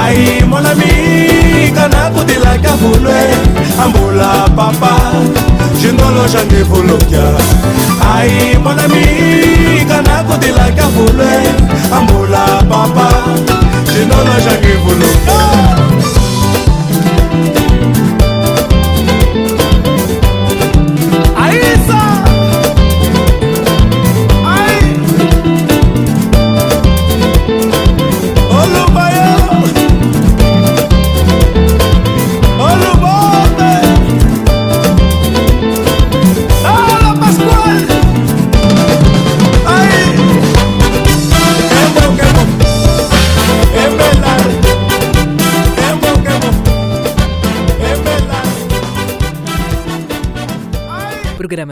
ai 0.00 0.42
mon 0.50 0.66
ami 0.72 0.92
kana 1.76 2.10
kodelaka 2.14 2.72
volwe 2.82 3.18
ambola 3.84 4.30
papa 4.56 4.92
jindoloja 5.80 6.44
ndivuluka 6.44 7.22
ai 8.16 8.58
mwanami 8.62 9.06
kanakutilaka 9.88 10.86
vule 10.88 11.30
ambula 11.98 12.46
papa 12.68 13.08
jindoloja 13.92 14.52
ndivuluka 14.60 15.38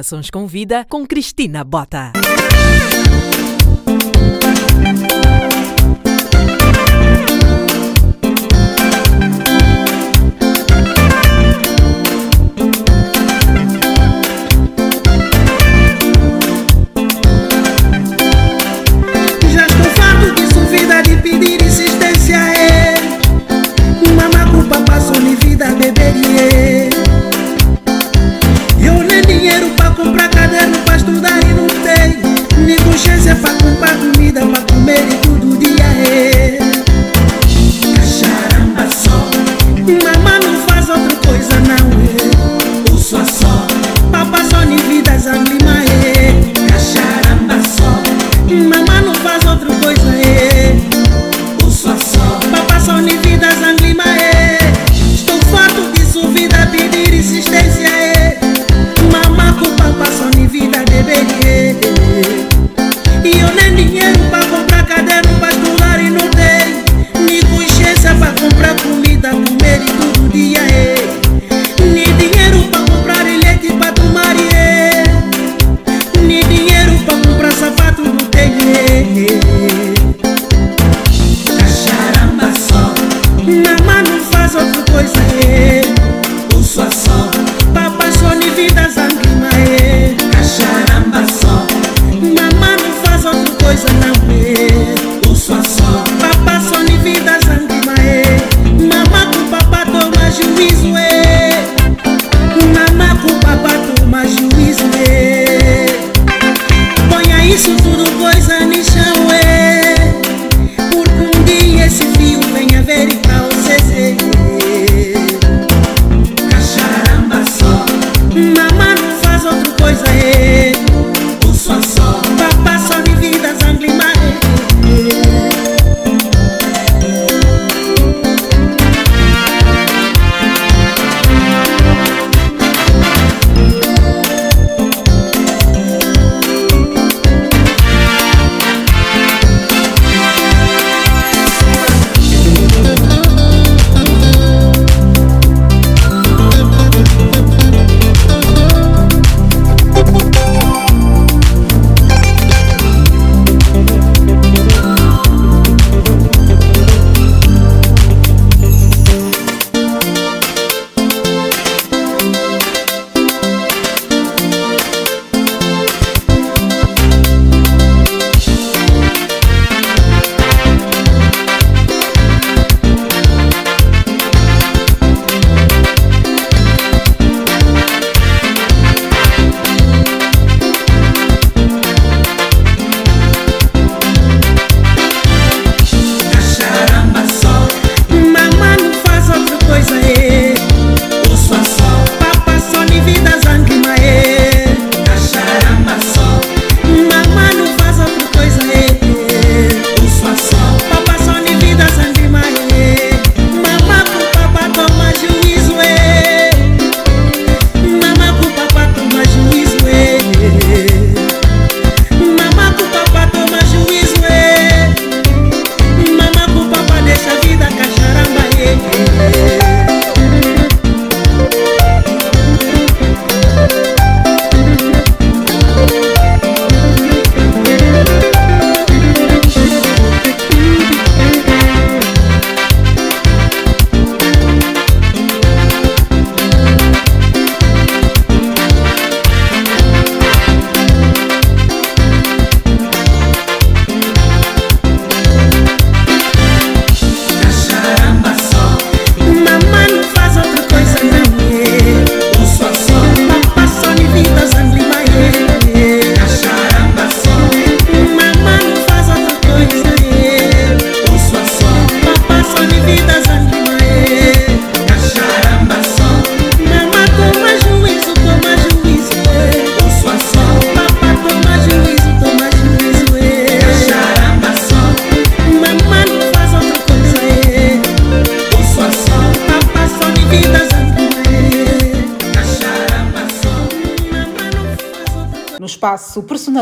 Corações 0.07 0.30
com 0.30 0.46
Vida 0.46 0.86
com 0.88 1.04
Cristina 1.04 1.64
Bota. 1.64 2.12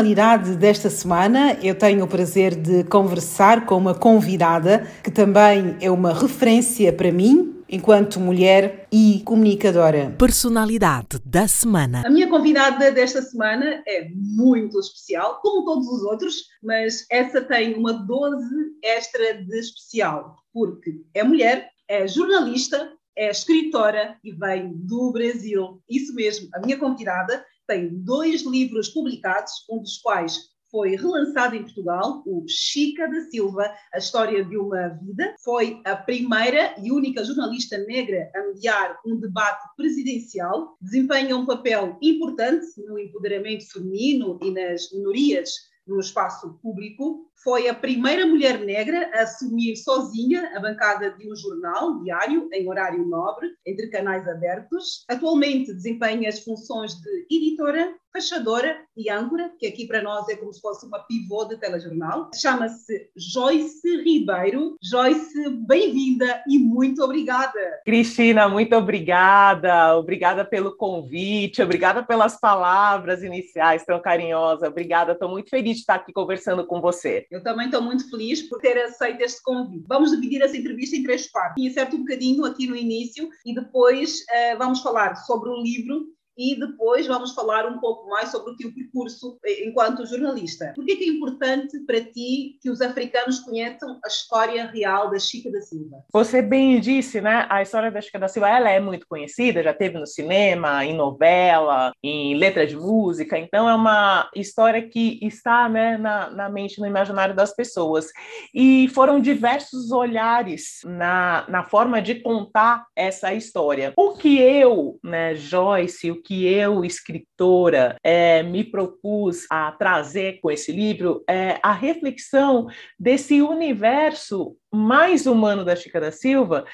Personalidade 0.05 0.55
desta 0.57 0.87
semana, 0.87 1.57
eu 1.63 1.73
tenho 1.73 2.05
o 2.05 2.07
prazer 2.07 2.53
de 2.53 2.83
conversar 2.83 3.65
com 3.65 3.75
uma 3.75 3.95
convidada 3.95 4.85
que 5.03 5.09
também 5.09 5.75
é 5.81 5.89
uma 5.89 6.13
referência 6.13 6.93
para 6.93 7.11
mim, 7.11 7.63
enquanto 7.67 8.19
mulher 8.19 8.87
e 8.91 9.23
comunicadora. 9.25 10.13
Personalidade 10.15 11.19
da 11.25 11.47
semana. 11.47 12.03
A 12.05 12.09
minha 12.11 12.29
convidada 12.29 12.91
desta 12.91 13.19
semana 13.23 13.81
é 13.87 14.07
muito 14.13 14.79
especial, 14.79 15.39
como 15.41 15.65
todos 15.65 15.87
os 15.87 16.03
outros, 16.03 16.43
mas 16.61 17.03
essa 17.09 17.41
tem 17.41 17.73
uma 17.73 17.93
dose 17.93 18.55
extra 18.83 19.43
de 19.43 19.57
especial, 19.57 20.35
porque 20.53 21.01
é 21.15 21.23
mulher, 21.23 21.71
é 21.89 22.07
jornalista, 22.07 22.91
é 23.17 23.31
escritora 23.31 24.17
e 24.23 24.31
vem 24.33 24.71
do 24.75 25.11
Brasil. 25.11 25.81
Isso 25.89 26.13
mesmo, 26.13 26.47
a 26.53 26.59
minha 26.59 26.77
convidada 26.77 27.43
tem 27.67 27.89
dois 27.89 28.43
livros 28.43 28.89
publicados, 28.89 29.51
um 29.69 29.79
dos 29.79 29.97
quais 29.97 30.55
foi 30.75 30.95
relançado 30.95 31.55
em 31.55 31.63
Portugal, 31.63 32.21
o 32.25 32.43
Chica 32.47 33.07
da 33.07 33.21
Silva, 33.29 33.73
A 33.93 33.97
História 33.97 34.43
de 34.43 34.57
uma 34.57 34.89
Vida. 34.89 35.33
Foi 35.43 35.79
a 35.85 35.95
primeira 35.95 36.75
e 36.83 36.91
única 36.91 37.23
jornalista 37.23 37.77
negra 37.77 38.29
a 38.35 38.41
mediar 38.47 38.99
um 39.05 39.17
debate 39.17 39.63
presidencial. 39.77 40.75
Desempenha 40.81 41.37
um 41.37 41.45
papel 41.45 41.97
importante 42.01 42.65
no 42.85 42.99
empoderamento 42.99 43.71
feminino 43.71 44.37
e 44.43 44.51
nas 44.51 44.91
minorias 44.91 45.51
no 45.87 45.99
espaço 45.99 46.59
público. 46.61 47.31
Foi 47.43 47.67
a 47.67 47.73
primeira 47.73 48.25
mulher 48.25 48.59
negra 48.59 49.11
a 49.13 49.23
assumir 49.23 49.75
sozinha 49.77 50.51
a 50.55 50.59
bancada 50.59 51.11
de 51.11 51.31
um 51.31 51.35
jornal 51.35 51.99
diário 52.01 52.49
em 52.51 52.67
horário 52.67 53.05
nobre, 53.05 53.49
entre 53.65 53.89
canais 53.89 54.27
abertos. 54.27 55.05
Atualmente 55.07 55.73
desempenha 55.73 56.29
as 56.29 56.39
funções 56.39 56.93
de 56.93 57.27
editora, 57.29 57.93
fachadora 58.15 58.77
e 58.95 59.09
âncora, 59.09 59.51
que 59.59 59.67
aqui 59.67 59.85
para 59.85 60.01
nós 60.01 60.27
é 60.29 60.37
como 60.37 60.53
se 60.53 60.61
fosse 60.61 60.85
uma 60.85 60.99
pivô 60.99 61.43
de 61.45 61.57
telejornal. 61.57 62.29
Chama-se 62.33 63.09
Joyce 63.15 63.97
Ribeiro. 63.97 64.77
Joyce, 64.81 65.49
bem-vinda 65.67 66.41
e 66.47 66.57
muito 66.57 67.03
obrigada. 67.03 67.59
Cristina, 67.85 68.47
muito 68.47 68.73
obrigada. 68.73 69.97
Obrigada 69.97 70.45
pelo 70.45 70.77
convite, 70.77 71.61
obrigada 71.61 72.03
pelas 72.03 72.39
palavras 72.39 73.21
iniciais 73.21 73.83
tão 73.83 74.01
carinhosas. 74.01 74.69
Obrigada, 74.69 75.11
estou 75.11 75.27
muito 75.27 75.49
feliz 75.49 75.75
de 75.75 75.79
estar 75.81 75.95
aqui 75.95 76.13
conversando 76.13 76.65
com 76.65 76.79
você. 76.79 77.24
Eu 77.31 77.43
também 77.43 77.65
estou 77.65 77.81
muito 77.81 78.09
feliz 78.09 78.41
por 78.43 78.59
ter 78.59 78.77
aceito 78.77 79.21
este 79.21 79.41
convite. 79.41 79.85
Vamos 79.87 80.11
dividir 80.11 80.41
essa 80.41 80.57
entrevista 80.57 80.95
em 80.95 81.03
três 81.03 81.27
partes. 81.27 81.61
Iniciar 81.61 81.93
um 81.93 81.99
bocadinho 81.99 82.45
aqui 82.45 82.67
no 82.67 82.75
início 82.75 83.29
e 83.45 83.53
depois 83.53 84.19
uh, 84.21 84.57
vamos 84.57 84.81
falar 84.81 85.15
sobre 85.15 85.49
o 85.49 85.61
livro 85.61 86.15
e 86.37 86.59
depois 86.59 87.07
vamos 87.07 87.33
falar 87.33 87.65
um 87.65 87.79
pouco 87.79 88.09
mais 88.09 88.29
sobre 88.29 88.51
o 88.51 88.57
teu 88.57 88.73
percurso 88.73 89.37
enquanto 89.65 90.05
jornalista. 90.05 90.73
Por 90.75 90.83
é, 90.83 90.95
que 90.95 91.03
é 91.03 91.07
importante 91.07 91.79
para 91.79 92.01
ti 92.01 92.57
que 92.61 92.69
os 92.69 92.81
africanos 92.81 93.39
conheçam 93.39 93.99
a 94.03 94.07
história 94.07 94.65
real 94.67 95.09
da 95.09 95.19
Chica 95.19 95.51
da 95.51 95.61
Silva? 95.61 96.03
Você 96.11 96.41
bem 96.41 96.79
disse, 96.79 97.21
né? 97.21 97.45
A 97.49 97.61
história 97.61 97.91
da 97.91 98.01
Chica 98.01 98.19
da 98.19 98.27
Silva 98.27 98.49
ela 98.49 98.69
é 98.69 98.79
muito 98.79 99.07
conhecida, 99.07 99.63
já 99.63 99.73
teve 99.73 99.97
no 99.97 100.05
cinema, 100.05 100.85
em 100.85 100.95
novela, 100.95 101.93
em 102.03 102.35
letra 102.35 102.65
de 102.67 102.75
música, 102.75 103.37
então 103.37 103.69
é 103.69 103.73
uma 103.73 104.29
história 104.35 104.81
que 104.81 105.19
está 105.21 105.69
né, 105.69 105.97
na, 105.97 106.29
na 106.29 106.49
mente, 106.49 106.79
no 106.79 106.87
imaginário 106.87 107.35
das 107.35 107.55
pessoas. 107.55 108.07
E 108.53 108.87
foram 108.89 109.19
diversos 109.19 109.91
olhares 109.91 110.81
na, 110.85 111.45
na 111.47 111.63
forma 111.63 112.01
de 112.01 112.15
contar 112.15 112.85
essa 112.95 113.33
história. 113.33 113.93
O 113.95 114.13
que 114.13 114.39
eu, 114.39 114.99
né, 115.03 115.35
Joyce, 115.35 116.11
que 116.25 116.45
eu, 116.45 116.83
escritora, 116.83 117.97
é, 118.03 118.41
me 118.41 118.63
propus 118.63 119.45
a 119.49 119.71
trazer 119.71 120.39
com 120.41 120.49
esse 120.49 120.71
livro 120.71 121.23
é 121.29 121.59
a 121.61 121.71
reflexão 121.71 122.67
desse 122.99 123.41
universo 123.41 124.57
mais 124.73 125.27
humano 125.27 125.63
da 125.63 125.75
Chica 125.75 126.01
da 126.01 126.11
Silva, 126.11 126.65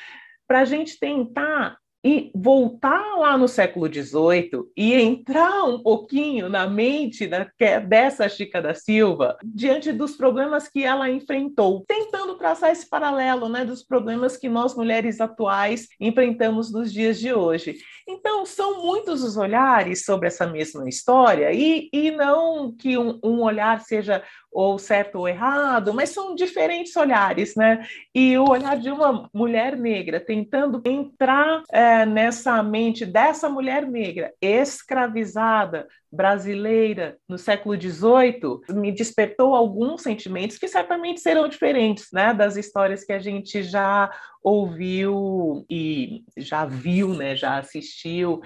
para 0.47 0.61
a 0.61 0.65
gente 0.65 0.97
tentar 0.97 1.77
e 2.03 2.31
voltar 2.33 3.17
lá 3.17 3.37
no 3.37 3.47
século 3.47 3.87
XVIII 3.87 4.71
e 4.75 4.93
entrar 4.95 5.63
um 5.65 5.81
pouquinho 5.81 6.49
na 6.49 6.67
mente 6.67 7.27
da, 7.27 7.47
dessa 7.87 8.27
Chica 8.27 8.61
da 8.61 8.73
Silva 8.73 9.37
diante 9.43 9.91
dos 9.91 10.15
problemas 10.15 10.67
que 10.67 10.83
ela 10.83 11.09
enfrentou, 11.09 11.83
tentando 11.87 12.35
traçar 12.35 12.71
esse 12.71 12.89
paralelo 12.89 13.47
né, 13.47 13.63
dos 13.63 13.83
problemas 13.83 14.35
que 14.35 14.49
nós 14.49 14.75
mulheres 14.75 15.21
atuais 15.21 15.87
enfrentamos 15.99 16.71
nos 16.71 16.91
dias 16.91 17.19
de 17.19 17.33
hoje. 17.33 17.77
Então, 18.07 18.45
são 18.45 18.81
muitos 18.81 19.23
os 19.23 19.37
olhares 19.37 20.03
sobre 20.03 20.27
essa 20.27 20.47
mesma 20.47 20.89
história, 20.89 21.51
e, 21.53 21.89
e 21.93 22.11
não 22.11 22.75
que 22.75 22.97
um, 22.97 23.19
um 23.23 23.41
olhar 23.41 23.79
seja 23.81 24.23
ou 24.51 24.77
certo 24.77 25.19
ou 25.19 25.27
errado, 25.27 25.93
mas 25.93 26.09
são 26.09 26.35
diferentes 26.35 26.95
olhares, 26.95 27.55
né? 27.55 27.85
E 28.13 28.37
o 28.37 28.49
olhar 28.49 28.77
de 28.77 28.89
uma 28.89 29.29
mulher 29.33 29.77
negra 29.77 30.19
tentando 30.19 30.81
entrar 30.85 31.63
é, 31.71 32.05
nessa 32.05 32.61
mente 32.61 33.05
dessa 33.05 33.49
mulher 33.49 33.87
negra 33.87 34.33
escravizada 34.41 35.87
brasileira 36.11 37.17
no 37.27 37.37
século 37.37 37.79
XVIII 37.79 38.59
me 38.71 38.91
despertou 38.91 39.55
alguns 39.55 40.01
sentimentos 40.01 40.57
que 40.57 40.67
certamente 40.67 41.21
serão 41.21 41.47
diferentes, 41.47 42.07
né, 42.11 42.33
das 42.33 42.57
histórias 42.57 43.05
que 43.05 43.13
a 43.13 43.19
gente 43.19 43.63
já 43.63 44.11
ouviu 44.43 45.65
e 45.69 46.23
já 46.35 46.65
viu, 46.65 47.13
né, 47.13 47.35
já 47.35 47.57
assistiu. 47.57 48.41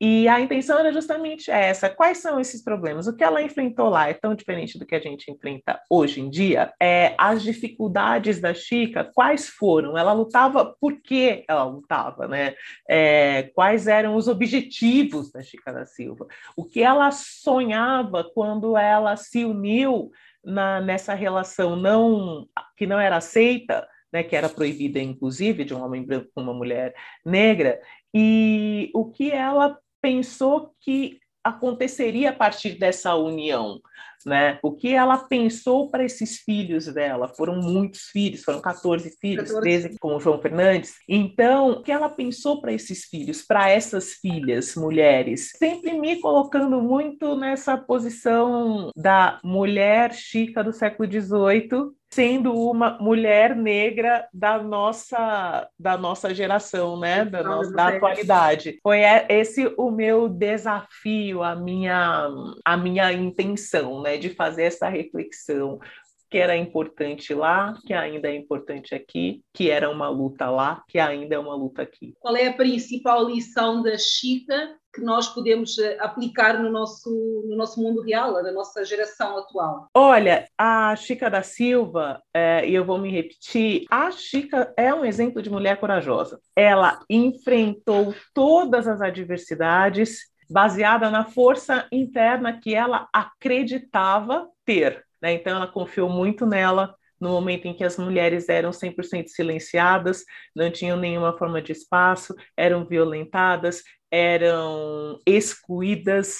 E 0.00 0.26
a 0.26 0.40
intenção 0.40 0.78
era 0.78 0.90
justamente 0.90 1.50
essa. 1.50 1.90
Quais 1.90 2.18
são 2.18 2.40
esses 2.40 2.64
problemas? 2.64 3.06
O 3.06 3.14
que 3.14 3.22
ela 3.22 3.42
enfrentou 3.42 3.90
lá 3.90 4.08
é 4.08 4.14
tão 4.14 4.34
diferente 4.34 4.78
do 4.78 4.86
que 4.86 4.94
a 4.94 5.00
gente 5.00 5.30
enfrenta 5.30 5.78
hoje 5.90 6.22
em 6.22 6.30
dia? 6.30 6.72
É, 6.80 7.14
as 7.18 7.42
dificuldades 7.42 8.40
da 8.40 8.54
Chica, 8.54 9.04
quais 9.14 9.48
foram? 9.48 9.98
Ela 9.98 10.14
lutava 10.14 10.74
por 10.80 11.02
que 11.02 11.44
ela 11.46 11.64
lutava, 11.64 12.26
né? 12.26 12.54
É, 12.88 13.50
quais 13.54 13.86
eram 13.86 14.16
os 14.16 14.26
objetivos 14.26 15.30
da 15.30 15.42
Chica 15.42 15.70
da 15.70 15.84
Silva? 15.84 16.26
O 16.56 16.64
que 16.64 16.82
ela 16.82 17.10
sonhava 17.10 18.24
quando 18.24 18.78
ela 18.78 19.16
se 19.16 19.44
uniu 19.44 20.10
na, 20.42 20.80
nessa 20.80 21.12
relação 21.12 21.76
não 21.76 22.46
que 22.74 22.86
não 22.86 22.98
era 22.98 23.18
aceita 23.18 23.86
né, 24.12 24.22
que 24.22 24.34
era 24.34 24.48
proibida, 24.48 24.98
inclusive, 24.98 25.64
de 25.64 25.74
um 25.74 25.82
homem 25.84 26.02
branco 26.02 26.30
com 26.34 26.42
uma 26.42 26.54
mulher 26.54 26.94
negra, 27.24 27.80
e 28.12 28.90
o 28.92 29.08
que 29.10 29.30
ela 29.30 29.78
pensou 30.00 30.74
que 30.80 31.18
aconteceria 31.42 32.30
a 32.30 32.34
partir 32.34 32.78
dessa 32.78 33.14
união, 33.14 33.80
né? 34.26 34.58
O 34.62 34.72
que 34.72 34.94
ela 34.94 35.16
pensou 35.16 35.90
para 35.90 36.04
esses 36.04 36.38
filhos 36.38 36.86
dela? 36.86 37.28
Foram 37.28 37.56
muitos 37.56 38.04
filhos, 38.12 38.42
foram 38.42 38.60
14 38.60 39.16
filhos, 39.18 39.50
14. 39.50 39.60
13 39.60 39.98
com 39.98 40.16
o 40.16 40.20
João 40.20 40.40
Fernandes. 40.40 40.96
Então, 41.08 41.70
o 41.70 41.82
que 41.82 41.90
ela 41.90 42.08
pensou 42.08 42.60
para 42.60 42.72
esses 42.72 43.04
filhos, 43.04 43.42
para 43.42 43.70
essas 43.70 44.12
filhas, 44.14 44.74
mulheres? 44.74 45.52
Sempre 45.56 45.98
me 45.98 46.20
colocando 46.20 46.80
muito 46.82 47.34
nessa 47.36 47.76
posição 47.76 48.90
da 48.94 49.40
mulher 49.42 50.12
chica 50.12 50.62
do 50.62 50.72
século 50.72 51.10
XVIII 51.10 51.99
sendo 52.12 52.52
uma 52.52 52.98
mulher 52.98 53.54
negra 53.54 54.28
da 54.34 54.60
nossa 54.60 55.68
da 55.78 55.96
nossa 55.96 56.34
geração, 56.34 56.98
né, 56.98 57.24
da, 57.24 57.42
nossa, 57.42 57.72
da 57.72 57.88
atualidade. 57.88 58.78
Foi 58.82 59.00
esse 59.28 59.72
o 59.76 59.90
meu 59.90 60.28
desafio, 60.28 61.42
a 61.42 61.54
minha 61.54 62.28
a 62.64 62.76
minha 62.76 63.12
intenção, 63.12 64.02
né, 64.02 64.16
de 64.16 64.30
fazer 64.30 64.64
essa 64.64 64.88
reflexão 64.88 65.78
que 66.30 66.38
era 66.38 66.56
importante 66.56 67.34
lá, 67.34 67.76
que 67.84 67.92
ainda 67.92 68.28
é 68.28 68.36
importante 68.36 68.94
aqui, 68.94 69.42
que 69.52 69.68
era 69.68 69.90
uma 69.90 70.08
luta 70.08 70.48
lá, 70.48 70.84
que 70.86 70.96
ainda 70.96 71.34
é 71.34 71.38
uma 71.38 71.56
luta 71.56 71.82
aqui. 71.82 72.14
Qual 72.20 72.36
é 72.36 72.46
a 72.46 72.52
principal 72.52 73.28
lição 73.28 73.82
da 73.82 73.98
Chica 73.98 74.76
que 74.92 75.00
nós 75.00 75.28
podemos 75.28 75.78
eh, 75.78 75.96
aplicar 76.00 76.60
no 76.60 76.70
nosso, 76.70 77.10
no 77.46 77.56
nosso 77.56 77.80
mundo 77.80 78.02
real, 78.02 78.32
na 78.42 78.52
nossa 78.52 78.84
geração 78.84 79.38
atual? 79.38 79.86
Olha, 79.94 80.48
a 80.58 80.94
Chica 80.96 81.30
da 81.30 81.42
Silva, 81.42 82.20
é, 82.34 82.68
e 82.68 82.74
eu 82.74 82.84
vou 82.84 82.98
me 82.98 83.10
repetir, 83.10 83.84
a 83.90 84.10
Chica 84.10 84.72
é 84.76 84.92
um 84.92 85.04
exemplo 85.04 85.40
de 85.40 85.50
mulher 85.50 85.78
corajosa. 85.78 86.40
Ela 86.56 87.00
enfrentou 87.08 88.14
todas 88.34 88.88
as 88.88 89.00
adversidades 89.00 90.30
baseada 90.48 91.08
na 91.10 91.24
força 91.24 91.86
interna 91.92 92.58
que 92.58 92.74
ela 92.74 93.08
acreditava 93.12 94.48
ter. 94.64 95.04
Né? 95.22 95.34
Então, 95.34 95.56
ela 95.56 95.68
confiou 95.68 96.08
muito 96.08 96.44
nela, 96.44 96.94
no 97.20 97.30
momento 97.30 97.66
em 97.66 97.74
que 97.74 97.84
as 97.84 97.96
mulheres 97.96 98.48
eram 98.48 98.70
100% 98.70 99.28
silenciadas, 99.28 100.24
não 100.54 100.70
tinham 100.70 100.96
nenhuma 100.96 101.36
forma 101.36 101.60
de 101.60 101.72
espaço, 101.72 102.34
eram 102.56 102.84
violentadas, 102.84 103.82
eram 104.10 105.18
excluídas 105.26 106.38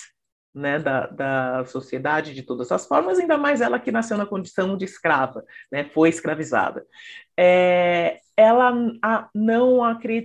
né, 0.55 0.78
da, 0.78 1.07
da 1.07 1.65
sociedade 1.66 2.35
de 2.35 2.43
todas 2.43 2.73
as 2.73 2.86
formas, 2.86 3.19
ainda 3.19 3.39
mais 3.39 3.61
ela 3.61 3.78
que 3.78 3.93
nasceu 3.93 4.16
na 4.16 4.27
condição 4.27 4.77
de 4.77 4.85
escrava, 4.85 5.44
né, 5.70 5.85
foi 5.85 6.09
escravizada. 6.09 6.85
É, 7.36 8.19
ela 8.36 8.73
a, 9.02 9.28
não, 9.35 9.81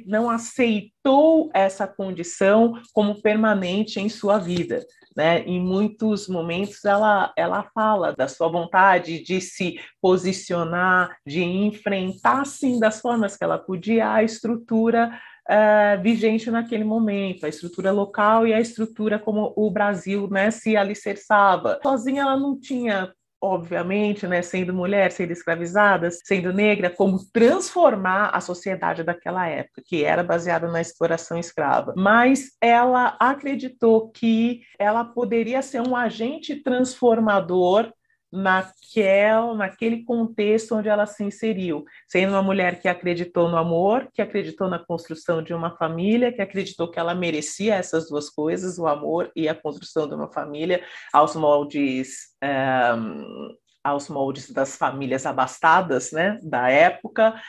não 0.05 0.29
aceitou 0.29 1.51
essa 1.53 1.87
condição 1.87 2.73
como 2.93 3.21
permanente 3.21 3.99
em 3.99 4.09
sua 4.09 4.39
vida. 4.39 4.85
Né? 5.15 5.43
Em 5.43 5.59
muitos 5.61 6.27
momentos 6.27 6.83
ela, 6.83 7.33
ela 7.37 7.63
fala 7.73 8.13
da 8.13 8.27
sua 8.27 8.49
vontade 8.49 9.23
de 9.23 9.39
se 9.39 9.79
posicionar, 10.01 11.15
de 11.25 11.41
enfrentar, 11.41 12.45
sim, 12.45 12.79
das 12.79 12.99
formas 12.99 13.37
que 13.37 13.43
ela 13.43 13.57
podia, 13.57 14.11
a 14.11 14.23
estrutura 14.23 15.17
uh, 15.49 16.01
vigente 16.01 16.51
naquele 16.51 16.83
momento, 16.83 17.45
a 17.45 17.49
estrutura 17.49 17.91
local 17.91 18.45
e 18.45 18.53
a 18.53 18.59
estrutura 18.59 19.17
como 19.17 19.53
o 19.55 19.71
Brasil 19.71 20.27
né, 20.29 20.51
se 20.51 20.75
alicerçava. 20.75 21.79
Sozinha 21.81 22.23
ela 22.23 22.37
não 22.37 22.59
tinha 22.59 23.13
obviamente, 23.45 24.27
né, 24.27 24.41
sendo 24.41 24.73
mulher, 24.73 25.11
sendo 25.11 25.31
escravizada, 25.31 26.09
sendo 26.11 26.51
negra, 26.51 26.89
como 26.89 27.19
transformar 27.31 28.31
a 28.33 28.41
sociedade 28.41 29.03
daquela 29.03 29.47
época, 29.47 29.83
que 29.85 30.03
era 30.03 30.23
baseada 30.23 30.71
na 30.71 30.81
exploração 30.81 31.37
escrava. 31.37 31.93
Mas 31.95 32.51
ela 32.59 33.15
acreditou 33.19 34.09
que 34.09 34.61
ela 34.79 35.05
poderia 35.05 35.61
ser 35.61 35.81
um 35.81 35.95
agente 35.95 36.55
transformador 36.55 37.91
naquel, 38.35 39.55
naquele 39.55 40.03
contexto 40.03 40.75
onde 40.75 40.89
ela 40.89 41.05
se 41.05 41.23
inseriu, 41.23 41.85
sendo 42.07 42.31
uma 42.31 42.43
mulher 42.43 42.79
que 42.79 42.87
acreditou 42.87 43.49
no 43.49 43.57
amor, 43.57 44.09
que 44.13 44.21
acreditou 44.21 44.69
na 44.69 44.77
construção 44.77 45.41
de 45.41 45.53
uma 45.53 45.75
família, 45.77 46.31
que 46.31 46.41
acreditou 46.41 46.91
que 46.91 46.99
ela 46.99 47.15
merecia 47.15 47.75
essas 47.75 48.09
duas 48.09 48.29
coisas, 48.29 48.77
o 48.77 48.87
amor 48.87 49.31
e 49.35 49.47
a 49.47 49.55
construção 49.55 50.07
de 50.07 50.15
uma 50.15 50.31
família, 50.31 50.83
aos 51.13 51.35
moldes 51.35 52.35
um, 52.43 52.47
eh, 52.47 53.55
aos 53.85 54.09
moldes 54.09 54.49
das 54.51 54.75
famílias 54.75 55.27
abastadas, 55.27 56.11
né, 56.11 56.39
da 56.41 56.71
época, 56.71 57.39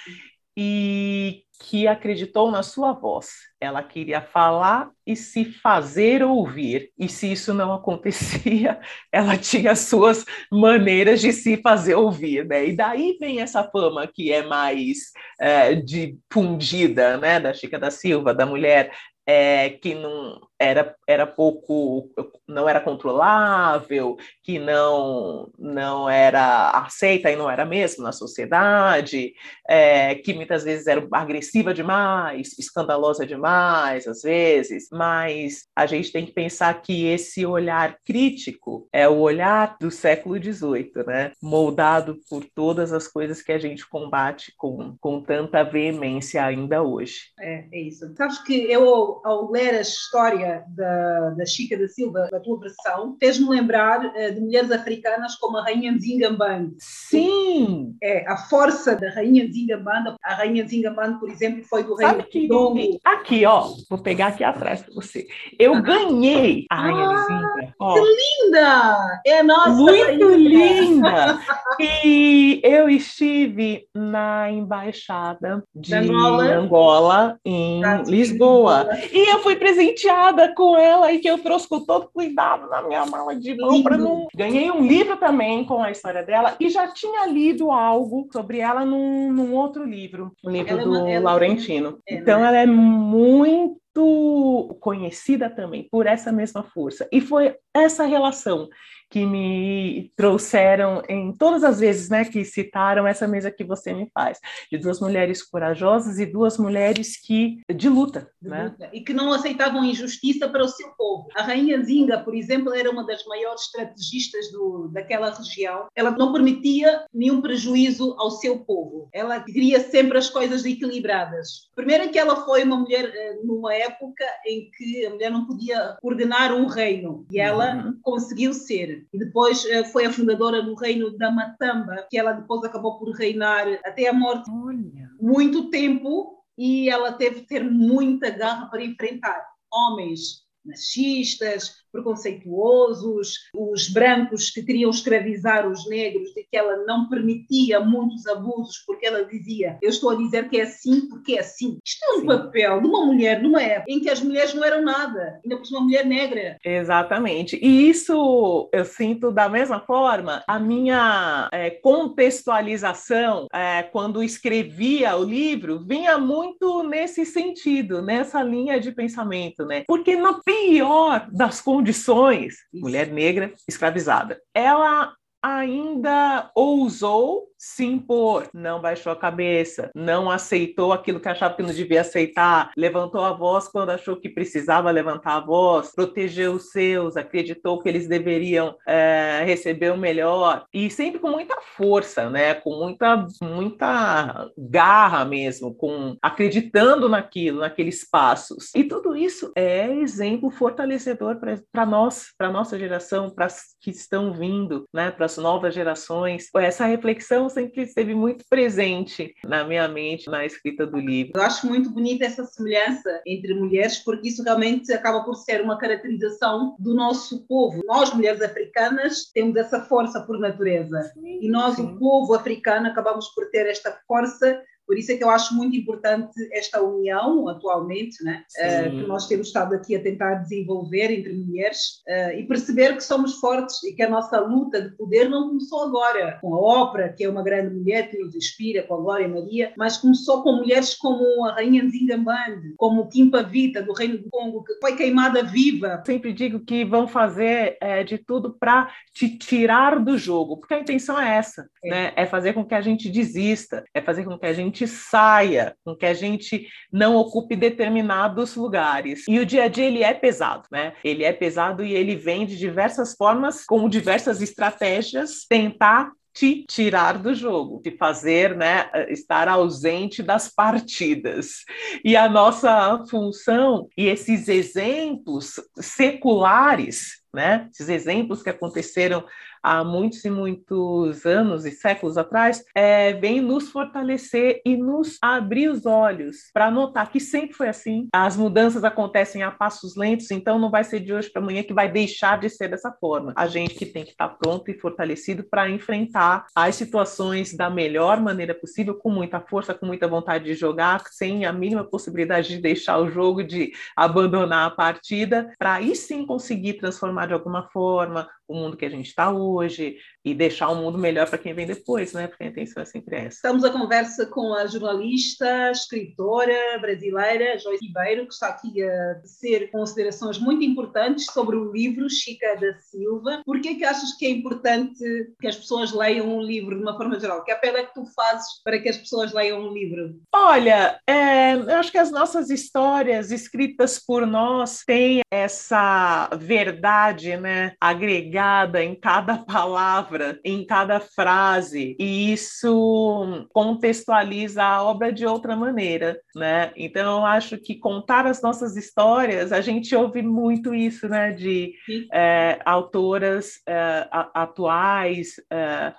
e 0.56 1.42
que 1.58 1.88
acreditou 1.88 2.50
na 2.50 2.62
sua 2.62 2.92
voz. 2.92 3.30
Ela 3.60 3.82
queria 3.82 4.20
falar 4.20 4.90
e 5.06 5.16
se 5.16 5.44
fazer 5.44 6.22
ouvir. 6.22 6.90
E 6.98 7.08
se 7.08 7.32
isso 7.32 7.54
não 7.54 7.72
acontecia, 7.72 8.78
ela 9.10 9.36
tinha 9.36 9.74
suas 9.74 10.24
maneiras 10.50 11.20
de 11.20 11.32
se 11.32 11.56
fazer 11.58 11.94
ouvir, 11.94 12.46
né? 12.46 12.66
E 12.66 12.76
daí 12.76 13.16
vem 13.18 13.40
essa 13.40 13.64
fama 13.64 14.06
que 14.06 14.32
é 14.32 14.42
mais 14.42 15.12
é, 15.40 15.74
difundida, 15.74 17.16
né, 17.16 17.40
da 17.40 17.52
Chica 17.52 17.78
da 17.78 17.90
Silva, 17.90 18.34
da 18.34 18.46
mulher 18.46 18.92
é, 19.26 19.70
que 19.70 19.94
não 19.94 20.40
era, 20.58 20.94
era 21.06 21.26
pouco, 21.26 22.08
não 22.48 22.68
era 22.68 22.80
controlável, 22.80 24.16
que 24.42 24.58
não, 24.58 25.50
não 25.58 26.08
era 26.08 26.70
aceita 26.70 27.30
e 27.30 27.36
não 27.36 27.50
era 27.50 27.64
mesmo 27.64 28.02
na 28.02 28.12
sociedade, 28.12 29.34
é, 29.68 30.14
que 30.14 30.32
muitas 30.32 30.64
vezes 30.64 30.86
era 30.86 31.06
agressiva 31.12 31.74
demais, 31.74 32.58
escandalosa 32.58 33.26
demais, 33.26 34.06
às 34.06 34.22
vezes, 34.22 34.88
mas 34.90 35.66
a 35.74 35.86
gente 35.86 36.12
tem 36.12 36.24
que 36.24 36.32
pensar 36.32 36.80
que 36.80 37.06
esse 37.06 37.44
olhar 37.44 37.98
crítico 38.04 38.88
é 38.92 39.08
o 39.08 39.18
olhar 39.18 39.76
do 39.80 39.90
século 39.90 40.42
XVIII, 40.42 40.92
né? 41.06 41.32
moldado 41.42 42.18
por 42.28 42.44
todas 42.44 42.92
as 42.92 43.06
coisas 43.08 43.42
que 43.42 43.52
a 43.52 43.58
gente 43.58 43.88
combate 43.88 44.52
com, 44.56 44.96
com 45.00 45.20
tanta 45.20 45.62
veemência 45.62 46.44
ainda 46.44 46.82
hoje. 46.82 47.32
É, 47.38 47.66
é 47.72 47.80
isso. 47.80 48.12
Sabes 48.16 48.38
que 48.42 48.70
eu, 48.70 49.15
ao 49.24 49.50
ler 49.50 49.74
a 49.74 49.80
história 49.80 50.64
da, 50.68 51.30
da 51.30 51.46
Chica 51.46 51.76
da 51.76 51.88
Silva, 51.88 52.28
da 52.30 52.40
tua 52.40 52.58
versão, 52.58 53.16
fez-me 53.18 53.48
lembrar 53.48 54.04
uh, 54.04 54.34
de 54.34 54.40
mulheres 54.40 54.70
africanas 54.70 55.34
como 55.36 55.58
a 55.58 55.62
Rainha 55.62 55.92
Nzingambane. 55.92 56.74
Sim! 56.78 57.96
É, 58.02 58.28
a 58.28 58.36
força 58.36 58.94
da 58.96 59.10
Rainha 59.10 59.44
Nzingambane. 59.44 60.14
A 60.22 60.34
Rainha 60.34 60.64
Nzingambane, 60.64 61.18
por 61.18 61.30
exemplo, 61.30 61.64
foi 61.64 61.84
do 61.84 61.94
Reino 61.94 62.22
que... 62.24 62.48
Dongo. 62.48 62.98
Aqui, 63.04 63.44
ó, 63.44 63.68
vou 63.88 63.98
pegar 63.98 64.28
aqui 64.28 64.44
atrás 64.44 64.82
para 64.82 64.94
você. 64.94 65.26
Eu 65.58 65.74
ah. 65.74 65.80
ganhei 65.80 66.66
a 66.70 66.76
Rainha 66.76 67.08
ah, 67.08 67.14
Nzinga. 67.14 67.74
Que 67.78 68.00
linda! 68.00 69.22
É 69.26 69.38
a 69.40 69.42
nossa 69.42 69.70
Muito 69.70 70.04
rainha. 70.04 70.36
linda! 70.36 71.40
e 72.04 72.60
eu 72.62 72.88
estive 72.88 73.86
na 73.94 74.50
embaixada 74.50 75.62
de 75.74 75.94
Angola, 75.94 76.44
Angola 76.44 77.40
em 77.44 77.82
Lisboa. 78.04 78.88
E 79.12 79.32
eu 79.32 79.40
fui 79.40 79.56
presenteada 79.56 80.52
com 80.54 80.76
ela 80.76 81.12
e 81.12 81.18
que 81.18 81.28
eu 81.28 81.38
trouxe 81.38 81.68
com 81.68 81.84
todo 81.84 82.10
cuidado 82.12 82.68
na 82.68 82.82
minha 82.82 83.06
mala 83.06 83.34
de 83.34 83.56
mão 83.56 83.82
para 83.82 83.96
não. 83.96 84.26
Ganhei 84.34 84.70
um 84.70 84.86
livro 84.86 85.16
também 85.16 85.64
com 85.64 85.82
a 85.82 85.90
história 85.90 86.22
dela 86.22 86.54
e 86.60 86.68
já 86.68 86.88
tinha 86.88 87.26
lido 87.26 87.70
algo 87.70 88.28
sobre 88.32 88.58
ela 88.58 88.84
num, 88.84 89.32
num 89.32 89.54
outro 89.54 89.84
livro, 89.84 90.32
um 90.44 90.50
livro 90.50 90.70
ela 90.70 90.80
é 90.80 90.84
do 90.84 91.06
é 91.06 91.20
Laurentino. 91.20 91.98
É, 92.08 92.14
então 92.14 92.40
né? 92.40 92.46
ela 92.46 92.58
é 92.58 92.66
muito 92.66 94.76
conhecida 94.80 95.48
também 95.48 95.88
por 95.90 96.06
essa 96.06 96.30
mesma 96.30 96.62
força. 96.62 97.08
E 97.10 97.20
foi 97.20 97.56
essa 97.74 98.04
relação 98.04 98.68
que 99.10 99.24
me 99.24 100.12
trouxeram 100.16 101.02
em 101.08 101.32
todas 101.32 101.62
as 101.64 101.80
vezes, 101.80 102.08
né, 102.08 102.24
que 102.24 102.44
citaram 102.44 103.06
essa 103.06 103.26
mesa 103.26 103.50
que 103.50 103.64
você 103.64 103.92
me 103.92 104.10
faz, 104.12 104.40
de 104.70 104.78
duas 104.78 105.00
mulheres 105.00 105.42
corajosas 105.42 106.18
e 106.18 106.26
duas 106.26 106.58
mulheres 106.58 107.20
que 107.20 107.60
de 107.74 107.88
luta, 107.88 108.28
de 108.40 108.48
né? 108.48 108.64
Luta. 108.64 108.90
E 108.92 109.00
que 109.00 109.12
não 109.12 109.32
aceitavam 109.32 109.84
injustiça 109.84 110.48
para 110.48 110.64
o 110.64 110.68
seu 110.68 110.88
povo. 110.90 111.28
A 111.36 111.42
rainha 111.42 111.82
Zinga, 111.82 112.18
por 112.18 112.34
exemplo, 112.34 112.74
era 112.74 112.90
uma 112.90 113.06
das 113.06 113.24
maiores 113.26 113.62
estrategistas 113.62 114.50
do, 114.50 114.88
daquela 114.92 115.30
região. 115.30 115.86
Ela 115.94 116.10
não 116.10 116.32
permitia 116.32 117.04
nenhum 117.12 117.40
prejuízo 117.40 118.14
ao 118.18 118.30
seu 118.30 118.60
povo. 118.60 119.08
Ela 119.12 119.40
queria 119.40 119.80
sempre 119.80 120.18
as 120.18 120.28
coisas 120.28 120.64
equilibradas. 120.64 121.70
Primeiro 121.74 122.10
que 122.10 122.18
ela 122.18 122.44
foi 122.44 122.64
uma 122.64 122.76
mulher 122.76 123.04
eh, 123.04 123.38
numa 123.44 123.74
época 123.74 124.24
em 124.46 124.70
que 124.70 125.06
a 125.06 125.10
mulher 125.10 125.30
não 125.30 125.46
podia 125.46 125.96
coordenar 126.00 126.52
um 126.52 126.66
reino 126.66 127.26
e 127.30 127.38
ela 127.38 127.76
uhum. 127.76 127.98
conseguiu 128.02 128.52
ser 128.52 128.95
e 129.12 129.18
depois 129.18 129.64
uh, 129.64 129.84
foi 129.86 130.06
a 130.06 130.12
fundadora 130.12 130.62
do 130.62 130.74
reino 130.74 131.16
da 131.16 131.30
Matamba, 131.30 132.06
que 132.10 132.18
ela 132.18 132.32
depois 132.32 132.64
acabou 132.64 132.98
por 132.98 133.10
reinar 133.12 133.66
até 133.84 134.08
a 134.08 134.12
morte 134.12 134.50
Olha. 134.50 135.10
muito 135.20 135.70
tempo 135.70 136.42
e 136.56 136.88
ela 136.88 137.12
teve 137.12 137.42
que 137.42 137.48
ter 137.48 137.64
muita 137.64 138.30
garra 138.30 138.66
para 138.66 138.84
enfrentar 138.84 139.44
homens 139.72 140.46
machistas, 140.64 141.76
preconceituosos, 141.96 143.48
os 143.54 143.88
brancos 143.88 144.50
que 144.50 144.62
queriam 144.62 144.90
escravizar 144.90 145.68
os 145.68 145.88
negros 145.88 146.30
e 146.36 146.44
que 146.44 146.56
ela 146.56 146.84
não 146.84 147.08
permitia 147.08 147.80
muitos 147.80 148.26
abusos 148.26 148.82
porque 148.86 149.06
ela 149.06 149.24
dizia, 149.24 149.78
eu 149.82 149.88
estou 149.88 150.10
a 150.10 150.16
dizer 150.16 150.48
que 150.48 150.58
é 150.60 150.62
assim 150.62 151.08
porque 151.08 151.34
é 151.34 151.40
assim. 151.40 151.78
Isto 151.84 152.04
é 152.04 152.16
um 152.16 152.20
Sim. 152.20 152.26
papel 152.26 152.80
de 152.80 152.86
uma 152.86 153.06
mulher 153.06 153.42
numa 153.42 153.62
época 153.62 153.90
em 153.90 154.00
que 154.00 154.10
as 154.10 154.20
mulheres 154.20 154.54
não 154.54 154.64
eram 154.64 154.82
nada, 154.82 155.40
ainda 155.42 155.56
por 155.56 155.68
uma 155.70 155.80
mulher 155.80 156.04
negra. 156.04 156.56
Exatamente. 156.64 157.58
E 157.62 157.88
isso 157.88 158.68
eu 158.72 158.84
sinto 158.84 159.30
da 159.30 159.48
mesma 159.48 159.80
forma, 159.80 160.42
a 160.46 160.58
minha 160.58 161.48
é, 161.52 161.70
contextualização 161.70 163.46
é, 163.52 163.82
quando 163.82 164.22
escrevia 164.22 165.16
o 165.16 165.24
livro 165.24 165.84
vinha 165.86 166.18
muito 166.18 166.82
nesse 166.82 167.24
sentido, 167.24 168.02
nessa 168.02 168.42
linha 168.42 168.78
de 168.78 168.92
pensamento, 168.92 169.64
né? 169.64 169.84
Porque 169.86 170.16
na 170.16 170.40
pior 170.44 171.28
das 171.32 171.60
condições 171.60 171.85
condições, 171.86 172.56
mulher 172.74 173.06
negra 173.12 173.54
escravizada. 173.68 174.40
Ela 174.52 175.14
ainda 175.40 176.50
ousou 176.52 177.46
se 177.58 177.84
impor, 177.84 178.48
não 178.52 178.80
baixou 178.80 179.12
a 179.12 179.16
cabeça, 179.16 179.90
não 179.94 180.30
aceitou 180.30 180.92
aquilo 180.92 181.20
que 181.20 181.28
achava 181.28 181.54
que 181.54 181.62
não 181.62 181.72
devia 181.72 182.02
aceitar, 182.02 182.70
levantou 182.76 183.24
a 183.24 183.32
voz 183.32 183.68
quando 183.68 183.90
achou 183.90 184.16
que 184.16 184.28
precisava 184.28 184.90
levantar 184.90 185.36
a 185.36 185.40
voz, 185.40 185.92
protegeu 185.94 186.52
os 186.52 186.70
seus, 186.70 187.16
acreditou 187.16 187.80
que 187.80 187.88
eles 187.88 188.06
deveriam 188.06 188.76
é, 188.86 189.42
receber 189.44 189.92
o 189.92 189.96
melhor 189.96 190.64
e 190.72 190.90
sempre 190.90 191.18
com 191.18 191.30
muita 191.30 191.56
força, 191.76 192.28
né? 192.28 192.54
Com 192.54 192.76
muita 192.76 193.26
muita 193.40 194.50
garra 194.56 195.24
mesmo, 195.24 195.74
com 195.74 196.16
acreditando 196.22 197.08
naquilo, 197.08 197.60
naqueles 197.60 198.08
passos. 198.08 198.70
E 198.74 198.84
tudo 198.84 199.16
isso 199.16 199.52
é 199.56 199.90
exemplo 199.90 200.50
fortalecedor 200.50 201.38
para 201.72 201.86
nós, 201.86 202.32
para 202.36 202.50
nossa 202.50 202.78
geração, 202.78 203.30
para 203.30 203.46
as 203.46 203.76
que 203.80 203.90
estão 203.90 204.32
vindo, 204.32 204.84
né? 204.92 205.10
Para 205.10 205.26
as 205.26 205.36
novas 205.36 205.74
gerações. 205.74 206.48
Essa 206.56 206.86
reflexão 206.86 207.45
sempre 207.48 207.82
esteve 207.82 208.14
muito 208.14 208.44
presente 208.48 209.34
na 209.44 209.64
minha 209.64 209.88
mente 209.88 210.28
na 210.28 210.44
escrita 210.44 210.86
do 210.86 210.98
livro. 210.98 211.32
Eu 211.34 211.42
acho 211.42 211.66
muito 211.66 211.90
bonita 211.90 212.24
essa 212.24 212.44
semelhança 212.44 213.20
entre 213.26 213.54
mulheres, 213.54 213.98
porque 213.98 214.28
isso 214.28 214.42
realmente 214.42 214.92
acaba 214.92 215.24
por 215.24 215.34
ser 215.34 215.60
uma 215.60 215.78
caracterização 215.78 216.76
do 216.78 216.94
nosso 216.94 217.46
povo. 217.46 217.82
Nós, 217.86 218.12
mulheres 218.12 218.42
africanas, 218.42 219.30
temos 219.32 219.56
essa 219.56 219.80
força 219.82 220.20
por 220.20 220.38
natureza. 220.38 221.02
Sim, 221.14 221.40
e 221.42 221.48
nós, 221.48 221.76
sim. 221.76 221.82
o 221.82 221.98
povo 221.98 222.34
africano, 222.34 222.88
acabamos 222.88 223.28
por 223.28 223.50
ter 223.50 223.66
esta 223.66 223.98
força 224.06 224.60
por 224.86 224.96
isso 224.96 225.12
é 225.12 225.16
que 225.16 225.24
eu 225.24 225.30
acho 225.30 225.54
muito 225.54 225.76
importante 225.76 226.32
esta 226.52 226.80
união 226.80 227.48
atualmente, 227.48 228.22
né? 228.22 228.44
Uh, 228.56 228.90
que 228.90 229.06
nós 229.06 229.26
temos 229.26 229.48
estado 229.48 229.74
aqui 229.74 229.96
a 229.96 230.02
tentar 230.02 230.34
desenvolver 230.34 231.10
entre 231.10 231.32
mulheres 231.32 232.02
uh, 232.06 232.38
e 232.38 232.46
perceber 232.46 232.94
que 232.94 233.02
somos 233.02 233.34
fortes 233.34 233.82
e 233.82 233.94
que 233.94 234.02
a 234.02 234.08
nossa 234.08 234.38
luta 234.40 234.80
de 234.80 234.96
poder 234.96 235.28
não 235.28 235.48
começou 235.48 235.82
agora 235.82 236.38
com 236.40 236.54
a 236.54 236.58
ópera, 236.58 237.12
que 237.12 237.24
é 237.24 237.28
uma 237.28 237.42
grande 237.42 237.74
mulher 237.74 238.10
que 238.10 238.18
nos 238.18 238.34
inspira, 238.34 238.82
com 238.84 238.94
a 238.94 239.00
Glória 239.00 239.28
Maria, 239.28 239.72
mas 239.76 239.96
começou 239.96 240.42
com 240.42 240.52
mulheres 240.52 240.94
como 240.94 241.44
a 241.46 241.54
Rainha 241.54 241.82
Nzingambande, 241.82 242.74
como 242.76 243.08
Kimpa 243.08 243.42
Vita, 243.42 243.82
do 243.82 243.92
Reino 243.92 244.18
do 244.18 244.30
Congo, 244.30 244.62
que 244.62 244.74
foi 244.80 244.94
queimada 244.96 245.42
viva. 245.42 246.02
Sempre 246.06 246.32
digo 246.32 246.60
que 246.60 246.84
vão 246.84 247.08
fazer 247.08 247.76
é, 247.80 248.04
de 248.04 248.18
tudo 248.18 248.56
para 248.58 248.90
te 249.12 249.36
tirar 249.36 249.98
do 249.98 250.16
jogo, 250.16 250.58
porque 250.58 250.74
a 250.74 250.80
intenção 250.80 251.20
é 251.20 251.36
essa, 251.36 251.68
é. 251.82 251.90
né? 251.90 252.12
É 252.16 252.26
fazer 252.26 252.52
com 252.52 252.64
que 252.64 252.74
a 252.74 252.80
gente 252.80 253.10
desista, 253.10 253.84
é 253.92 254.00
fazer 254.00 254.24
com 254.24 254.38
que 254.38 254.46
a 254.46 254.52
gente 254.52 254.75
gente 254.76 254.86
saia, 254.86 255.74
com 255.82 255.96
que 255.96 256.04
a 256.04 256.12
gente 256.12 256.68
não 256.92 257.16
ocupe 257.16 257.56
determinados 257.56 258.54
lugares. 258.54 259.24
E 259.26 259.38
o 259.38 259.46
dia 259.46 259.64
a 259.64 259.68
dia 259.68 259.86
ele 259.86 260.02
é 260.02 260.12
pesado, 260.12 260.64
né? 260.70 260.92
Ele 261.02 261.24
é 261.24 261.32
pesado 261.32 261.82
e 261.82 261.94
ele 261.94 262.14
vem 262.14 262.44
de 262.44 262.58
diversas 262.58 263.14
formas, 263.14 263.64
com 263.64 263.88
diversas 263.88 264.42
estratégias, 264.42 265.46
tentar 265.48 266.12
te 266.34 266.66
tirar 266.68 267.16
do 267.16 267.34
jogo, 267.34 267.80
te 267.80 267.96
fazer 267.96 268.54
né, 268.54 268.90
estar 269.08 269.48
ausente 269.48 270.22
das 270.22 270.52
partidas. 270.54 271.64
E 272.04 272.14
a 272.14 272.28
nossa 272.28 273.02
função 273.08 273.88
e 273.96 274.06
esses 274.06 274.46
exemplos 274.46 275.54
seculares, 275.76 277.22
né, 277.32 277.66
esses 277.72 277.88
exemplos 277.88 278.42
que 278.42 278.50
aconteceram 278.50 279.24
há 279.66 279.82
muitos 279.82 280.24
e 280.24 280.30
muitos 280.30 281.26
anos 281.26 281.66
e 281.66 281.72
séculos 281.72 282.16
atrás, 282.16 282.64
é, 282.72 283.14
vem 283.14 283.40
nos 283.40 283.68
fortalecer 283.70 284.62
e 284.64 284.76
nos 284.76 285.18
abrir 285.20 285.68
os 285.68 285.84
olhos 285.84 286.36
para 286.54 286.70
notar 286.70 287.10
que 287.10 287.18
sempre 287.18 287.52
foi 287.52 287.68
assim. 287.68 288.06
As 288.14 288.36
mudanças 288.36 288.84
acontecem 288.84 289.42
a 289.42 289.50
passos 289.50 289.96
lentos, 289.96 290.30
então 290.30 290.56
não 290.56 290.70
vai 290.70 290.84
ser 290.84 291.00
de 291.00 291.12
hoje 291.12 291.28
para 291.30 291.42
amanhã 291.42 291.64
que 291.64 291.74
vai 291.74 291.90
deixar 291.90 292.38
de 292.38 292.48
ser 292.48 292.68
dessa 292.68 292.92
forma. 292.92 293.32
A 293.34 293.48
gente 293.48 293.74
que 293.74 293.84
tem 293.84 294.04
que 294.04 294.12
estar 294.12 294.28
tá 294.28 294.36
pronto 294.36 294.70
e 294.70 294.78
fortalecido 294.78 295.42
para 295.42 295.68
enfrentar 295.68 296.46
as 296.54 296.76
situações 296.76 297.56
da 297.56 297.68
melhor 297.68 298.20
maneira 298.20 298.54
possível, 298.54 298.94
com 298.94 299.10
muita 299.10 299.40
força, 299.40 299.74
com 299.74 299.84
muita 299.84 300.06
vontade 300.06 300.44
de 300.44 300.54
jogar, 300.54 301.02
sem 301.10 301.44
a 301.44 301.52
mínima 301.52 301.82
possibilidade 301.82 302.50
de 302.50 302.58
deixar 302.58 302.98
o 302.98 303.10
jogo, 303.10 303.42
de 303.42 303.72
abandonar 303.96 304.68
a 304.68 304.70
partida, 304.70 305.52
para 305.58 305.74
aí 305.74 305.96
sim 305.96 306.24
conseguir 306.24 306.74
transformar 306.74 307.26
de 307.26 307.34
alguma 307.34 307.68
forma 307.70 308.28
o 308.48 308.54
mundo 308.54 308.76
que 308.76 308.84
a 308.84 308.90
gente 308.90 309.08
está 309.08 309.30
hoje 309.30 309.96
e 310.26 310.34
deixar 310.34 310.68
um 310.70 310.82
mundo 310.82 310.98
melhor 310.98 311.28
para 311.28 311.38
quem 311.38 311.54
vem 311.54 311.68
depois, 311.68 312.12
né? 312.12 312.26
Porque 312.26 312.42
a 312.42 312.48
intenção 312.48 312.82
é 312.82 312.86
sempre 312.86 313.14
essa. 313.14 313.36
Estamos 313.36 313.62
a 313.62 313.70
conversa 313.70 314.26
com 314.26 314.52
a 314.54 314.66
jornalista, 314.66 315.70
escritora 315.70 316.78
brasileira 316.80 317.56
Joyce 317.56 317.86
Ribeiro, 317.86 318.26
que 318.26 318.32
está 318.32 318.48
aqui 318.48 318.82
a 318.82 319.14
tecer 319.20 319.70
considerações 319.70 320.36
muito 320.36 320.64
importantes 320.64 321.26
sobre 321.26 321.54
o 321.54 321.70
livro 321.70 322.10
Chica 322.10 322.56
da 322.56 322.76
Silva. 322.80 323.40
Por 323.44 323.60
que 323.60 323.68
é 323.68 323.74
que 323.76 323.84
achas 323.84 324.14
que 324.14 324.26
é 324.26 324.30
importante 324.30 324.98
que 325.40 325.46
as 325.46 325.54
pessoas 325.54 325.92
leiam 325.92 326.26
um 326.26 326.42
livro 326.42 326.74
de 326.74 326.82
uma 326.82 326.96
forma 326.96 327.20
geral? 327.20 327.44
Que 327.44 327.52
apelo 327.52 327.76
é 327.76 327.84
que 327.84 327.94
tu 327.94 328.04
fazes 328.06 328.60
para 328.64 328.80
que 328.80 328.88
as 328.88 328.96
pessoas 328.96 329.32
leiam 329.32 329.60
um 329.60 329.72
livro? 329.72 330.20
Olha, 330.34 330.98
é, 331.06 331.54
eu 331.54 331.76
acho 331.76 331.92
que 331.92 331.98
as 331.98 332.10
nossas 332.10 332.50
histórias 332.50 333.30
escritas 333.30 334.00
por 334.04 334.26
nós 334.26 334.82
têm 334.84 335.20
essa 335.30 336.28
verdade, 336.36 337.36
né, 337.36 337.74
agregada 337.80 338.82
em 338.82 338.98
cada 338.98 339.38
palavra, 339.46 340.15
em 340.44 340.64
cada 340.64 341.00
frase, 341.00 341.96
e 341.98 342.32
isso 342.32 343.46
contextualiza 343.52 344.62
a 344.62 344.82
obra 344.82 345.12
de 345.12 345.26
outra 345.26 345.56
maneira, 345.56 346.20
né? 346.34 346.72
Então 346.76 347.18
eu 347.18 347.26
acho 347.26 347.58
que 347.58 347.74
contar 347.74 348.26
as 348.26 348.42
nossas 348.42 348.76
histórias, 348.76 349.52
a 349.52 349.60
gente 349.60 349.94
ouve 349.94 350.22
muito 350.22 350.74
isso, 350.74 351.08
né, 351.08 351.32
de 351.32 351.74
é, 352.12 352.58
autoras 352.64 353.60
é, 353.66 354.08
atuais. 354.34 355.36
É, 355.50 355.94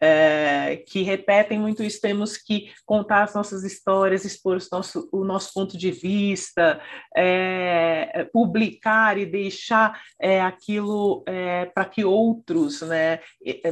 é, 0.00 0.82
que 0.88 1.02
repetem 1.02 1.58
muito 1.58 1.82
isso, 1.82 2.00
temos 2.00 2.36
que 2.36 2.72
contar 2.84 3.22
as 3.24 3.34
nossas 3.34 3.64
histórias, 3.64 4.24
expor 4.24 4.56
o 4.58 4.74
nosso, 4.74 5.08
o 5.12 5.24
nosso 5.24 5.52
ponto 5.52 5.78
de 5.78 5.90
vista, 5.90 6.80
é, 7.16 8.28
publicar 8.32 9.18
e 9.18 9.26
deixar 9.26 10.00
é, 10.20 10.40
aquilo 10.40 11.22
é, 11.26 11.66
para 11.66 11.84
que 11.84 12.04
outros 12.04 12.82
né, 12.82 13.20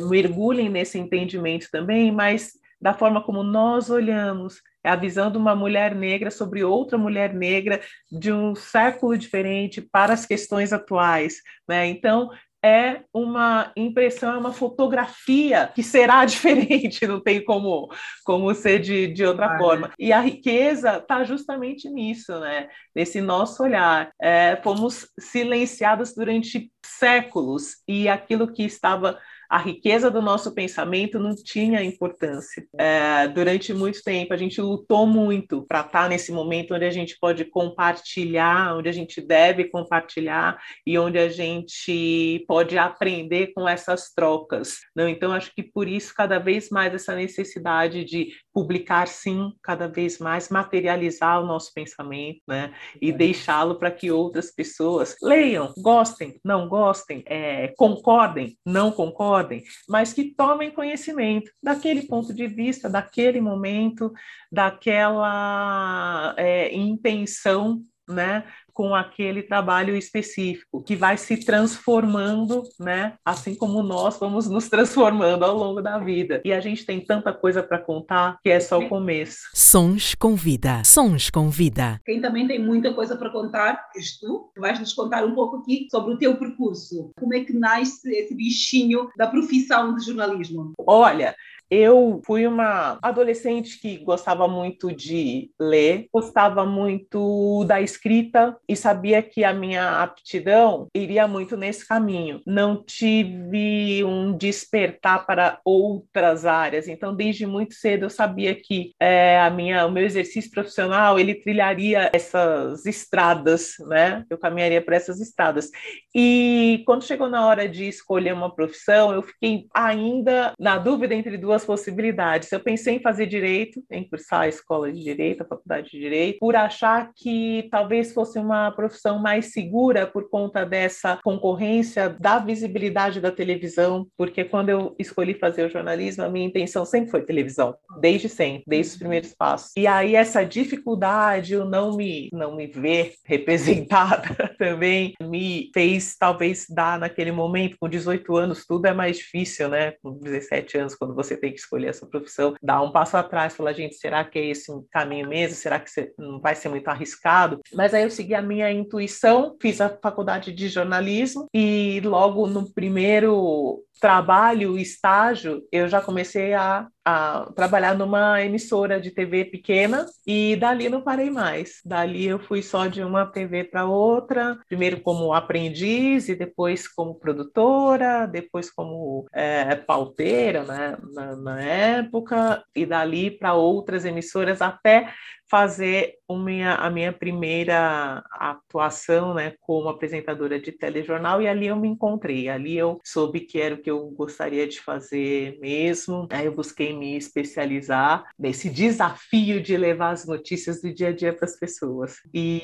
mergulhem 0.09 0.69
nesse 0.69 0.99
entendimento 0.99 1.69
também, 1.71 2.13
mas 2.13 2.53
da 2.81 2.93
forma 2.93 3.23
como 3.23 3.45
nós 3.45 3.91
olhamos 3.91 4.61
é 4.85 4.91
a 4.91 4.97
visão 4.97 5.31
de 5.31 5.39
uma 5.39 5.55
mulher 5.55 5.95
negra 5.95 6.31
sobre 6.31 6.65
outra 6.65 6.99
mulher 6.99 7.33
negra 7.33 7.81
de 8.11 8.33
um 8.33 8.57
século 8.57 9.17
diferente 9.17 9.81
para 9.81 10.13
as 10.13 10.27
questões 10.27 10.73
atuais. 10.73 11.37
Né? 11.69 11.87
Então, 11.87 12.31
é 12.65 13.03
uma 13.13 13.73
impressão, 13.77 14.35
é 14.35 14.39
uma 14.39 14.53
fotografia 14.53 15.71
que 15.75 15.83
será 15.83 16.25
diferente, 16.27 17.07
não 17.07 17.21
tem 17.21 17.45
como, 17.45 17.89
como 18.25 18.55
ser 18.55 18.79
de, 18.79 19.09
de 19.09 19.25
outra 19.25 19.55
ah, 19.55 19.59
forma. 19.59 19.91
E 19.99 20.13
a 20.13 20.21
riqueza 20.21 20.99
está 20.99 21.25
justamente 21.25 21.89
nisso, 21.91 22.39
né? 22.39 22.69
nesse 22.95 23.21
nosso 23.21 23.63
olhar. 23.63 24.13
É, 24.21 24.61
fomos 24.63 25.09
silenciadas 25.19 26.15
durante 26.15 26.71
séculos 26.85 27.77
e 27.89 28.09
aquilo 28.09 28.53
que 28.53 28.63
estava 28.65 29.19
a 29.53 29.59
riqueza 29.59 30.11
do 30.11 30.23
nosso 30.23 30.55
pensamento 30.55 31.19
não 31.19 31.35
tinha 31.35 31.85
importância. 31.85 32.67
É, 32.79 33.29
durante 33.29 33.75
muito 33.75 34.03
tempo, 34.03 34.33
a 34.33 34.37
gente 34.39 34.59
lutou 34.63 35.07
muito 35.07 35.67
para 35.69 35.81
estar 35.83 36.09
nesse 36.09 36.33
momento 36.33 36.75
onde 36.75 36.87
a 36.87 36.91
gente 36.91 37.19
pode 37.21 37.45
compartilhar, 37.45 38.75
onde 38.75 38.89
a 38.89 38.93
gente 38.93 39.21
deve 39.21 39.65
compartilhar 39.65 40.59
e 40.87 40.99
onde 40.99 41.19
a 41.19 41.29
gente 41.29 42.43
pode 42.49 42.79
aprender 42.79 43.53
com 43.53 43.69
essas 43.69 44.11
trocas. 44.15 44.79
Não? 44.97 45.07
Então, 45.07 45.33
acho 45.33 45.55
que 45.55 45.63
por 45.63 45.87
isso, 45.87 46.15
cada 46.17 46.39
vez 46.39 46.71
mais, 46.71 46.95
essa 46.95 47.15
necessidade 47.15 48.07
de 48.07 48.29
publicar, 48.55 49.07
sim, 49.07 49.53
cada 49.63 49.87
vez 49.87 50.19
mais, 50.19 50.49
materializar 50.49 51.43
o 51.43 51.47
nosso 51.47 51.75
pensamento 51.75 52.41
né? 52.49 52.73
e 53.03 53.13
deixá-lo 53.13 53.75
para 53.75 53.91
que 53.91 54.11
outras 54.11 54.51
pessoas 54.51 55.15
leiam, 55.21 55.75
gostem, 55.77 56.41
não 56.43 56.67
gostem, 56.71 57.23
é, 57.27 57.69
concordem, 57.77 58.57
não 58.65 58.91
concordem 58.91 59.42
mas 59.89 60.13
que 60.13 60.35
tomem 60.35 60.71
conhecimento 60.71 61.51
daquele 61.63 62.03
ponto 62.03 62.33
de 62.33 62.47
vista, 62.47 62.89
daquele 62.89 63.41
momento, 63.41 64.13
daquela 64.51 66.35
é, 66.37 66.75
intenção 66.75 67.83
né, 68.09 68.45
com 68.73 68.95
aquele 68.95 69.43
trabalho 69.43 69.97
específico, 69.97 70.83
que 70.83 70.97
vai 70.97 71.17
se 71.17 71.45
transformando, 71.45 72.63
né? 72.79 73.15
Assim 73.25 73.55
como 73.55 73.83
nós 73.83 74.19
vamos 74.19 74.49
nos 74.49 74.69
transformando 74.69 75.45
ao 75.45 75.57
longo 75.57 75.81
da 75.81 75.99
vida. 75.99 76.41
E 76.45 76.53
a 76.53 76.61
gente 76.61 76.85
tem 76.85 77.01
tanta 77.01 77.33
coisa 77.33 77.63
para 77.63 77.79
contar 77.79 78.39
que 78.43 78.51
é 78.51 78.61
só 78.61 78.79
o 78.79 78.89
começo. 78.89 79.41
Sons 79.55 80.15
com 80.15 80.35
vida. 80.35 80.83
Sons 80.85 81.31
com 81.31 81.51
vida. 81.51 82.01
Quem 82.05 82.21
também 82.21 82.47
tem 82.47 82.59
muita 82.59 82.93
coisa 82.93 83.17
para 83.17 83.31
contar 83.31 83.91
és 83.95 84.19
tu. 84.19 84.51
Tu 84.55 84.61
vais 84.61 84.79
nos 84.79 84.93
contar 84.93 85.25
um 85.25 85.35
pouco 85.35 85.57
aqui 85.57 85.87
sobre 85.91 86.15
o 86.15 86.19
teu 86.19 86.37
percurso. 86.37 87.11
Como 87.19 87.35
é 87.35 87.41
que 87.41 87.53
nasce 87.53 88.11
esse 88.11 88.35
bichinho 88.35 89.09
da 89.17 89.27
profissão 89.27 89.95
de 89.95 90.05
jornalismo? 90.05 90.73
Olha, 90.87 91.35
eu 91.73 92.21
fui 92.27 92.47
uma 92.47 92.99
adolescente 93.01 93.81
que 93.81 93.97
gostava 94.05 94.47
muito 94.47 94.95
de 94.95 95.51
ler, 95.59 96.07
gostava 96.13 96.67
muito 96.67 97.65
da 97.65 97.81
escrita 97.81 98.55
e 98.69 98.77
sabia 98.77 99.23
que 99.23 99.43
a 99.43 99.55
minha 99.55 100.03
aptidão 100.03 100.89
iria 100.95 101.27
muito 101.27 101.57
nesse 101.57 101.89
caminho. 101.89 102.43
Não 102.47 102.85
tive 102.85 104.05
um 104.05 104.37
despertar 104.37 105.25
para 105.25 105.61
outras 105.65 106.45
áreas, 106.45 106.89
então 106.89 107.17
desde 107.17 107.47
muito 107.47 107.73
cedo 107.73 108.05
eu 108.05 108.11
sabia 108.11 108.55
que 108.55 108.93
é, 109.01 109.41
a 109.41 109.49
minha, 109.49 109.87
o 109.87 109.91
meu 109.91 110.05
exercício 110.05 110.51
profissional 110.51 111.19
ele 111.19 111.37
trilharia 111.37 112.11
essas 112.13 112.85
estradas, 112.85 113.77
né? 113.89 114.27
Eu 114.29 114.37
caminharia 114.37 114.83
por 114.83 114.93
essas 114.93 115.23
estradas. 115.23 115.71
E 116.15 116.83
quando 116.85 117.05
chegou 117.05 117.31
na 117.31 117.47
hora 117.47 117.67
de 117.67 117.89
escolher 117.89 118.35
uma 118.35 118.55
profissão, 118.55 119.11
eu 119.11 119.23
fiquei 119.23 119.65
ainda 119.73 120.53
na 120.61 120.77
dúvida 120.77 121.15
entre 121.15 121.39
duas 121.39 121.62
possibilidades. 121.65 122.51
Eu 122.51 122.61
pensei 122.61 122.97
em 122.97 123.03
fazer 123.03 123.27
direito, 123.27 123.83
em 123.91 124.09
cursar 124.09 124.43
a 124.43 124.49
escola 124.49 124.93
de 124.93 125.03
direito, 125.03 125.43
a 125.43 125.47
faculdade 125.47 125.91
de 125.91 125.99
direito, 125.99 126.39
por 126.39 126.57
achar 126.57 127.11
que 127.17 127.69
talvez 127.71 128.13
fosse 128.13 128.39
uma 128.39 128.71
profissão 128.71 129.19
mais 129.19 129.53
segura 129.53 130.07
por 130.07 130.29
conta 130.29 130.65
dessa 130.65 131.19
concorrência, 131.23 132.09
da 132.09 132.39
visibilidade 132.39 133.21
da 133.21 133.31
televisão, 133.31 134.07
porque 134.17 134.45
quando 134.45 134.69
eu 134.69 134.95
escolhi 134.99 135.35
fazer 135.35 135.65
o 135.65 135.71
jornalismo, 135.71 136.25
a 136.25 136.29
minha 136.29 136.47
intenção 136.47 136.85
sempre 136.85 137.11
foi 137.11 137.23
televisão, 137.23 137.75
desde 138.01 138.29
sempre, 138.29 138.65
desde 138.67 138.93
os 138.93 138.99
primeiros 138.99 139.35
passos. 139.35 139.73
E 139.77 139.87
aí 139.87 140.15
essa 140.15 140.45
dificuldade, 140.45 141.57
o 141.57 141.65
não 141.65 141.97
me 141.97 142.29
não 142.33 142.57
me 142.57 142.67
ver 142.67 143.15
representada 143.25 144.55
também 144.59 145.15
me 145.23 145.71
fez 145.73 146.17
talvez 146.17 146.67
dar 146.69 146.99
naquele 146.99 147.33
momento 147.33 147.77
com 147.79 147.89
18 147.89 148.37
anos 148.37 148.67
tudo 148.67 148.87
é 148.87 148.95
mais 148.95 149.19
difícil, 149.19 149.69
né? 149.69 149.95
Com 150.03 150.13
17 150.19 150.79
anos 150.79 150.95
quando 150.95 151.15
você 151.15 151.37
tem 151.43 151.53
que 151.53 151.59
escolher 151.59 151.89
essa 151.89 152.07
profissão, 152.07 152.55
dar 152.63 152.81
um 152.83 152.93
passo 152.93 153.17
atrás, 153.17 153.57
falar, 153.57 153.73
gente, 153.73 153.97
será 153.97 154.25
que 154.25 154.39
é 154.39 154.47
esse 154.47 154.71
um 154.71 154.87
caminho 154.93 155.29
mesmo? 155.29 155.57
Será 155.57 155.81
que 155.81 155.91
não 156.17 156.41
vai 156.41 156.55
ser 156.55 156.69
muito 156.69 156.87
arriscado? 156.87 157.59
Mas 157.75 157.93
aí 157.93 158.05
eu 158.05 158.11
segui 158.11 158.33
a 158.33 158.41
minha 158.41 158.71
intuição, 158.71 159.57
fiz 159.61 159.81
a 159.81 159.89
faculdade 159.89 160.53
de 160.53 160.69
jornalismo 160.69 161.49
e 161.53 162.01
logo 162.05 162.47
no 162.47 162.73
primeiro 162.73 163.83
trabalho, 164.01 164.79
estágio, 164.79 165.63
eu 165.71 165.89
já 165.89 166.01
comecei 166.01 166.55
a, 166.55 166.89
a, 167.05 167.51
trabalhar 167.55 167.95
numa 167.95 168.43
emissora 168.43 169.01
de 169.01 169.11
TV 169.11 169.45
pequena 169.45 170.07
e 170.27 170.57
dali 170.57 170.89
não 170.89 171.03
parei 171.03 171.31
mais. 171.31 171.81
Dali 171.85 172.27
eu 172.27 172.39
fui 172.39 172.63
só 172.63 172.87
de 172.87 173.03
uma 173.03 173.27
TV 173.27 173.65
para 173.65 173.87
outra, 173.87 174.59
primeiro 174.69 175.01
como 175.01 175.33
aprendiz 175.33 176.29
e 176.29 176.35
depois 176.35 176.89
como 176.89 177.15
produtora, 177.15 178.27
depois 178.27 178.71
como 178.71 179.27
é, 179.33 179.77
pauteira 179.77 180.65
né, 180.65 180.97
na, 181.13 181.37
na 181.37 181.63
época, 181.63 182.65
e 182.75 182.85
dali 182.85 183.31
para 183.31 183.55
outras 183.55 184.05
emissoras 184.05 184.61
até 184.61 185.13
fazer 185.51 186.15
minha, 186.31 186.77
a 186.77 186.91
minha 186.91 187.13
primeira 187.13 188.25
atuação 188.33 189.35
né, 189.35 189.55
como 189.61 189.89
apresentadora 189.89 190.59
de 190.59 190.73
telejornal 190.73 191.43
e 191.43 191.47
ali 191.47 191.67
eu 191.67 191.77
me 191.77 191.89
encontrei, 191.89 192.49
ali 192.49 192.77
eu 192.77 192.99
soube 193.05 193.41
que 193.41 193.61
era 193.61 193.75
o 193.75 193.79
que 193.79 193.91
eu 193.91 194.09
gostaria 194.11 194.67
de 194.67 194.81
fazer 194.81 195.59
mesmo, 195.61 196.27
aí 196.31 196.47
eu 196.47 196.55
busquei 196.55 196.97
me 196.97 197.17
especializar 197.17 198.25
nesse 198.39 198.71
desafio 198.71 199.61
de 199.61 199.77
levar 199.77 200.11
as 200.11 200.27
notícias 200.27 200.81
do 200.81 200.93
dia 200.93 201.09
a 201.09 201.13
dia 201.13 201.33
para 201.33 201.45
as 201.45 201.59
pessoas. 201.59 202.17
E, 202.33 202.63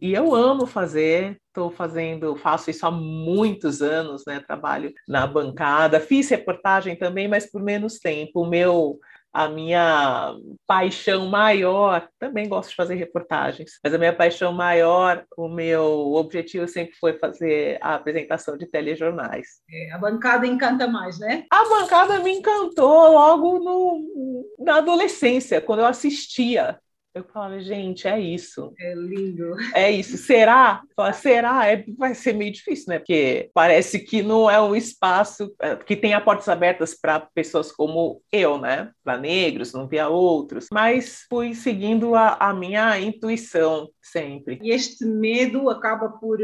e 0.00 0.12
eu 0.12 0.34
amo 0.34 0.66
fazer, 0.66 1.38
estou 1.46 1.70
fazendo, 1.70 2.36
faço 2.36 2.70
isso 2.70 2.86
há 2.86 2.90
muitos 2.90 3.82
anos, 3.82 4.22
né? 4.26 4.40
Trabalho 4.40 4.92
na 5.06 5.26
bancada, 5.26 6.00
fiz 6.00 6.28
reportagem 6.28 6.96
também, 6.96 7.26
mas 7.26 7.50
por 7.50 7.62
menos 7.62 7.98
tempo. 7.98 8.42
O 8.42 8.48
meu 8.48 8.98
a 9.32 9.48
minha 9.48 10.34
paixão 10.66 11.26
maior, 11.26 12.08
também 12.18 12.48
gosto 12.48 12.70
de 12.70 12.76
fazer 12.76 12.94
reportagens, 12.94 13.78
mas 13.82 13.94
a 13.94 13.98
minha 13.98 14.12
paixão 14.12 14.52
maior, 14.52 15.24
o 15.36 15.48
meu 15.48 16.12
objetivo 16.14 16.66
sempre 16.66 16.94
foi 16.94 17.18
fazer 17.18 17.78
a 17.80 17.94
apresentação 17.94 18.56
de 18.56 18.66
telejornais. 18.66 19.60
É, 19.70 19.92
a 19.92 19.98
bancada 19.98 20.46
encanta 20.46 20.86
mais, 20.86 21.18
né? 21.18 21.44
A 21.50 21.68
bancada 21.68 22.20
me 22.20 22.32
encantou 22.32 23.12
logo 23.12 23.58
no, 23.58 24.44
na 24.58 24.76
adolescência, 24.76 25.60
quando 25.60 25.80
eu 25.80 25.86
assistia 25.86 26.78
Eu 27.14 27.24
falava, 27.24 27.58
gente, 27.60 28.06
é 28.06 28.20
isso. 28.20 28.72
É 28.78 28.94
lindo. 28.94 29.56
É 29.74 29.90
isso. 29.90 30.16
Será? 30.16 30.82
Será? 31.14 31.66
É, 31.66 31.84
vai 31.96 32.14
ser 32.14 32.32
meio 32.32 32.52
difícil, 32.52 32.86
né? 32.88 32.98
Porque 32.98 33.50
parece 33.52 33.98
que 34.00 34.22
não 34.22 34.48
é 34.48 34.60
um 34.60 34.76
espaço 34.76 35.52
é, 35.60 35.74
que 35.74 35.96
tenha 35.96 36.20
portas 36.20 36.48
abertas 36.48 36.94
para 36.94 37.20
pessoas 37.20 37.72
como 37.72 38.22
eu, 38.30 38.58
né? 38.58 38.90
Para 39.02 39.18
negros, 39.18 39.72
não 39.72 39.88
via 39.88 40.08
outros. 40.08 40.66
Mas 40.70 41.24
fui 41.28 41.54
seguindo 41.54 42.14
a, 42.14 42.34
a 42.34 42.54
minha 42.54 42.98
intuição 43.00 43.88
sempre. 44.08 44.58
E 44.62 44.70
este 44.70 45.04
medo 45.04 45.68
acaba 45.70 46.08
por 46.08 46.38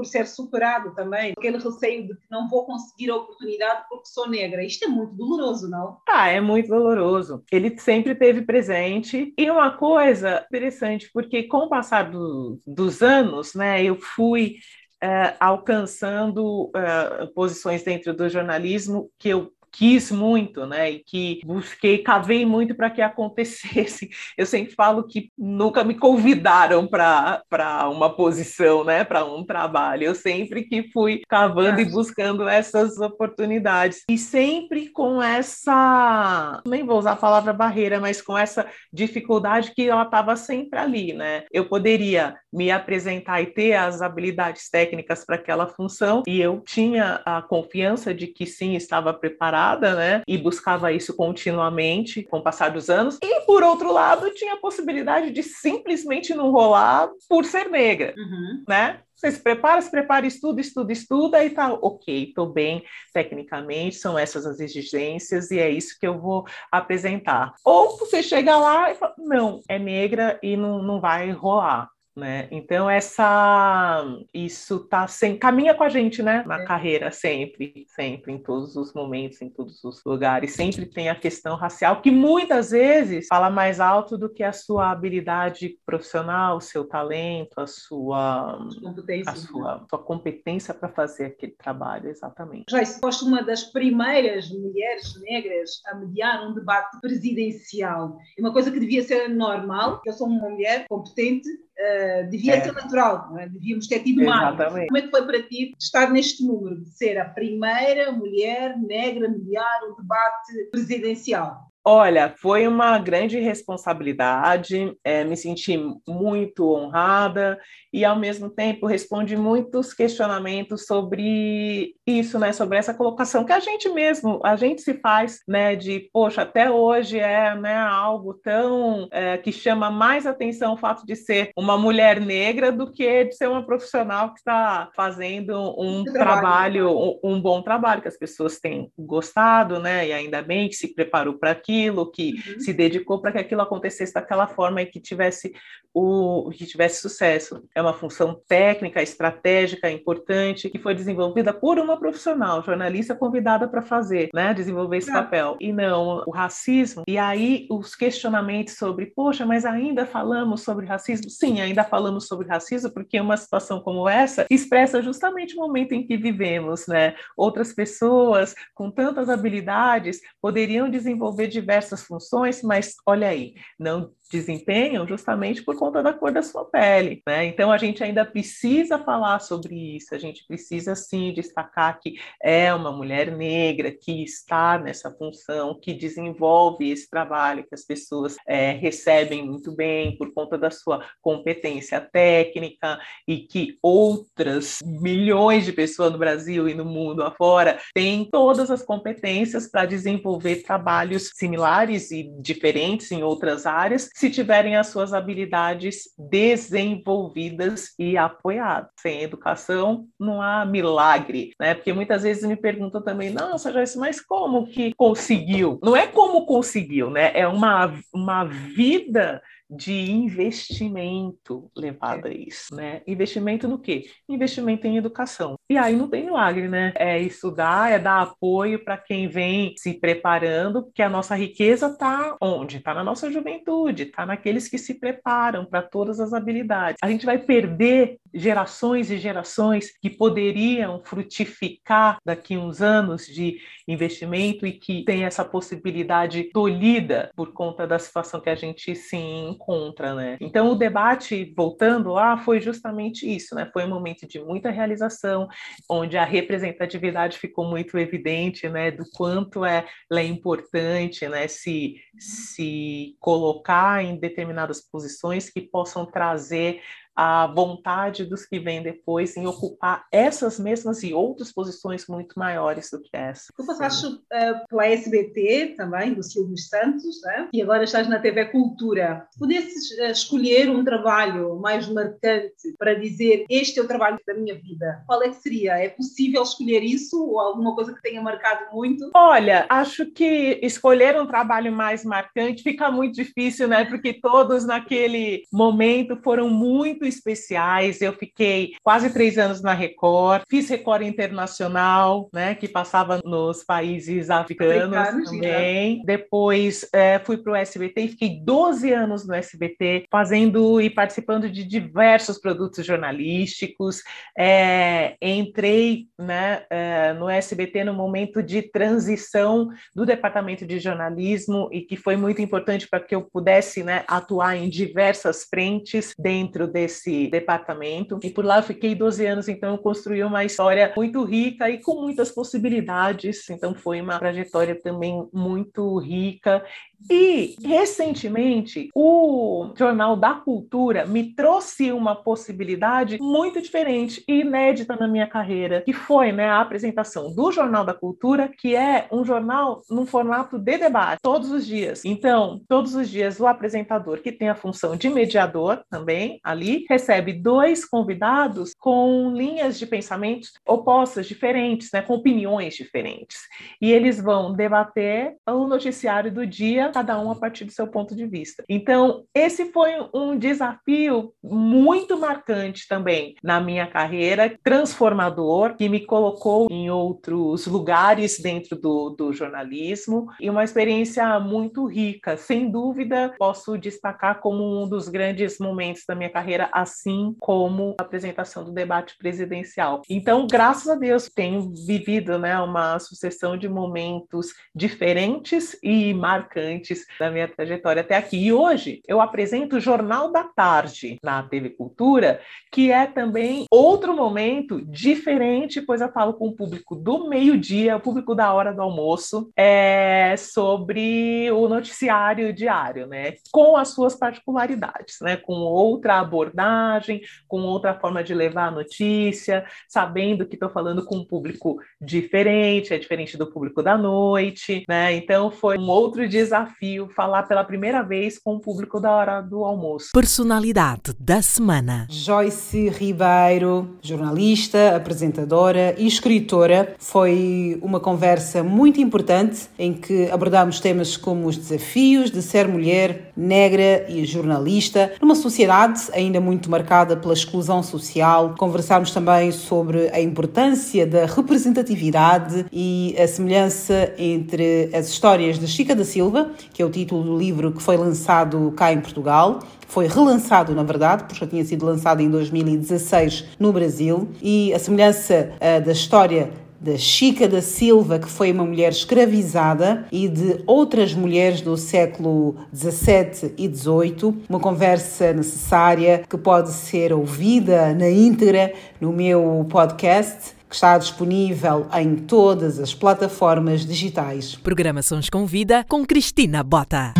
por 0.00 0.06
ser 0.06 0.26
superado 0.26 0.94
também, 0.94 1.34
aquele 1.36 1.58
receio 1.58 2.06
de 2.06 2.14
que 2.14 2.26
não 2.30 2.48
vou 2.48 2.64
conseguir 2.64 3.10
a 3.10 3.16
oportunidade 3.16 3.84
porque 3.86 4.06
sou 4.06 4.30
negra. 4.30 4.64
Isto 4.64 4.86
é 4.86 4.88
muito 4.88 5.14
doloroso, 5.14 5.68
não? 5.68 5.98
Ah, 6.08 6.28
é 6.28 6.40
muito 6.40 6.68
doloroso. 6.68 7.44
Ele 7.52 7.78
sempre 7.78 8.14
teve 8.14 8.40
presente. 8.40 9.34
E 9.36 9.50
uma 9.50 9.76
coisa 9.76 10.42
interessante, 10.46 11.10
porque 11.12 11.42
com 11.42 11.58
o 11.58 11.68
passar 11.68 12.10
do, 12.10 12.58
dos 12.66 13.02
anos, 13.02 13.54
né, 13.54 13.84
eu 13.84 13.96
fui 13.96 14.56
Uh, 15.02 15.32
alcançando 15.40 16.64
uh, 16.66 17.26
posições 17.34 17.82
dentro 17.82 18.12
do 18.12 18.28
jornalismo 18.28 19.10
que 19.18 19.30
eu 19.30 19.50
quis 19.72 20.10
muito, 20.10 20.66
né? 20.66 20.90
E 20.90 20.98
que 21.00 21.40
busquei, 21.44 21.98
cavei 21.98 22.44
muito 22.44 22.74
para 22.74 22.90
que 22.90 23.00
acontecesse. 23.02 24.10
Eu 24.36 24.46
sempre 24.46 24.74
falo 24.74 25.06
que 25.06 25.30
nunca 25.36 25.84
me 25.84 25.94
convidaram 25.94 26.86
para 26.86 27.88
uma 27.88 28.14
posição, 28.14 28.84
né? 28.84 29.04
Para 29.04 29.24
um 29.24 29.44
trabalho. 29.44 30.04
Eu 30.04 30.14
sempre 30.14 30.64
que 30.64 30.90
fui 30.92 31.22
cavando 31.28 31.80
é. 31.80 31.82
e 31.82 31.90
buscando 31.90 32.48
essas 32.48 32.98
oportunidades. 32.98 34.04
E 34.08 34.18
sempre 34.18 34.88
com 34.88 35.22
essa, 35.22 36.62
nem 36.66 36.84
vou 36.84 36.98
usar 36.98 37.12
a 37.12 37.16
palavra 37.16 37.52
barreira, 37.52 38.00
mas 38.00 38.20
com 38.20 38.36
essa 38.36 38.66
dificuldade 38.92 39.72
que 39.74 39.88
ela 39.88 40.02
estava 40.02 40.36
sempre 40.36 40.78
ali, 40.78 41.12
né? 41.12 41.44
Eu 41.52 41.68
poderia 41.68 42.36
me 42.52 42.70
apresentar 42.70 43.40
e 43.40 43.46
ter 43.46 43.74
as 43.74 44.02
habilidades 44.02 44.68
técnicas 44.68 45.24
para 45.24 45.36
aquela 45.36 45.66
função, 45.66 46.22
e 46.26 46.40
eu 46.40 46.60
tinha 46.60 47.20
a 47.24 47.42
confiança 47.42 48.14
de 48.14 48.26
que 48.26 48.46
sim, 48.46 48.74
estava 48.74 49.12
preparada, 49.12 49.59
né? 49.94 50.22
E 50.26 50.38
buscava 50.38 50.92
isso 50.92 51.14
continuamente 51.14 52.22
com 52.22 52.38
o 52.38 52.42
passar 52.42 52.70
dos 52.70 52.88
anos. 52.88 53.18
E 53.22 53.40
por 53.42 53.62
outro 53.62 53.92
lado, 53.92 54.30
tinha 54.34 54.54
a 54.54 54.60
possibilidade 54.60 55.30
de 55.30 55.42
simplesmente 55.42 56.34
não 56.34 56.50
rolar 56.50 57.08
por 57.28 57.44
ser 57.44 57.68
negra, 57.70 58.14
uhum. 58.16 58.64
né? 58.68 59.00
Você 59.20 59.32
se 59.32 59.42
prepara, 59.42 59.82
se 59.82 59.90
prepara, 59.90 60.26
estuda, 60.26 60.62
estuda, 60.62 60.92
estuda 60.92 61.44
e 61.44 61.50
tá 61.50 61.74
ok, 61.74 62.28
estou 62.28 62.46
bem 62.46 62.82
tecnicamente, 63.12 63.96
são 63.96 64.18
essas 64.18 64.46
as 64.46 64.60
exigências 64.60 65.50
e 65.50 65.58
é 65.58 65.68
isso 65.68 65.98
que 66.00 66.06
eu 66.06 66.18
vou 66.18 66.46
apresentar. 66.72 67.52
Ou 67.62 67.98
você 67.98 68.22
chega 68.22 68.56
lá 68.56 68.90
e 68.90 68.94
fala, 68.94 69.14
não, 69.18 69.60
é 69.68 69.78
negra 69.78 70.40
e 70.42 70.56
não, 70.56 70.82
não 70.82 71.02
vai 71.02 71.30
rolar. 71.32 71.90
Né? 72.16 72.48
Então 72.50 72.90
essa 72.90 74.04
isso 74.34 74.80
tá 74.80 75.06
sem 75.06 75.38
caminha 75.38 75.74
com 75.74 75.84
a 75.84 75.88
gente, 75.88 76.22
né? 76.22 76.42
Na 76.44 76.62
é. 76.62 76.64
carreira 76.64 77.12
sempre, 77.12 77.86
sempre 77.88 78.32
em 78.32 78.38
todos 78.38 78.74
os 78.74 78.92
momentos, 78.92 79.40
em 79.40 79.48
todos 79.48 79.82
os 79.84 80.02
lugares, 80.04 80.52
sempre 80.52 80.86
tem 80.86 81.08
a 81.08 81.14
questão 81.14 81.54
racial 81.54 82.02
que 82.02 82.10
muitas 82.10 82.72
vezes 82.72 83.28
fala 83.28 83.48
mais 83.48 83.78
alto 83.78 84.18
do 84.18 84.28
que 84.28 84.42
a 84.42 84.52
sua 84.52 84.90
habilidade 84.90 85.78
profissional, 85.86 86.56
o 86.56 86.60
seu 86.60 86.84
talento, 86.84 87.60
a 87.60 87.66
sua 87.66 88.58
competência, 88.82 89.32
a 89.32 89.36
sua, 89.36 89.86
sua 89.88 89.98
competência 89.98 90.74
para 90.74 90.88
fazer 90.88 91.26
aquele 91.26 91.52
trabalho, 91.52 92.10
exatamente. 92.10 92.64
Joyce, 92.68 92.98
foste 93.00 93.24
uma 93.24 93.42
das 93.42 93.64
primeiras 93.64 94.50
mulheres 94.50 95.14
negras 95.22 95.80
a 95.86 95.94
mediar 95.94 96.44
um 96.44 96.54
debate 96.54 97.00
presidencial. 97.00 98.18
É 98.36 98.40
uma 98.40 98.52
coisa 98.52 98.70
que 98.70 98.80
devia 98.80 99.02
ser 99.02 99.28
normal, 99.28 100.00
eu 100.04 100.12
sou 100.12 100.26
uma 100.26 100.48
mulher 100.48 100.86
competente 100.88 101.48
Uh, 101.80 102.28
devia 102.28 102.56
é. 102.56 102.60
ser 102.60 102.72
natural, 102.72 103.38
é? 103.38 103.48
devíamos 103.48 103.86
ter 103.86 104.00
tido 104.00 104.22
mais. 104.22 104.54
Como 104.54 104.98
é 104.98 105.02
que 105.02 105.10
foi 105.10 105.24
para 105.24 105.42
ti 105.44 105.74
estar 105.78 106.10
neste 106.10 106.44
número, 106.44 106.78
de 106.78 106.90
ser 106.90 107.18
a 107.18 107.24
primeira 107.24 108.12
mulher 108.12 108.78
negra 108.78 109.26
a 109.26 109.30
mediar 109.30 109.82
o 109.84 109.94
debate 109.96 110.68
presidencial? 110.70 111.69
Olha, 111.82 112.34
foi 112.36 112.68
uma 112.68 112.98
grande 112.98 113.38
responsabilidade, 113.40 114.94
é, 115.02 115.24
me 115.24 115.34
senti 115.34 115.78
muito 116.06 116.74
honrada 116.74 117.58
e, 117.90 118.04
ao 118.04 118.18
mesmo 118.18 118.50
tempo, 118.50 118.86
respondi 118.86 119.34
muitos 119.34 119.94
questionamentos 119.94 120.84
sobre 120.84 121.94
isso, 122.06 122.38
né, 122.38 122.52
sobre 122.52 122.76
essa 122.76 122.92
colocação 122.92 123.46
que 123.46 123.52
a 123.52 123.60
gente 123.60 123.88
mesmo, 123.88 124.40
a 124.44 124.56
gente 124.56 124.82
se 124.82 124.94
faz, 125.00 125.40
né, 125.48 125.74
de, 125.74 126.10
poxa, 126.12 126.42
até 126.42 126.70
hoje 126.70 127.18
é 127.18 127.54
né, 127.54 127.74
algo 127.78 128.34
tão 128.34 129.08
é, 129.10 129.38
que 129.38 129.50
chama 129.50 129.90
mais 129.90 130.26
atenção 130.26 130.74
o 130.74 130.78
fato 130.78 131.06
de 131.06 131.16
ser 131.16 131.50
uma 131.56 131.78
mulher 131.78 132.20
negra 132.20 132.70
do 132.70 132.92
que 132.92 133.24
de 133.24 133.34
ser 133.34 133.48
uma 133.48 133.64
profissional 133.64 134.34
que 134.34 134.40
está 134.40 134.90
fazendo 134.94 135.74
um 135.80 136.04
trabalho, 136.04 136.90
um, 136.90 137.18
um 137.24 137.40
bom 137.40 137.62
trabalho, 137.62 138.02
que 138.02 138.08
as 138.08 138.18
pessoas 138.18 138.58
têm 138.58 138.92
gostado, 138.98 139.78
né, 139.78 140.08
e 140.08 140.12
ainda 140.12 140.42
bem 140.42 140.68
que 140.68 140.74
se 140.74 140.94
preparou 140.94 141.38
para 141.38 141.52
aquilo 141.52 141.70
aquilo, 141.80 142.10
que 142.10 142.34
uhum. 142.34 142.60
se 142.60 142.72
dedicou 142.72 143.20
para 143.20 143.32
que 143.32 143.38
aquilo 143.38 143.62
acontecesse 143.62 144.12
daquela 144.12 144.46
forma 144.46 144.82
e 144.82 144.86
que 144.86 145.00
tivesse 145.00 145.52
o 145.92 146.50
que 146.50 146.66
tivesse 146.66 147.00
sucesso. 147.00 147.64
É 147.74 147.82
uma 147.82 147.92
função 147.92 148.40
técnica, 148.46 149.02
estratégica, 149.02 149.90
importante, 149.90 150.70
que 150.70 150.78
foi 150.78 150.94
desenvolvida 150.94 151.52
por 151.52 151.78
uma 151.78 151.98
profissional, 151.98 152.62
jornalista 152.62 153.14
convidada 153.14 153.66
para 153.66 153.82
fazer, 153.82 154.30
né, 154.32 154.54
desenvolver 154.54 154.98
esse 154.98 155.10
é. 155.10 155.12
papel. 155.12 155.56
E 155.60 155.72
não 155.72 156.22
o 156.26 156.30
racismo. 156.30 157.02
E 157.08 157.18
aí 157.18 157.66
os 157.68 157.96
questionamentos 157.96 158.74
sobre, 158.74 159.06
poxa, 159.06 159.44
mas 159.44 159.64
ainda 159.64 160.06
falamos 160.06 160.62
sobre 160.62 160.86
racismo? 160.86 161.28
Sim, 161.28 161.60
ainda 161.60 161.82
falamos 161.82 162.26
sobre 162.28 162.46
racismo, 162.46 162.90
porque 162.90 163.20
uma 163.20 163.36
situação 163.36 163.80
como 163.80 164.08
essa 164.08 164.46
expressa 164.48 165.02
justamente 165.02 165.56
o 165.56 165.60
momento 165.60 165.92
em 165.92 166.06
que 166.06 166.16
vivemos, 166.16 166.86
né? 166.86 167.14
Outras 167.36 167.72
pessoas 167.72 168.54
com 168.74 168.90
tantas 168.90 169.28
habilidades 169.28 170.20
poderiam 170.40 170.88
desenvolver 170.88 171.48
diversas 171.60 172.02
funções, 172.02 172.62
mas 172.62 172.94
olha 173.06 173.28
aí, 173.28 173.54
não 173.78 174.12
desempenham 174.30 175.06
justamente 175.06 175.62
por 175.62 175.76
conta 175.76 176.02
da 176.02 176.12
cor 176.12 176.32
da 176.32 176.42
sua 176.42 176.64
pele, 176.64 177.20
né? 177.26 177.44
Então 177.46 177.72
a 177.72 177.76
gente 177.76 178.02
ainda 178.02 178.24
precisa 178.24 178.98
falar 178.98 179.40
sobre 179.40 179.96
isso, 179.96 180.14
a 180.14 180.18
gente 180.18 180.46
precisa 180.46 180.94
sim 180.94 181.32
destacar 181.32 181.98
que 182.00 182.14
é 182.42 182.72
uma 182.72 182.92
mulher 182.92 183.36
negra 183.36 183.90
que 183.90 184.22
está 184.22 184.78
nessa 184.78 185.10
função, 185.10 185.78
que 185.78 185.92
desenvolve 185.92 186.90
esse 186.90 187.10
trabalho 187.10 187.64
que 187.64 187.74
as 187.74 187.84
pessoas 187.84 188.36
é, 188.46 188.72
recebem 188.72 189.44
muito 189.44 189.74
bem 189.74 190.16
por 190.16 190.32
conta 190.32 190.56
da 190.56 190.70
sua 190.70 191.04
competência 191.20 192.00
técnica 192.00 193.00
e 193.26 193.38
que 193.38 193.78
outras 193.82 194.78
milhões 194.84 195.64
de 195.64 195.72
pessoas 195.72 196.12
no 196.12 196.18
Brasil 196.18 196.68
e 196.68 196.74
no 196.74 196.84
mundo 196.84 197.22
afora 197.22 197.80
têm 197.92 198.24
todas 198.24 198.70
as 198.70 198.82
competências 198.82 199.68
para 199.68 199.86
desenvolver 199.86 200.62
trabalhos 200.62 201.30
similares 201.34 202.12
e 202.12 202.30
diferentes 202.40 203.10
em 203.10 203.22
outras 203.22 203.66
áreas 203.66 204.08
se 204.20 204.28
tiverem 204.28 204.76
as 204.76 204.88
suas 204.88 205.14
habilidades 205.14 206.10
desenvolvidas 206.18 207.94
e 207.98 208.18
apoiadas. 208.18 208.90
Sem 209.00 209.22
educação 209.22 210.06
não 210.18 210.42
há 210.42 210.66
milagre, 210.66 211.54
né? 211.58 211.74
Porque 211.74 211.90
muitas 211.90 212.22
vezes 212.22 212.44
me 212.44 212.54
perguntam 212.54 213.02
também, 213.02 213.30
nossa, 213.30 213.72
Joyce, 213.72 213.98
mas 213.98 214.20
como 214.20 214.66
que 214.66 214.92
conseguiu? 214.94 215.80
Não 215.82 215.96
é 215.96 216.06
como 216.06 216.44
conseguiu, 216.44 217.08
né? 217.08 217.32
É 217.34 217.48
uma, 217.48 217.94
uma 218.12 218.44
vida 218.44 219.42
de 219.70 220.10
investimento 220.10 221.70
levado 221.76 222.26
a 222.26 222.30
isso, 222.30 222.74
né? 222.74 223.02
Investimento 223.06 223.68
no 223.68 223.78
quê? 223.78 224.06
Investimento 224.28 224.86
em 224.86 224.96
educação. 224.96 225.54
E 225.70 225.78
aí 225.78 225.94
não 225.94 226.08
tem 226.08 226.24
milagre, 226.24 226.68
né? 226.68 226.92
É 226.96 227.20
estudar, 227.20 227.92
é 227.92 227.98
dar 227.98 228.22
apoio 228.22 228.84
para 228.84 228.98
quem 228.98 229.28
vem 229.28 229.74
se 229.76 229.94
preparando, 229.94 230.82
porque 230.82 231.02
a 231.02 231.08
nossa 231.08 231.36
riqueza 231.36 231.86
está 231.86 232.36
onde? 232.40 232.78
Está 232.78 232.92
na 232.92 233.04
nossa 233.04 233.30
juventude, 233.30 234.04
está 234.04 234.26
naqueles 234.26 234.68
que 234.68 234.78
se 234.78 234.94
preparam 234.94 235.64
para 235.64 235.82
todas 235.82 236.18
as 236.18 236.32
habilidades. 236.32 236.98
A 237.02 237.08
gente 237.08 237.24
vai 237.24 237.38
perder 237.38 238.18
gerações 238.34 239.10
e 239.10 239.18
gerações 239.18 239.92
que 240.00 240.10
poderiam 240.10 241.00
frutificar 241.04 242.18
daqui 242.24 242.56
uns 242.56 242.80
anos 242.80 243.26
de 243.26 243.58
investimento 243.86 244.66
e 244.66 244.72
que 244.72 245.04
tem 245.04 245.24
essa 245.24 245.44
possibilidade 245.44 246.44
tolhida 246.52 247.30
por 247.36 247.52
conta 247.52 247.86
da 247.86 247.98
situação 247.98 248.40
que 248.40 248.50
a 248.50 248.54
gente 248.54 248.94
se 248.94 249.16
encontra, 249.60 250.14
né? 250.14 250.38
Então 250.40 250.70
o 250.70 250.74
debate, 250.74 251.52
voltando 251.54 252.10
lá, 252.10 252.38
foi 252.38 252.60
justamente 252.60 253.28
isso, 253.28 253.54
né? 253.54 253.68
Foi 253.72 253.84
um 253.84 253.88
momento 253.88 254.26
de 254.26 254.40
muita 254.40 254.70
realização, 254.70 255.46
onde 255.88 256.16
a 256.16 256.24
representatividade 256.24 257.38
ficou 257.38 257.68
muito 257.68 257.98
evidente, 257.98 258.68
né? 258.68 258.90
Do 258.90 259.04
quanto 259.14 259.64
é, 259.64 259.86
é 260.10 260.24
importante, 260.24 261.28
né? 261.28 261.46
Se, 261.46 261.96
se 262.18 263.16
colocar 263.20 264.02
em 264.02 264.18
determinadas 264.18 264.80
posições 264.80 265.50
que 265.50 265.60
possam 265.60 266.06
trazer 266.06 266.80
a 267.14 267.46
vontade 267.46 268.24
dos 268.24 268.46
que 268.46 268.58
vêm 268.58 268.82
depois 268.82 269.36
em 269.36 269.46
ocupar 269.46 270.06
essas 270.10 270.58
mesmas 270.58 271.02
e 271.02 271.12
outras 271.12 271.52
posições 271.52 272.06
muito 272.06 272.38
maiores 272.38 272.90
do 272.90 273.00
que 273.00 273.10
essa. 273.12 273.52
Tu 273.56 273.66
passaste 273.66 274.06
uh, 274.06 274.20
pela 274.68 274.86
SBT 274.86 275.74
também, 275.76 276.14
do 276.14 276.22
Silvio 276.22 276.56
Santos, 276.56 277.20
né? 277.22 277.48
e 277.52 277.62
agora 277.62 277.84
estás 277.84 278.08
na 278.08 278.18
TV 278.18 278.46
Cultura. 278.46 279.26
Se 279.30 279.38
pudesses 279.38 279.90
uh, 279.98 280.04
escolher 280.10 280.70
um 280.70 280.84
trabalho 280.84 281.58
mais 281.60 281.88
marcante 281.88 282.74
para 282.78 282.94
dizer 282.94 283.44
este 283.48 283.78
é 283.78 283.82
o 283.82 283.88
trabalho 283.88 284.18
da 284.26 284.34
minha 284.34 284.54
vida, 284.54 285.02
qual 285.06 285.22
é 285.22 285.28
que 285.28 285.36
seria? 285.36 285.78
É 285.78 285.88
possível 285.88 286.42
escolher 286.42 286.82
isso 286.82 287.22
ou 287.22 287.40
alguma 287.40 287.74
coisa 287.74 287.92
que 287.94 288.02
tenha 288.02 288.22
marcado 288.22 288.74
muito? 288.74 289.10
Olha, 289.14 289.66
acho 289.68 290.06
que 290.06 290.58
escolher 290.62 291.20
um 291.20 291.26
trabalho 291.26 291.72
mais 291.72 292.04
marcante 292.04 292.62
fica 292.62 292.90
muito 292.90 293.16
difícil, 293.16 293.68
né? 293.68 293.84
Porque 293.84 294.14
todos 294.14 294.64
naquele 294.64 295.44
momento 295.52 296.16
foram 296.22 296.48
muito 296.48 296.99
especiais. 297.04 298.00
Eu 298.00 298.12
fiquei 298.12 298.72
quase 298.82 299.10
três 299.10 299.38
anos 299.38 299.62
na 299.62 299.72
Record, 299.72 300.42
fiz 300.48 300.68
Record 300.68 301.02
Internacional, 301.02 302.28
né? 302.32 302.54
Que 302.54 302.68
passava 302.68 303.20
nos 303.24 303.64
países 303.64 304.30
africanos, 304.30 304.96
africanos 304.96 305.30
também. 305.30 305.98
Já. 305.98 306.02
Depois 306.04 306.88
é, 306.92 307.18
fui 307.18 307.38
para 307.38 307.52
o 307.52 307.56
SBT 307.56 308.00
e 308.00 308.08
fiquei 308.08 308.40
12 308.42 308.92
anos 308.92 309.26
no 309.26 309.34
SBT, 309.34 310.04
fazendo 310.10 310.80
e 310.80 310.90
participando 310.90 311.50
de 311.50 311.64
diversos 311.64 312.38
produtos 312.38 312.84
jornalísticos. 312.84 314.02
É, 314.38 315.16
entrei 315.20 316.06
né, 316.18 316.64
é, 316.70 317.12
no 317.14 317.28
SBT 317.28 317.84
no 317.84 317.94
momento 317.94 318.42
de 318.42 318.62
transição 318.62 319.68
do 319.94 320.04
departamento 320.04 320.66
de 320.66 320.78
jornalismo 320.78 321.68
e 321.72 321.80
que 321.82 321.96
foi 321.96 322.16
muito 322.16 322.42
importante 322.42 322.88
para 322.88 323.00
que 323.00 323.14
eu 323.14 323.22
pudesse 323.22 323.82
né, 323.82 324.04
atuar 324.06 324.56
em 324.56 324.68
diversas 324.68 325.44
frentes 325.44 326.12
dentro 326.18 326.66
desse 326.66 326.89
departamento. 327.30 328.18
E 328.22 328.30
por 328.30 328.44
lá 328.44 328.58
eu 328.58 328.62
fiquei 328.62 328.94
12 328.94 329.26
anos, 329.26 329.48
então 329.48 329.72
eu 329.72 329.78
construí 329.78 330.22
uma 330.22 330.44
história 330.44 330.92
muito 330.96 331.24
rica 331.24 331.68
e 331.70 331.78
com 331.78 332.00
muitas 332.00 332.30
possibilidades. 332.30 333.48
Então 333.50 333.74
foi 333.74 334.00
uma 334.00 334.18
trajetória 334.18 334.74
também 334.80 335.28
muito 335.32 335.98
rica 335.98 336.64
e, 337.08 337.56
recentemente, 337.62 338.88
o 338.94 339.72
Jornal 339.76 340.16
da 340.16 340.34
Cultura 340.34 341.06
me 341.06 341.34
trouxe 341.34 341.92
uma 341.92 342.14
possibilidade 342.14 343.18
muito 343.20 343.62
diferente 343.62 344.22
e 344.28 344.40
inédita 344.40 344.96
na 344.96 345.08
minha 345.08 345.26
carreira, 345.26 345.82
que 345.82 345.92
foi 345.92 346.32
né, 346.32 346.48
a 346.48 346.60
apresentação 346.60 347.34
do 347.34 347.52
Jornal 347.52 347.84
da 347.84 347.94
Cultura, 347.94 348.48
que 348.48 348.74
é 348.74 349.06
um 349.12 349.24
jornal 349.24 349.82
num 349.88 350.06
formato 350.06 350.58
de 350.58 350.78
debate, 350.78 351.20
todos 351.22 351.50
os 351.50 351.66
dias. 351.66 352.04
Então, 352.04 352.60
todos 352.68 352.94
os 352.94 353.08
dias, 353.08 353.40
o 353.40 353.46
apresentador, 353.46 354.18
que 354.18 354.32
tem 354.32 354.48
a 354.48 354.54
função 354.54 354.96
de 354.96 355.08
mediador 355.08 355.82
também 355.88 356.40
ali, 356.44 356.84
recebe 356.88 357.32
dois 357.32 357.84
convidados 357.84 358.72
com 358.78 359.32
linhas 359.34 359.78
de 359.78 359.86
pensamentos 359.86 360.52
opostas, 360.66 361.26
diferentes, 361.26 361.90
né, 361.92 362.02
com 362.02 362.14
opiniões 362.14 362.74
diferentes. 362.74 363.38
E 363.80 363.92
eles 363.92 364.20
vão 364.20 364.52
debater 364.52 365.36
o 365.46 365.66
noticiário 365.66 366.32
do 366.32 366.46
dia 366.46 366.89
cada 366.90 367.18
um 367.20 367.30
a 367.30 367.34
partir 367.34 367.64
do 367.64 367.72
seu 367.72 367.86
ponto 367.86 368.14
de 368.14 368.26
vista. 368.26 368.64
Então, 368.68 369.24
esse 369.34 369.72
foi 369.72 369.92
um 370.14 370.36
desafio 370.36 371.32
muito 371.42 372.18
marcante 372.18 372.86
também 372.88 373.34
na 373.42 373.60
minha 373.60 373.86
carreira, 373.86 374.56
transformador, 374.62 375.76
que 375.76 375.88
me 375.88 376.04
colocou 376.04 376.66
em 376.70 376.90
outros 376.90 377.66
lugares 377.66 378.38
dentro 378.38 378.76
do, 378.76 379.10
do 379.10 379.32
jornalismo 379.32 380.26
e 380.40 380.48
uma 380.50 380.64
experiência 380.64 381.38
muito 381.40 381.86
rica. 381.86 382.36
Sem 382.36 382.70
dúvida, 382.70 383.34
posso 383.38 383.76
destacar 383.78 384.40
como 384.40 384.82
um 384.82 384.88
dos 384.88 385.08
grandes 385.08 385.58
momentos 385.58 386.04
da 386.06 386.14
minha 386.14 386.30
carreira, 386.30 386.68
assim 386.72 387.34
como 387.38 387.94
a 387.98 388.02
apresentação 388.02 388.64
do 388.64 388.72
debate 388.72 389.16
presidencial. 389.18 390.02
Então, 390.08 390.46
graças 390.46 390.88
a 390.88 390.94
Deus, 390.94 391.28
tenho 391.28 391.72
vivido 391.86 392.38
né, 392.38 392.58
uma 392.60 392.98
sucessão 392.98 393.56
de 393.56 393.68
momentos 393.68 394.48
diferentes 394.74 395.78
e 395.82 396.12
marcantes 396.14 396.79
da 397.18 397.30
minha 397.30 397.48
trajetória 397.48 398.02
até 398.02 398.16
aqui. 398.16 398.36
E 398.36 398.52
hoje 398.52 399.02
eu 399.06 399.20
apresento 399.20 399.76
o 399.76 399.80
Jornal 399.80 400.30
da 400.30 400.44
Tarde 400.44 401.18
na 401.22 401.42
TV 401.42 401.70
Cultura, 401.70 402.40
que 402.70 402.90
é 402.90 403.06
também 403.06 403.66
outro 403.70 404.14
momento 404.14 404.80
diferente, 404.86 405.80
pois 405.80 406.00
eu 406.00 406.10
falo 406.12 406.34
com 406.34 406.48
o 406.48 406.54
público 406.54 406.94
do 406.94 407.28
meio-dia, 407.28 407.96
o 407.96 408.00
público 408.00 408.34
da 408.34 408.52
hora 408.52 408.72
do 408.72 408.82
almoço, 408.82 409.50
é, 409.56 410.34
sobre 410.36 411.50
o 411.52 411.68
noticiário 411.68 412.52
diário, 412.52 413.06
né? 413.06 413.34
Com 413.52 413.76
as 413.76 413.88
suas 413.88 414.14
particularidades, 414.14 415.18
né? 415.20 415.36
Com 415.36 415.54
outra 415.54 416.20
abordagem, 416.20 417.20
com 417.46 417.60
outra 417.62 417.94
forma 417.94 418.22
de 418.22 418.34
levar 418.34 418.68
a 418.68 418.70
notícia, 418.70 419.64
sabendo 419.88 420.46
que 420.46 420.54
estou 420.54 420.70
falando 420.70 421.04
com 421.04 421.16
um 421.16 421.24
público 421.24 421.78
diferente, 422.00 422.94
é 422.94 422.98
diferente 422.98 423.36
do 423.36 423.50
público 423.50 423.82
da 423.82 423.96
noite, 423.96 424.84
né? 424.88 425.12
Então 425.12 425.50
foi 425.50 425.78
um 425.78 425.88
outro 425.88 426.28
desafio 426.28 426.69
desafio 426.70 427.08
falar 427.14 427.42
pela 427.44 427.64
primeira 427.64 428.02
vez 428.02 428.38
com 428.38 428.54
o 428.54 428.60
público 428.60 429.00
da 429.00 429.10
hora 429.10 429.40
do 429.40 429.64
almoço. 429.64 430.10
Personalidade 430.12 431.14
da 431.18 431.42
semana. 431.42 432.06
Joyce 432.08 432.88
Ribeiro, 432.88 433.96
jornalista, 434.02 434.96
apresentadora 434.96 435.94
e 435.98 436.06
escritora. 436.06 436.94
Foi 436.98 437.78
uma 437.82 437.98
conversa 437.98 438.62
muito 438.62 439.00
importante 439.00 439.68
em 439.78 439.92
que 439.92 440.30
abordámos 440.30 440.80
temas 440.80 441.16
como 441.16 441.46
os 441.46 441.56
desafios 441.56 442.30
de 442.30 442.42
ser 442.42 442.68
mulher, 442.68 443.32
negra 443.36 444.06
e 444.08 444.24
jornalista 444.24 445.12
numa 445.20 445.34
sociedade 445.34 446.08
ainda 446.12 446.40
muito 446.40 446.70
marcada 446.70 447.16
pela 447.16 447.34
exclusão 447.34 447.82
social. 447.82 448.54
Conversámos 448.58 449.10
também 449.10 449.50
sobre 449.52 450.08
a 450.10 450.20
importância 450.20 451.06
da 451.06 451.26
representatividade 451.26 452.66
e 452.72 453.14
a 453.18 453.26
semelhança 453.26 454.12
entre 454.18 454.90
as 454.92 455.08
histórias 455.08 455.58
de 455.58 455.66
Chica 455.66 455.94
da 455.94 456.04
Silva 456.04 456.50
que 456.72 456.82
é 456.82 456.84
o 456.84 456.90
título 456.90 457.22
do 457.22 457.38
livro 457.38 457.72
que 457.72 457.82
foi 457.82 457.96
lançado 457.96 458.72
cá 458.76 458.92
em 458.92 459.00
Portugal. 459.00 459.60
Foi 459.86 460.06
relançado, 460.06 460.74
na 460.74 460.82
verdade, 460.82 461.24
porque 461.24 461.38
já 461.38 461.46
tinha 461.46 461.64
sido 461.64 461.84
lançado 461.84 462.20
em 462.20 462.30
2016 462.30 463.44
no 463.58 463.72
Brasil. 463.72 464.28
E 464.40 464.72
a 464.72 464.78
semelhança 464.78 465.50
uh, 465.56 465.84
da 465.84 465.92
história 465.92 466.50
da 466.80 466.96
Chica 466.96 467.46
da 467.46 467.60
Silva, 467.60 468.18
que 468.18 468.28
foi 468.28 468.50
uma 468.50 468.64
mulher 468.64 468.90
escravizada, 468.90 470.06
e 470.10 470.28
de 470.28 470.62
outras 470.66 471.12
mulheres 471.12 471.60
do 471.60 471.76
século 471.76 472.56
XVII 472.74 473.52
e 473.58 473.68
XVIII. 473.68 474.34
Uma 474.48 474.58
conversa 474.58 475.32
necessária 475.32 476.22
que 476.28 476.38
pode 476.38 476.70
ser 476.70 477.12
ouvida 477.12 477.92
na 477.94 478.08
íntegra 478.08 478.72
no 478.98 479.12
meu 479.12 479.66
podcast 479.68 480.58
que 480.70 480.76
está 480.76 480.96
disponível 480.96 481.88
em 481.92 482.14
todas 482.14 482.78
as 482.78 482.94
plataformas 482.94 483.84
digitais. 483.84 484.54
Programações 484.54 485.28
com 485.28 485.44
Vida 485.44 485.84
com 485.88 486.06
Cristina 486.06 486.62
Bota. 486.62 487.12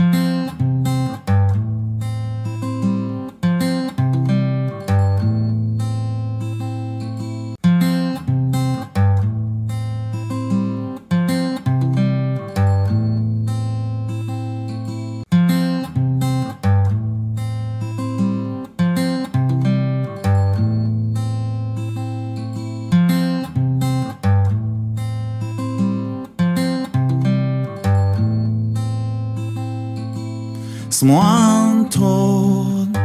Someone 31.10 31.90
told 31.90 32.96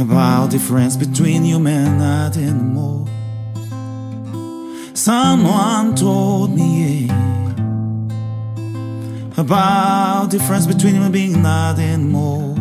about 0.00 0.50
difference 0.50 0.96
between 0.96 1.44
human 1.44 2.00
and 2.00 2.36
animal. 2.36 3.06
Someone 4.92 5.94
told 5.94 6.50
me 6.50 7.06
yeah, 7.06 7.50
about 9.36 10.30
difference 10.30 10.66
between 10.66 10.94
human 10.94 11.12
being 11.12 11.46
and 11.46 11.78
animal. 11.78 12.56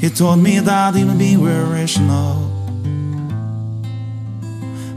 He 0.00 0.10
told 0.10 0.38
me 0.38 0.60
that 0.60 0.94
human 0.94 1.18
being 1.18 1.40
were 1.40 1.64
rational, 1.64 2.48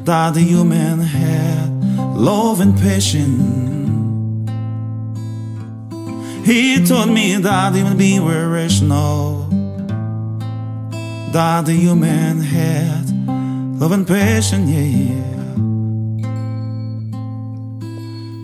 that 0.03 0.35
the 0.35 0.41
human 0.41 0.99
had 0.99 1.71
love 2.15 2.61
and 2.61 2.77
patience. 2.77 3.76
He 6.47 6.81
told 6.85 7.09
me 7.09 7.35
that 7.35 7.75
human 7.75 7.97
beings 7.97 8.23
were 8.23 8.47
rational, 8.47 9.49
that 11.33 11.65
the 11.65 11.73
human 11.73 12.39
had 12.39 13.03
love 13.77 13.91
and 13.91 14.07
passion, 14.07 14.65
yeah, 14.69 14.79
yeah. 14.79 15.27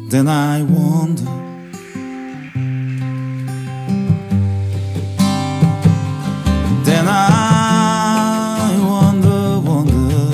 Then 0.10 0.28
I 0.28 0.64
wonder. 0.64 1.24
Then 6.84 7.06
I 7.08 8.80
wonder, 8.84 9.62
wonder. 9.66 10.26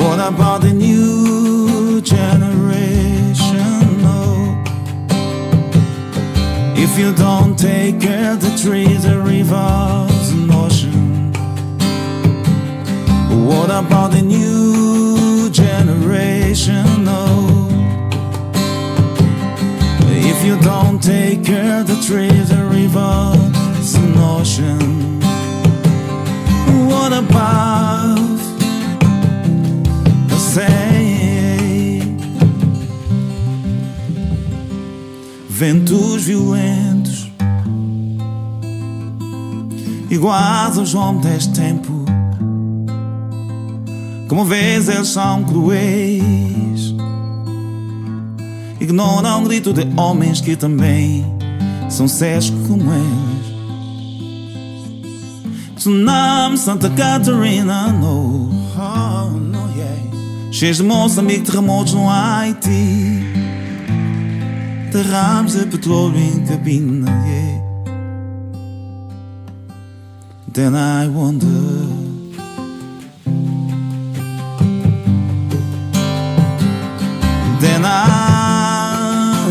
What 0.00 0.20
about 0.20 0.60
the 0.60 0.72
new? 0.72 1.19
You 7.00 7.14
don't 7.14 7.58
take 7.58 7.98
care 7.98 8.36
the 8.36 8.50
trees, 8.62 9.04
the 9.04 9.18
rivers, 9.18 10.32
and 10.32 10.50
ocean, 10.52 11.32
what 13.46 13.70
about 13.70 14.10
the 14.10 14.20
new 14.20 15.48
generation? 15.50 16.84
Oh, 17.08 17.68
if 20.10 20.44
you 20.44 20.58
don't 20.60 21.02
take 21.02 21.42
care 21.42 21.82
the 21.82 21.96
trees, 22.06 22.50
the 22.50 22.62
rivers, 22.66 23.94
and 23.94 24.18
ocean, 24.18 25.20
what 26.86 27.12
about 27.14 28.38
the 30.28 30.36
same? 30.36 30.90
Ventos 35.60 36.22
violentos, 36.24 36.89
iguais 40.10 40.76
aos 40.76 40.94
homens 40.94 41.24
deste 41.24 41.52
tempo. 41.52 42.04
Como 44.28 44.44
vês, 44.44 44.88
eles 44.88 45.08
são 45.08 45.44
cruéis. 45.44 46.94
Ignoram 48.80 49.42
o 49.42 49.44
grito 49.46 49.72
de 49.72 49.86
homens 49.96 50.40
que 50.40 50.56
também 50.56 51.24
são 51.88 52.06
seres 52.08 52.50
como 52.68 52.92
eles. 52.92 53.40
Tsunami, 55.76 56.58
Santa 56.58 56.90
Catarina, 56.90 57.88
no, 57.88 58.50
oh, 58.76 59.30
no, 59.30 59.70
yeah. 59.76 60.52
Cheios 60.52 60.76
de 60.76 60.82
Moçambique, 60.82 61.42
terremotos 61.42 61.94
no 61.94 62.08
Haiti. 62.08 63.24
Derrames 64.92 65.54
de 65.54 65.66
petróleo 65.66 66.18
em 66.18 66.44
cabina, 66.44 67.10
yeah. 67.26 67.39
Then 70.52 70.74
I 70.74 71.06
wonder. 71.06 71.46
Then 77.60 77.84
I 77.84 79.46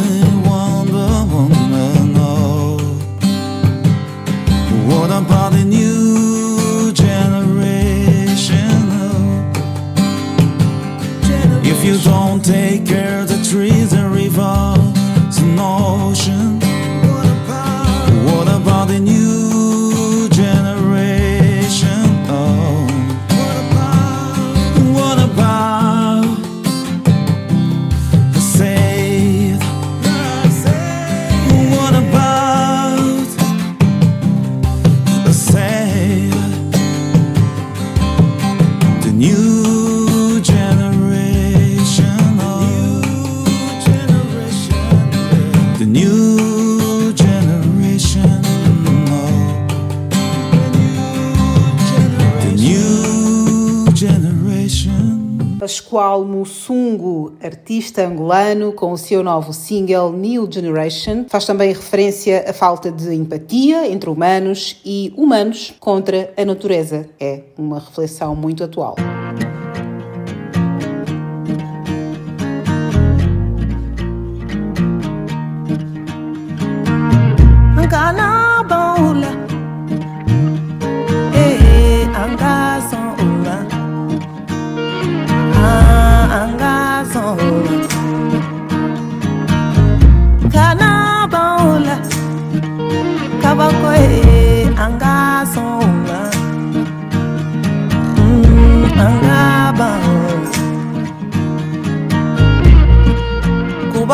wonder, 0.45 1.07
wonder, 1.34 2.03
know 2.03 2.77
What 4.88 5.09
about 5.09 5.53
the 5.53 5.63
new 5.63 6.91
generation? 6.91 8.67
If 11.63 11.85
you 11.85 11.97
don't 11.99 12.43
take 12.43 12.85
care 12.85 13.21
of 13.21 13.30
the 13.30 13.41
trees 13.49 13.93
and 13.93 14.13
rivers 14.13 14.78
Pascoal 55.90 56.24
Mussungo, 56.24 57.34
artista 57.41 58.06
angolano, 58.06 58.72
com 58.72 58.91
o 58.91 58.98
seu 58.98 59.24
novo 59.24 59.52
single 59.52 60.14
New 60.14 60.48
Generation, 60.48 61.26
faz 61.28 61.48
também 61.48 61.70
referência 61.70 62.45
à 62.48 62.53
falta 62.53 62.91
de 62.91 63.11
empatia 63.16 63.88
entre 63.88 64.07
humanos 64.07 64.80
e 64.86 65.11
humanos 65.18 65.74
contra 65.80 66.32
a 66.38 66.45
natureza. 66.45 67.10
É 67.20 67.41
uma 67.57 67.80
reflexão 67.80 68.36
muito 68.36 68.64
atual. 68.64 68.98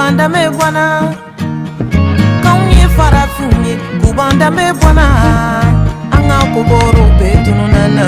b'an 0.06 0.18
danbe 0.18 0.42
bɔ 0.58 0.68
n 0.70 0.74
na 0.78 0.86
k'anw 2.44 2.62
ye 2.78 2.86
farafinw 2.96 3.54
ye 3.66 3.74
u 4.06 4.10
b'an 4.18 4.38
danbe 4.40 4.66
bɔ 4.80 4.90
n 4.94 4.98
na 4.98 5.06
an 6.16 6.22
ka 6.30 6.38
kobɔrɔw 6.54 7.10
bɛɛ 7.18 7.36
tununna 7.44 7.84
na 7.98 8.06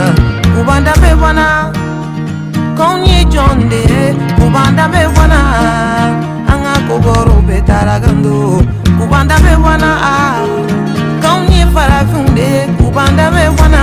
u 0.57 0.61
b'an 0.67 0.81
danbe 0.85 1.09
bɔ 1.21 1.29
n 1.33 1.35
na 1.39 1.47
k'anw 2.77 3.01
ye 3.09 3.17
jɔn 3.33 3.57
de 3.71 3.79
ye 3.91 4.03
u 4.43 4.45
b'an 4.53 4.69
danbe 4.77 5.01
bɔ 5.15 5.23
n 5.25 5.29
na 5.33 5.39
an 6.51 6.59
ka 6.65 6.73
kobɔrɔw 6.87 7.39
bɛɛ 7.47 7.65
tarakando 7.65 8.61
u 9.01 9.03
b'an 9.09 9.25
danbe 9.29 9.53
bɔ 9.63 9.73
n 9.73 9.81
na 9.81 9.91
k'anw 11.23 11.49
ye 11.49 11.63
farafinw 11.73 12.27
de 12.37 12.45
ye 12.53 12.61
u 12.85 12.87
b'an 12.95 13.09
danbe 13.17 13.43
bɔ 13.57 13.65
n 13.65 13.71
na 13.73 13.81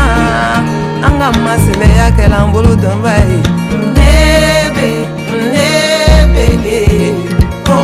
an 1.07 1.13
ka 1.19 1.29
masɛbɛya 1.45 2.07
kɛla 2.17 2.39
an 2.45 2.53
bolo 2.53 2.73
dɔnba 2.79 3.15
ye. 3.27 3.64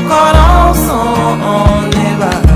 Call 0.08 0.36
ensemble, 0.36 1.44
on. 1.44 2.49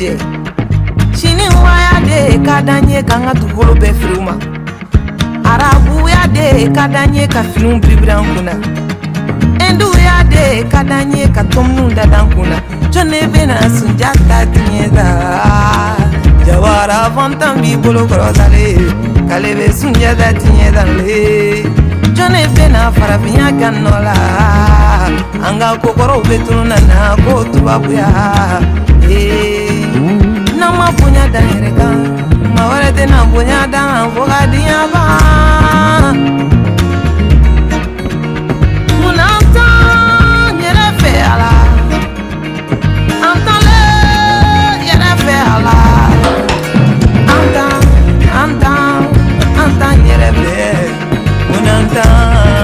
Jɛ 0.00 0.12
sini 1.12 1.46
waya 1.62 1.94
de 2.08 2.38
ka 2.46 2.56
d'an 2.66 2.88
ye 2.88 3.00
k'an 3.08 3.22
ka 3.26 3.32
dugukolo 3.40 3.72
bɛɛ 3.80 3.92
firi 3.98 4.14
u 4.18 4.22
ma 4.28 4.34
arabuya 5.50 6.22
de 6.36 6.46
ka 6.76 6.84
d'an 6.88 7.14
ye 7.14 7.26
ka 7.34 7.42
finiw 7.52 7.76
biribiri 7.82 8.12
an 8.16 8.24
kunna 8.32 8.54
hinduya 9.60 10.16
de 10.32 10.44
ka 10.72 10.80
ka 11.34 11.42
tɔmɔniw 11.52 11.88
da 11.96 12.04
d'an 12.12 12.26
ta 14.96 15.08
jawara 16.46 16.98
fɔntan 17.14 17.60
b'i 17.60 17.76
bolo 17.76 18.06
k'ale 19.28 19.50
bɛ 19.58 19.66
sunjata 19.78 20.28
tiɲɛ 20.40 20.68
tale 20.76 21.20
jɔn 22.16 22.28
ne 22.32 22.40
bɛna 22.54 22.80
farafinya 22.96 23.46
kan 23.60 23.74
nɔ 23.84 23.94
la 24.06 24.16
an 25.46 25.58
ka 25.60 25.68
kokɔrɔw 25.82 26.20
bɛ 26.28 26.36
tunu 26.46 26.64
nana 26.64 27.16
ko 27.24 27.44
tubabuya. 27.52 28.08
Ee 29.12 29.49
n'an 30.70 30.78
ma 30.78 30.88
bonya 30.98 31.24
dan 31.32 31.44
yɛrɛ 31.52 31.70
kan 31.78 31.96
maa 32.54 32.66
wɛrɛ 32.70 32.88
tɛna 32.96 33.18
bonya 33.32 33.60
dan 33.72 34.10
fo 34.14 34.22
ka 34.30 34.40
diɲɛ 34.52 34.78
ban 34.92 36.16
munna 39.00 39.26
an 39.36 39.42
t'an 39.54 40.54
yɛrɛ 40.64 40.86
fɛ 41.00 41.12
a 41.32 41.34
la 41.42 41.52
an 43.28 43.36
t'anlen 43.46 44.76
yɛrɛ 44.88 45.10
fɛ 45.24 45.34
an 45.54 45.60
an 48.42 48.50
an 49.62 49.70
an 51.98 52.59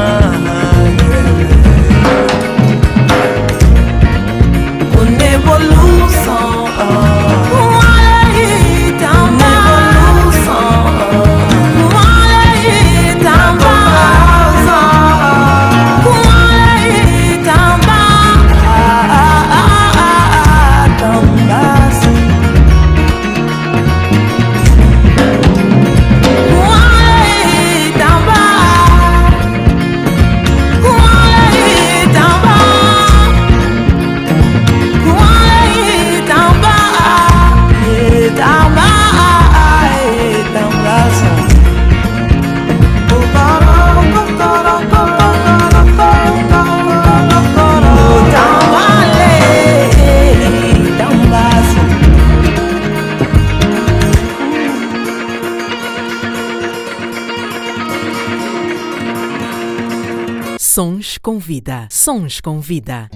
Sons 60.77 61.17
com 61.17 61.39
Vida. 61.39 61.89
Sons 61.91 62.39
com 62.39 62.61
Vida. 62.61 63.09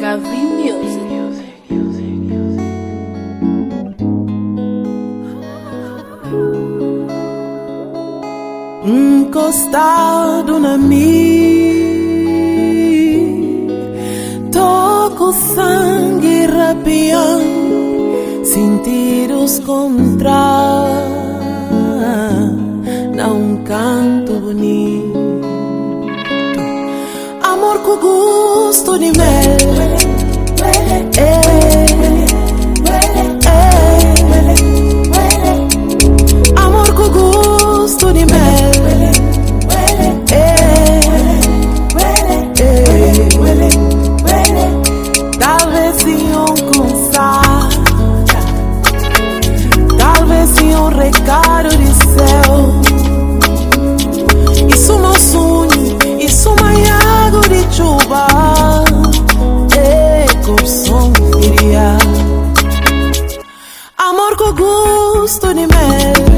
Gavin 0.00 0.46
Music. 0.56 1.04
Encostado 8.86 10.58
na 10.58 10.78
mim, 10.78 11.18
toco 14.50 15.34
sangue 15.34 16.46
rapiando, 16.46 18.42
sentidos 18.42 19.58
contrários 19.66 21.07
canto 23.68 24.40
bonito. 24.40 25.18
Amor 27.42 27.82
con 27.82 28.00
gusto 28.00 28.96
de 28.96 29.12
mel. 29.12 29.58
Eh, 30.64 31.10
eh. 31.18 32.26
Amor 36.56 36.94
con 36.94 37.12
gusto 37.12 38.10
de 38.10 38.24
mel. 38.24 38.38
Talvez 49.98 50.58
um 50.74 50.88
recado 50.88 51.68
de 51.68 51.97
ba 58.08 58.26
Jacobson 59.68 61.12
eh, 61.42 61.46
iria 61.46 61.98
Amor 63.96 64.36
con 64.36 64.54
gusto 64.56 65.52
ni 65.52 65.66
me. 65.66 66.37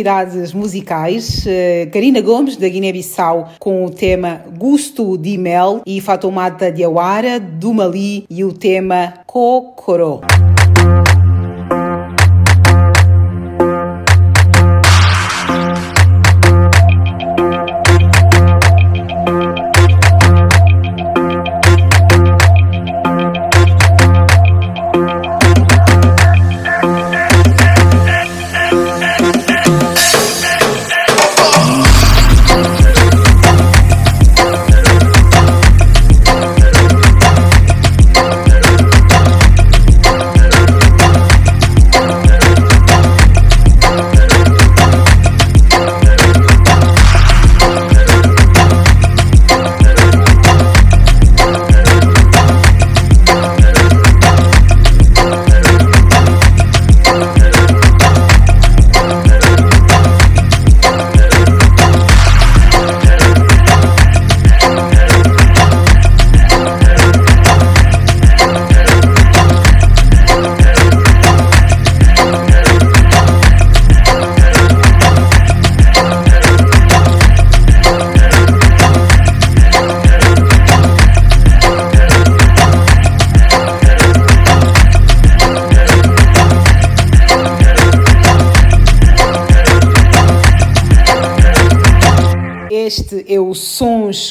novidades 0.00 0.52
musicais. 0.54 1.46
Eh, 1.46 1.88
Karina 1.92 2.20
Gomes, 2.20 2.56
da 2.56 2.68
Guiné-Bissau, 2.68 3.50
com 3.58 3.84
o 3.84 3.90
tema 3.90 4.42
Gusto 4.56 5.16
de 5.18 5.36
Mel 5.36 5.82
e 5.86 6.00
Fatomata 6.00 6.72
Diawara, 6.72 7.38
do 7.38 7.74
Mali, 7.74 8.24
e 8.30 8.42
o 8.42 8.52
tema 8.52 9.14
Kokoro. 9.26 10.20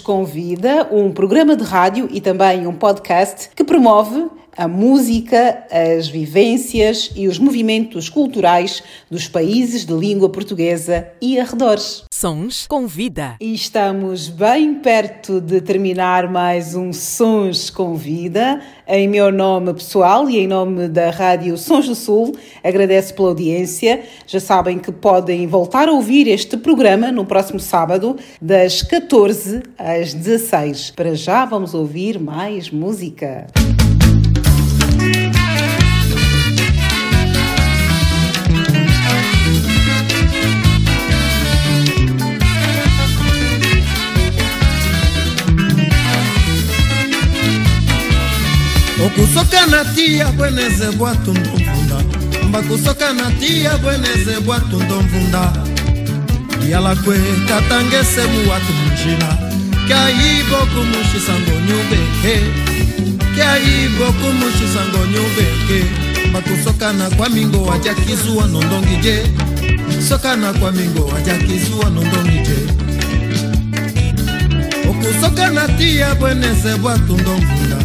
Sons 0.10 0.20
com 0.20 0.26
Vida, 0.26 0.88
um 0.92 1.12
programa 1.12 1.56
de 1.56 1.64
rádio 1.64 2.10
e 2.12 2.20
também 2.20 2.66
um 2.66 2.74
podcast 2.74 3.52
que 3.56 3.64
promove 3.64 4.28
a 4.60 4.68
música, 4.68 5.64
as 5.72 6.10
vivências 6.10 7.12
e 7.16 7.30
os 7.30 7.40
movimentos 7.40 8.10
culturais 8.10 8.84
dos 9.10 9.26
países 9.26 9.86
de 9.86 9.94
língua 9.94 10.28
portuguesa 10.28 11.08
e 11.22 11.40
arredores. 11.40 12.04
Sons 12.12 12.68
com 12.68 12.86
Vida. 12.86 13.38
E 13.40 13.54
estamos 13.54 14.28
bem 14.28 14.76
perto 14.76 15.40
de 15.40 15.62
terminar 15.62 16.30
mais 16.30 16.76
um 16.76 16.92
Sons 16.92 17.70
com 17.70 17.96
Vida. 17.96 18.62
Em 18.86 19.08
meu 19.08 19.32
nome 19.32 19.74
pessoal 19.74 20.30
e 20.30 20.38
em 20.38 20.46
nome 20.46 20.90
da 20.90 21.10
Rádio 21.10 21.58
Sons 21.58 21.88
do 21.88 21.96
Sul, 21.96 22.36
agradeço 22.62 23.14
pela 23.14 23.30
audiência. 23.30 24.04
Já 24.28 24.42
sabem 24.42 24.78
que 24.78 24.92
podem 24.92 25.48
voltar 25.48 25.88
a 25.88 25.94
ouvir 25.94 26.28
este 26.28 26.58
programa 26.58 27.14
no 27.14 27.26
próximo 27.26 27.62
sábado, 27.62 28.18
das 28.42 28.82
14 28.82 29.64
às 29.78 30.14
16. 30.14 30.92
Para 30.92 31.16
já 31.16 31.46
vamos 31.46 31.74
ouvir 31.74 32.20
mais 32.20 32.70
música. 32.70 33.48
okosoka 49.06 49.66
na 49.66 49.86
ti 49.96 50.18
ya 50.18 50.28
bweneze 50.32 50.92
bwatundo 50.98 51.50
mvunda. 51.50 52.04
Mbakosoka 52.48 53.14
na 53.14 53.32
ti 53.32 53.64
ya 53.64 53.78
bweneze 53.78 54.40
bwatundo 54.46 55.02
mvunda. 55.02 55.54
Yala 56.70 56.96
kue 56.96 57.18
katangese 57.48 58.22
muwatu 58.24 58.74
munjila 58.74 59.38
kyayi 59.88 60.44
bokumusisango 60.50 61.52
nyubeke. 61.68 62.36
Kyayi 63.36 63.90
bokumusisango 64.00 64.98
nyubeke. 65.06 65.86
Bakosoka 66.34 66.94
na 66.94 67.10
kwa 67.10 67.30
mingo 67.30 67.64
wajya 67.64 67.94
kizuwa 67.94 68.48
nondongi 68.48 68.96
je. 69.04 69.24
Soka 70.10 70.36
na 70.36 70.54
kwa 70.54 70.72
mingo 70.72 71.06
wajya 71.06 71.38
kizuwa 71.38 71.90
nondongi 71.90 72.40
je. 72.40 72.58
Okosoka 74.90 75.50
na 75.50 75.68
ti 75.68 75.98
ya 75.98 76.16
bweneze 76.16 76.76
bwatundo 76.76 77.38
mvunda. 77.38 77.78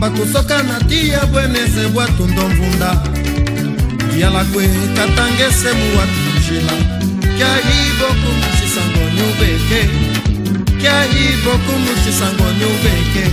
mbakusoka 0.00 0.62
na 0.62 0.80
tia 0.80 1.26
bweneze 1.26 1.88
bwatu 1.88 2.26
ndomvunda 2.26 3.02
yala 4.18 4.44
kwe 4.44 4.68
katangese 4.96 5.72
muwatu 5.72 6.20
mshila 6.38 6.72
kya 7.38 7.48
hivo 7.56 8.06
kumushisango 8.22 9.00
nyubeke. 9.16 9.88
Kya 10.80 11.02
hivo 11.02 11.50
kumushisango 11.50 12.44
nyubeke. 12.44 13.24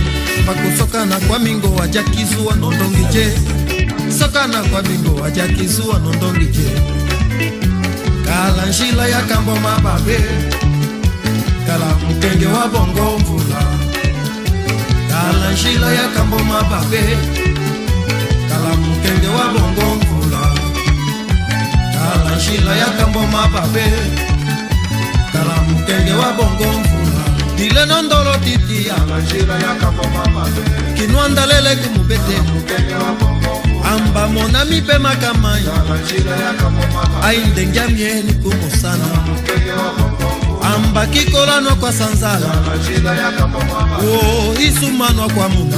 Mbakusokana 0.42 1.16
kwa 1.20 1.38
mingo 1.38 1.74
wajakizua 1.74 2.54
soka 4.18 4.46
na 4.46 4.62
kwa 4.62 4.82
mingo 4.82 5.14
wajakizua 5.22 5.98
nondongije 5.98 6.70
kala 8.26 8.66
njila 8.66 9.08
ya 9.08 9.20
kambo 9.22 9.56
mababe. 9.56 10.18
Kala 11.66 11.86
mkenge 12.10 12.46
wa 12.46 12.68
bongo 12.68 13.18
mvula. 13.18 13.77
Kala 15.18 15.52
njila 15.52 15.92
ya 15.92 16.08
kambo 16.08 16.38
mababe. 16.38 17.02
Kala 18.48 18.70
mukenge 18.76 19.28
wa 19.28 19.44
bongo 19.54 19.86
mvula 19.96 20.42
kala 21.94 22.36
njila 22.36 22.76
ya 22.76 22.86
kambo 22.86 23.20
mababe. 23.26 23.84
Kala 25.32 25.54
mukenge 25.68 26.12
wa 26.12 26.32
bongo 26.32 26.64
mvula 26.78 27.22
dile 27.56 27.86
nondolo 27.86 28.36
titi 28.44 28.90
mababe. 30.14 30.62
Kinwandalele 30.96 31.76
kumubete 31.76 32.36
amba 33.92 34.28
monami 34.28 34.80
mpe 34.80 34.98
makamai. 34.98 35.62
Ai 37.22 37.38
ndenge 37.38 37.78
ya 37.78 37.88
mieni 37.88 38.32
kumosana 38.32 39.04
ambaki 40.74 41.24
kolanwa 41.30 41.74
kwa 41.74 41.92
sanzala. 41.92 42.46
Oh, 44.00 44.50
o 44.50 44.60
isumanwa 44.60 45.28
kwa 45.28 45.48
muna. 45.48 45.76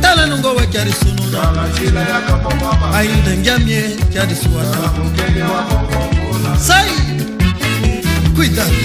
Tala 0.00 0.26
nongo 0.26 0.54
wa 0.54 0.66
kyari 0.66 0.92
sununa. 0.92 1.38
Ayi 2.94 3.08
ndenge 3.22 3.50
amie 3.52 3.96
kyari 4.12 4.36
suwana. 4.36 4.90
Sai 6.60 6.90
kuitani 8.36 8.76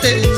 te 0.00 0.37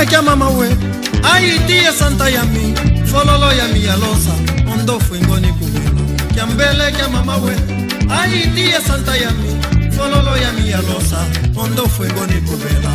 kiambele 0.00 0.06
kya 0.06 0.22
mama 0.22 0.48
we 0.50 0.68
aitie 1.32 1.92
santa 1.92 2.28
yami 2.30 2.74
fololo 3.06 3.52
yami 3.52 3.84
ya 3.84 3.96
losa 3.96 4.32
ondofu 4.72 5.14
ingoni 5.16 5.48
kubela 5.52 6.00
kiambele 6.34 6.92
kya 6.92 7.08
mama 7.08 7.36
we 7.36 7.52
aitie 8.08 8.80
santa 8.86 9.16
yami 9.16 9.60
fololo 9.92 10.36
yami 10.36 10.70
ya 10.70 10.78
losa 10.82 11.18
ondofu 11.56 12.04
ingoni 12.04 12.40
kubela 12.40 12.92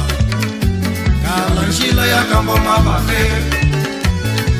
kala 1.24 1.68
njila 1.68 2.06
ya 2.08 2.24
kambo 2.24 2.58
mababe 2.58 3.32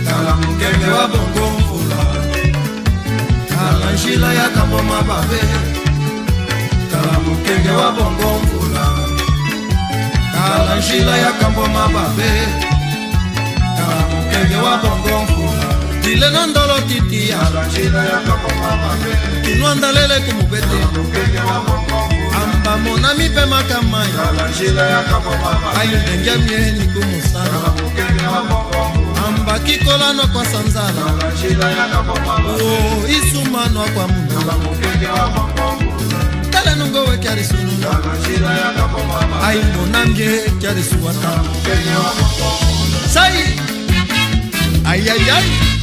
kala 0.06 0.36
mukenge 0.36 0.86
wa 0.92 1.08
bongo 1.08 1.60
mvula 1.60 2.06
kala 3.50 3.92
njila 3.94 4.34
ya 4.34 4.50
kambo 4.50 4.84
mababe 4.84 5.42
kala 6.92 7.20
mukenge 7.20 7.70
wa 7.70 7.92
bongo 7.92 8.40
mvula 8.44 8.55
kala 10.48 10.76
nzila 10.76 11.18
ya 11.18 11.32
kambo 11.32 11.62
mababe. 11.68 12.30
Kala 13.78 14.02
mokenge 14.12 14.56
wa 14.56 14.78
bongo 14.78 15.24
nkuna 15.24 15.66
tile 16.04 16.30
na 16.30 16.48
ndolo 16.48 16.80
titi. 16.88 17.34
Kinwa 19.46 19.76
ndalele 19.76 20.20
kumubete. 20.20 20.78
Amba 22.44 22.78
monami 22.78 23.30
mpe 23.30 23.46
makamai 23.46 24.10
ai 25.80 25.88
ndenge 25.88 26.32
mieni 26.46 26.88
kumusala 26.88 27.60
amba 29.28 29.60
kikola 29.60 30.14
nokwasa 30.14 30.60
nzala 30.68 31.04
o 32.62 33.08
isuma 33.08 33.66
nokwamuna 33.74 34.36
go 36.96 37.04
we 37.12 37.18
carry 37.18 37.44
su 37.44 37.56
Ai 39.48 39.60
no 39.74 39.86
nange 39.92 40.30
carry 40.62 40.82
Sai. 43.08 43.56
Ai 44.86 45.10
ai 45.10 45.30
ai 45.30 45.75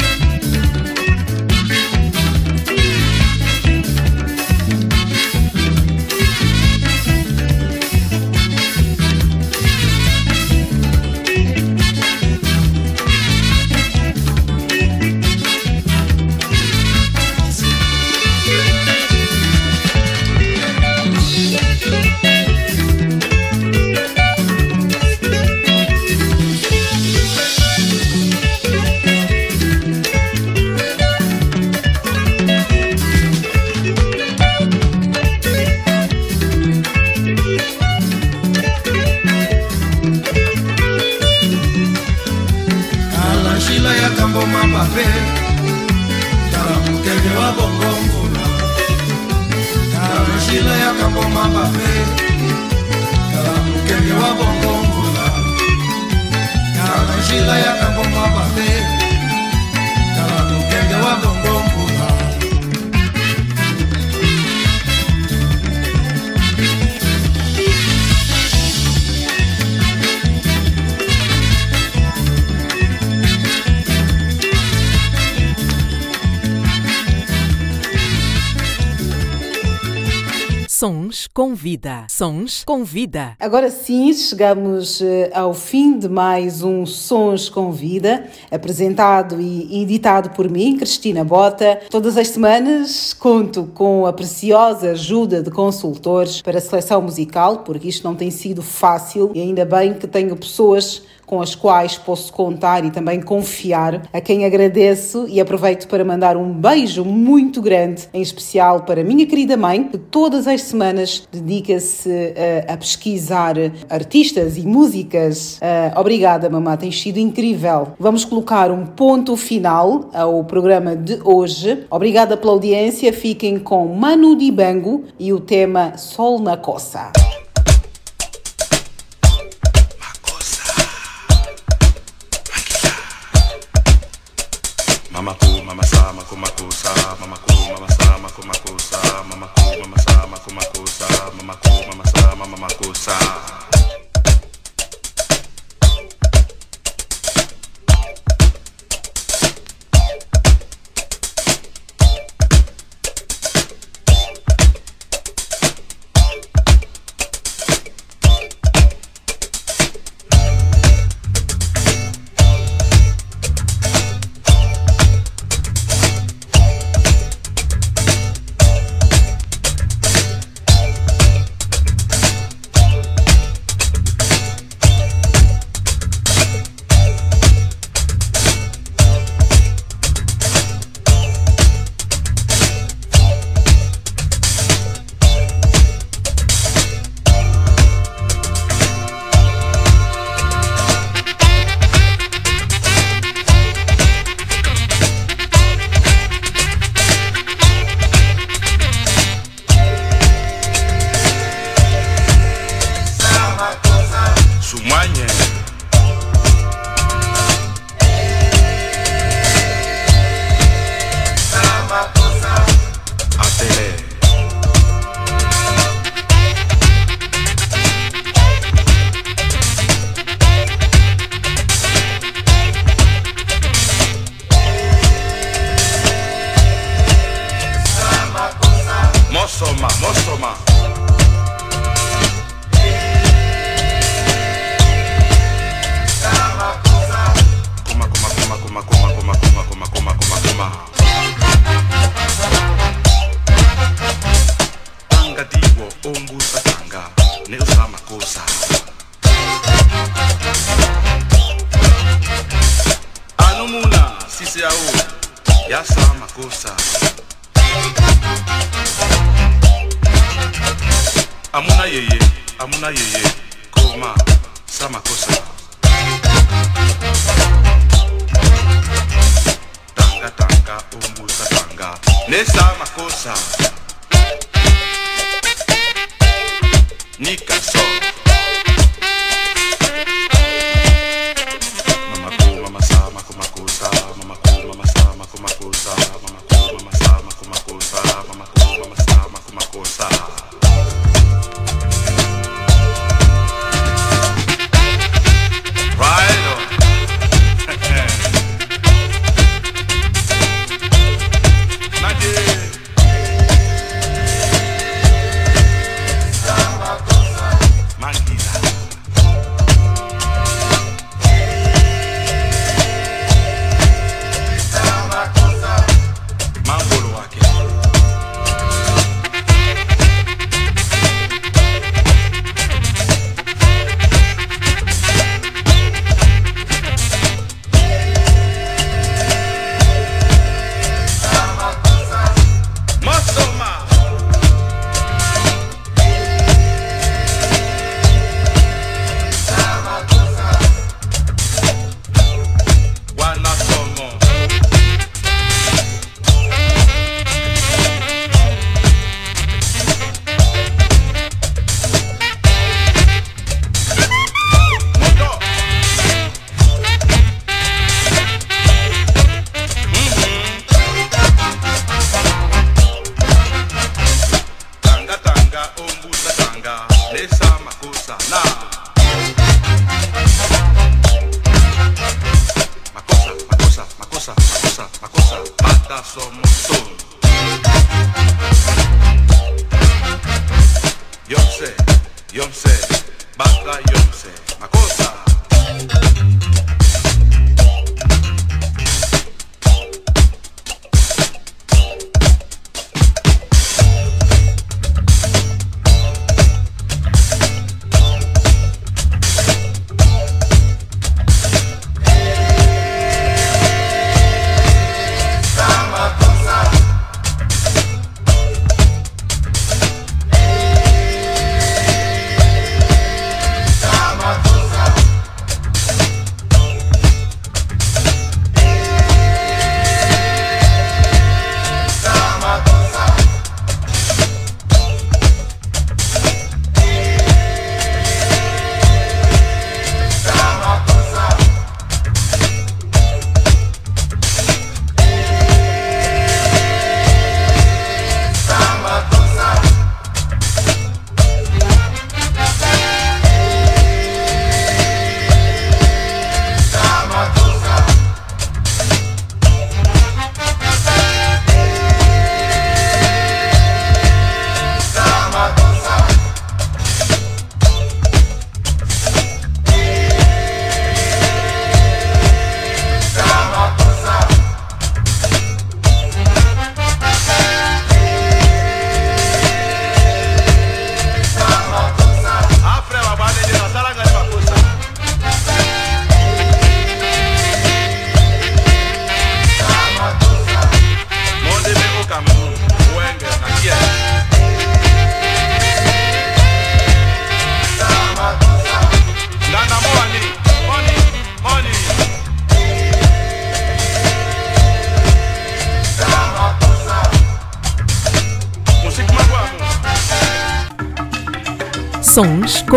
Sons 80.83 81.29
com 81.33 81.55
vida. 81.55 82.07
Sons 82.09 82.65
com 82.67 82.83
vida. 82.83 83.37
Agora 83.39 83.71
sim, 83.71 84.13
chegamos 84.13 85.01
eh, 85.01 85.31
ao 85.33 85.55
fim 85.55 85.97
de 85.97 86.09
mais 86.09 86.65
um 86.65 86.85
Sons 86.85 87.49
com 87.49 87.71
Vida, 87.71 88.27
apresentado 88.51 89.41
e 89.41 89.81
editado 89.81 90.31
por 90.31 90.51
mim, 90.51 90.77
Cristina 90.77 91.23
Bota. 91.23 91.79
Todas 91.89 92.17
as 92.17 92.27
semanas 92.27 93.13
conto 93.13 93.71
com 93.73 94.07
a 94.07 94.13
preciosa 94.13 94.91
ajuda 94.91 95.41
de 95.41 95.53
consultores 95.53 96.43
para 96.43 96.59
a 96.59 96.61
seleção 96.61 97.01
musical, 97.01 97.59
porque 97.59 97.87
isto 97.87 98.03
não 98.03 98.17
tem 98.17 98.33
sido 98.33 98.61
fácil 98.61 99.31
e 99.37 99.41
ainda 99.41 99.65
bem 99.65 99.95
que 99.95 100.09
tenho 100.09 100.37
pessoas 100.37 101.03
com 101.33 101.41
as 101.41 101.55
quais 101.55 101.97
posso 101.97 102.31
contar 102.31 102.85
e 102.85 102.91
também 102.91 103.19
confiar, 103.19 104.03
a 104.13 104.21
quem 104.21 104.45
agradeço 104.45 105.25
e 105.31 105.41
aproveito 105.41 105.89
para 105.89 106.05
mandar 106.05 106.37
um 106.37 106.53
beijo 106.53 107.07
muito 107.07 107.63
grande, 107.63 108.07
em 108.13 108.21
especial 108.21 108.83
para 108.83 109.01
a 109.01 109.05
minha 109.05 109.25
querida 109.25 109.57
mãe, 109.57 109.85
que 109.85 109.97
todas 109.97 110.47
as 110.47 110.61
semanas 110.61 111.27
dedica-se 111.33 112.11
uh, 112.11 112.71
a 112.71 112.77
pesquisar 112.77 113.55
artistas 113.89 114.59
e 114.59 114.67
músicas. 114.67 115.57
Uh, 115.57 115.99
obrigada, 115.99 116.51
mamã, 116.51 116.77
tem 116.77 116.93
sido 116.93 117.17
incrível. 117.17 117.95
Vamos 117.99 118.27
colocar 118.27 118.71
um 118.71 118.85
ponto 118.85 119.35
final 119.35 120.11
ao 120.13 120.45
programa 120.45 120.95
de 120.95 121.19
hoje. 121.25 121.87
Obrigada 121.91 122.37
pela 122.37 122.53
audiência, 122.53 123.11
fiquem 123.11 123.59
com 123.59 123.87
Manu 123.87 124.37
Dibango 124.37 125.05
e 125.19 125.33
o 125.33 125.41
tema 125.41 125.97
Sol 125.97 126.39
na 126.39 126.59
Coça. 126.59 127.11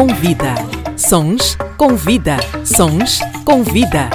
Sons 0.05 0.13
com 0.13 0.13
vida. 0.13 0.53
Sons 0.95 1.57
com 1.77 1.95
vida. 1.95 2.37
Sons 2.63 3.19
com 3.43 3.63
vida. 3.63 4.09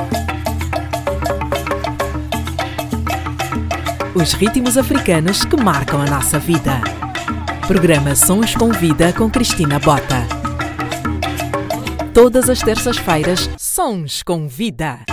Os 4.14 4.32
ritmos 4.32 4.78
africanos 4.78 5.44
que 5.44 5.56
marcam 5.56 6.00
a 6.00 6.06
nossa 6.06 6.38
vida. 6.38 6.80
Programa 7.66 8.14
Sons 8.14 8.54
com 8.54 8.70
Vida 8.70 9.12
com 9.12 9.28
Cristina 9.28 9.80
Bota. 9.80 10.28
Todas 12.14 12.48
as 12.48 12.60
terças-feiras, 12.60 13.50
Sons 13.58 14.22
com 14.22 14.46
Vida. 14.46 15.09